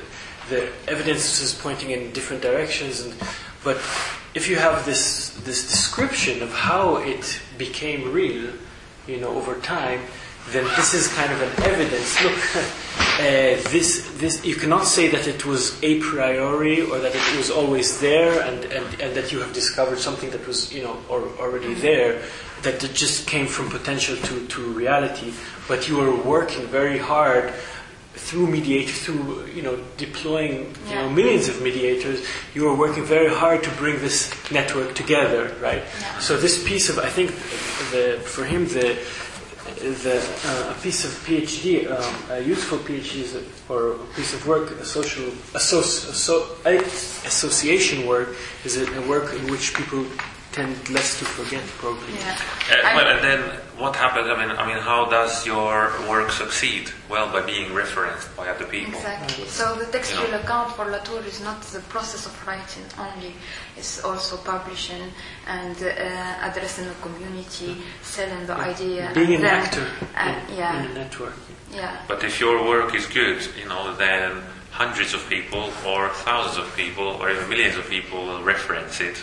the 0.49 0.69
evidence 0.87 1.41
is 1.41 1.53
pointing 1.53 1.91
in 1.91 2.13
different 2.13 2.41
directions 2.41 3.01
and 3.01 3.13
but 3.65 3.77
if 4.35 4.49
you 4.49 4.55
have 4.55 4.87
this 4.87 5.31
this 5.43 5.69
description 5.69 6.41
of 6.41 6.53
how 6.53 6.97
it 6.99 7.41
became 7.59 8.13
real 8.13 8.53
you 9.09 9.17
know 9.17 9.31
over 9.31 9.57
time 9.57 10.01
then 10.51 10.65
this 10.77 10.95
is 10.95 11.09
kind 11.15 11.33
of 11.33 11.41
an 11.41 11.65
evidence 11.65 12.23
look 12.23 12.35
uh, 13.19 13.71
this 13.71 14.11
this 14.19 14.45
you 14.45 14.55
cannot 14.55 14.85
say 14.85 15.09
that 15.09 15.27
it 15.27 15.47
was 15.47 15.83
a 15.83 16.01
priori 16.01 16.83
or 16.83 16.99
that 16.99 17.15
it 17.15 17.37
was 17.37 17.51
always 17.51 18.01
there 18.01 18.43
and, 18.43 18.65
and, 18.67 19.01
and 19.01 19.15
that 19.17 19.33
you 19.33 19.41
have 19.41 19.53
discovered 19.53 19.99
something 19.99 20.31
that 20.31 20.47
was 20.47 20.73
you 20.73 20.83
know 20.83 20.99
or, 21.09 21.23
already 21.41 21.75
there 21.75 22.21
that 22.63 22.83
it 22.83 22.95
just 22.95 23.27
came 23.27 23.47
from 23.47 23.69
potential 23.71 24.17
to, 24.17 24.47
to 24.49 24.61
reality 24.73 25.33
but 25.67 25.89
you 25.89 26.01
are 26.01 26.15
working 26.25 26.67
very 26.67 26.99
hard 26.99 27.53
through 28.15 28.47
mediators, 28.47 29.03
through 29.03 29.45
you 29.47 29.63
know 29.63 29.77
deploying 29.97 30.73
you 30.89 30.95
know 30.95 31.11
millions 31.11 31.49
of 31.49 31.61
mediators, 31.61 32.25
you 32.55 32.67
are 32.69 32.75
working 32.75 33.05
very 33.05 33.29
hard 33.29 33.63
to 33.65 33.71
bring 33.73 33.99
this 33.99 34.33
network 34.53 34.95
together, 34.95 35.53
right? 35.61 35.83
Yeah. 36.01 36.19
So 36.21 36.37
this 36.37 36.63
piece 36.63 36.89
of 36.89 36.99
I 36.99 37.09
think 37.09 37.31
the 37.91 38.21
for 38.25 38.45
him 38.45 38.67
the 38.69 38.97
the 39.93 40.19
uh, 40.47 40.75
a 40.77 40.83
piece 40.83 41.05
of 41.05 41.11
PhD, 41.27 41.91
um, 41.91 42.15
a 42.31 42.41
useful 42.41 42.79
PhD 42.79 43.23
is 43.23 43.35
a, 43.35 43.43
or 43.73 43.93
a 43.93 43.99
piece 44.17 44.33
of 44.33 44.47
work, 44.47 44.71
a 44.73 44.85
social 44.85 45.25
associ, 45.53 46.09
asso, 46.11 46.57
association 47.27 48.07
work 48.07 48.37
is 48.65 48.77
a, 48.77 48.87
a 49.03 49.09
work 49.09 49.35
in 49.35 49.51
which 49.51 49.75
people 49.75 50.05
tend 50.53 50.89
less 50.89 51.19
to 51.19 51.25
forget, 51.25 51.63
probably. 51.79 52.15
Yeah. 52.15 52.39
Uh, 52.71 52.95
well, 52.95 53.09
and 53.17 53.25
then 53.25 53.61
what 53.79 53.97
happens? 53.97 54.29
I 54.29 54.37
mean, 54.47 54.51
I 54.57 54.67
mean, 54.67 54.79
how 54.79 55.07
does 55.07 55.45
your 55.47 55.91
work 56.09 56.31
succeed? 56.31 56.91
Well, 57.11 57.31
by 57.33 57.43
being 57.43 57.75
referenced 57.75 58.35
by 58.37 58.49
other 58.49 58.65
people. 58.67 58.95
Exactly. 58.95 59.47
So 59.47 59.75
the 59.77 59.87
textual 59.87 60.29
Yeah. 60.29 60.41
account 60.43 60.73
for 60.77 60.85
Latour 60.87 61.23
is 61.27 61.41
not 61.41 61.61
the 61.63 61.81
process 61.95 62.27
of 62.27 62.35
writing 62.47 62.85
only, 62.99 63.35
it's 63.77 64.03
also 64.05 64.37
publishing 64.37 65.13
and 65.47 65.77
uh, 65.83 66.47
addressing 66.49 66.87
the 66.87 66.95
community, 67.03 67.83
selling 68.03 68.47
the 68.47 68.55
idea. 68.55 69.11
Being 69.15 69.35
and 69.35 69.45
an 69.45 69.51
then- 69.51 69.63
actor 69.65 69.87
and- 70.17 70.51
in, 70.51 70.57
yeah, 70.57 70.83
in 70.85 70.91
a 70.91 70.95
network. 70.95 71.35
yeah. 71.73 71.97
But 72.07 72.23
if 72.25 72.39
your 72.41 72.65
work 72.65 72.95
is 72.95 73.07
good, 73.07 73.41
you 73.59 73.67
know, 73.69 73.95
then 73.97 74.43
hundreds 74.71 75.15
of 75.15 75.29
people, 75.29 75.71
or 75.87 76.09
thousands 76.27 76.59
of 76.59 76.77
people, 76.77 77.09
or 77.21 77.31
even 77.31 77.49
millions 77.49 77.77
of 77.77 77.89
people 77.89 78.25
will 78.27 78.43
reference 78.43 79.01
it, 79.01 79.17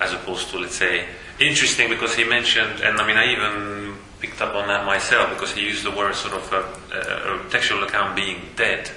as 0.00 0.12
opposed 0.12 0.50
to, 0.50 0.58
let's 0.58 0.74
say, 0.76 1.06
interesting 1.40 1.88
because 1.88 2.14
he 2.14 2.24
mentioned, 2.24 2.80
and 2.80 2.98
I 3.00 3.06
mean, 3.06 3.16
I 3.16 3.32
even 3.32 3.96
picked 4.20 4.40
up 4.40 4.54
on 4.54 4.68
that 4.68 4.86
myself 4.86 5.30
because 5.30 5.52
he 5.52 5.62
used 5.62 5.84
the 5.84 5.90
word 5.90 6.14
sort 6.14 6.34
of 6.34 6.52
a, 6.52 6.96
a, 6.96 7.46
a 7.46 7.50
textual 7.50 7.82
account 7.84 8.16
being 8.16 8.40
dead. 8.56 8.90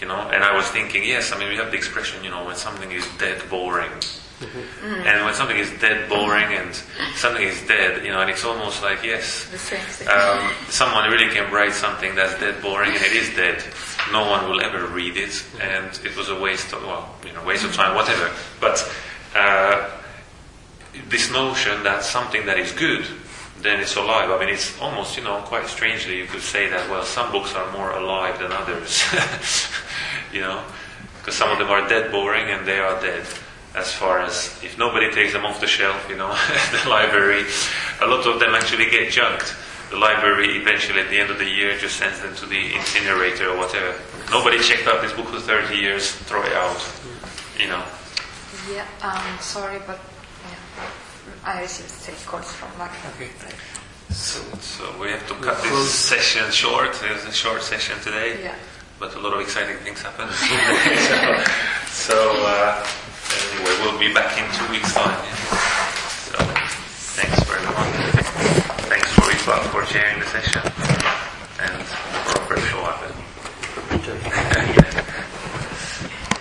You 0.00 0.06
know, 0.06 0.14
and 0.30 0.44
I 0.44 0.54
was 0.54 0.66
thinking, 0.66 1.02
yes, 1.02 1.32
I 1.32 1.38
mean, 1.38 1.48
we 1.48 1.56
have 1.56 1.72
the 1.72 1.76
expression, 1.76 2.22
you 2.22 2.30
know, 2.30 2.44
when 2.44 2.54
something 2.54 2.90
is 2.92 3.04
dead 3.18 3.42
boring. 3.50 3.90
Mm-hmm. 4.38 5.02
And 5.04 5.24
when 5.24 5.34
something 5.34 5.56
is 5.58 5.68
dead 5.80 6.08
boring 6.08 6.46
and 6.54 6.72
something 7.16 7.42
is 7.42 7.60
dead, 7.66 8.04
you 8.04 8.12
know, 8.12 8.20
and 8.20 8.30
it's 8.30 8.44
almost 8.44 8.80
like, 8.84 9.02
yes, 9.02 9.48
The 9.50 9.58
same 9.58 9.80
thing. 9.80 10.06
um, 10.06 10.52
someone 10.68 11.10
really 11.10 11.28
can 11.34 11.52
write 11.52 11.72
something 11.72 12.14
that's 12.14 12.38
dead 12.38 12.62
boring 12.62 12.92
and 12.92 13.02
it 13.02 13.12
is 13.12 13.34
dead. 13.34 13.64
No 14.12 14.30
one 14.30 14.48
will 14.48 14.60
ever 14.60 14.86
read 14.86 15.16
it, 15.16 15.44
and 15.60 15.90
it 16.04 16.16
was 16.16 16.28
a 16.28 16.38
waste 16.38 16.72
of 16.72 16.82
well, 16.84 17.12
you 17.26 17.32
know, 17.32 17.42
waste 17.44 17.64
of 17.64 17.74
time, 17.74 17.96
whatever. 17.96 18.30
But 18.60 18.78
uh, 19.34 19.90
this 21.08 21.30
notion 21.30 21.82
that 21.84 22.02
something 22.02 22.46
that 22.46 22.58
is 22.58 22.72
good, 22.72 23.04
then 23.62 23.80
it's 23.80 23.96
alive. 23.96 24.30
I 24.30 24.38
mean, 24.38 24.48
it's 24.48 24.78
almost 24.80 25.16
you 25.16 25.24
know 25.24 25.40
quite 25.42 25.66
strangely 25.66 26.18
you 26.18 26.26
could 26.26 26.42
say 26.42 26.68
that. 26.68 26.88
Well, 26.90 27.04
some 27.04 27.32
books 27.32 27.54
are 27.54 27.70
more 27.72 27.90
alive 27.90 28.38
than 28.38 28.52
others, 28.52 29.02
you 30.32 30.40
know, 30.40 30.62
because 31.18 31.34
some 31.34 31.50
of 31.50 31.58
them 31.58 31.68
are 31.68 31.88
dead 31.88 32.10
boring 32.10 32.48
and 32.48 32.66
they 32.66 32.78
are 32.78 33.00
dead. 33.00 33.26
As 33.74 33.92
far 33.92 34.20
as 34.20 34.58
if 34.64 34.78
nobody 34.78 35.12
takes 35.12 35.34
them 35.34 35.44
off 35.44 35.60
the 35.60 35.66
shelf, 35.66 36.08
you 36.08 36.16
know, 36.16 36.28
the 36.82 36.88
library, 36.88 37.44
a 38.00 38.06
lot 38.06 38.26
of 38.26 38.40
them 38.40 38.54
actually 38.54 38.90
get 38.90 39.12
junked. 39.12 39.54
The 39.90 39.96
library 39.96 40.58
eventually 40.58 41.00
at 41.00 41.08
the 41.10 41.18
end 41.18 41.30
of 41.30 41.38
the 41.38 41.48
year 41.48 41.76
just 41.78 41.96
sends 41.96 42.20
them 42.20 42.34
to 42.36 42.46
the 42.46 42.74
incinerator 42.74 43.50
or 43.50 43.56
whatever. 43.56 43.94
Nobody 44.30 44.58
checked 44.58 44.86
out 44.86 45.00
this 45.00 45.12
book 45.12 45.26
for 45.26 45.40
30 45.40 45.76
years, 45.76 46.12
throw 46.12 46.42
it 46.42 46.52
out, 46.52 46.76
you 47.58 47.68
know. 47.68 47.82
Yeah, 48.70 48.86
um, 49.02 49.38
sorry, 49.40 49.78
but 49.86 49.98
yeah, 50.44 50.84
I 51.44 51.62
received 51.62 51.88
three 51.88 52.14
calls 52.26 52.52
from 52.52 52.68
my 52.78 52.88
Okay. 53.16 53.30
So, 54.10 54.40
so 54.60 54.84
we 55.00 55.08
have 55.08 55.26
to 55.28 55.34
cut 55.34 55.62
this 55.62 55.90
session 55.94 56.50
short. 56.50 56.90
It 57.02 57.12
was 57.12 57.24
a 57.24 57.32
short 57.32 57.62
session 57.62 57.98
today, 58.00 58.42
Yeah. 58.42 58.54
but 58.98 59.14
a 59.14 59.18
lot 59.20 59.32
of 59.34 59.40
exciting 59.40 59.76
things 59.78 60.02
happened. 60.02 60.30
so, 60.32 61.16
so 62.12 62.32
uh, 62.44 62.86
anyway, 63.54 63.74
we'll 63.82 63.98
be 63.98 64.12
back 64.12 64.36
in 64.38 64.44
two 64.56 64.70
weeks' 64.72 64.92
time. 64.94 65.16
yeah. 65.24 65.34
So, 66.28 66.38
thanks 67.16 67.42
for 67.44 67.56
everyone. 67.56 67.92
Thanks 68.88 69.12
for 69.12 69.30
Islam 69.30 69.64
for 69.70 69.84
sharing 69.86 70.20
the 70.20 70.26
session. 70.26 70.77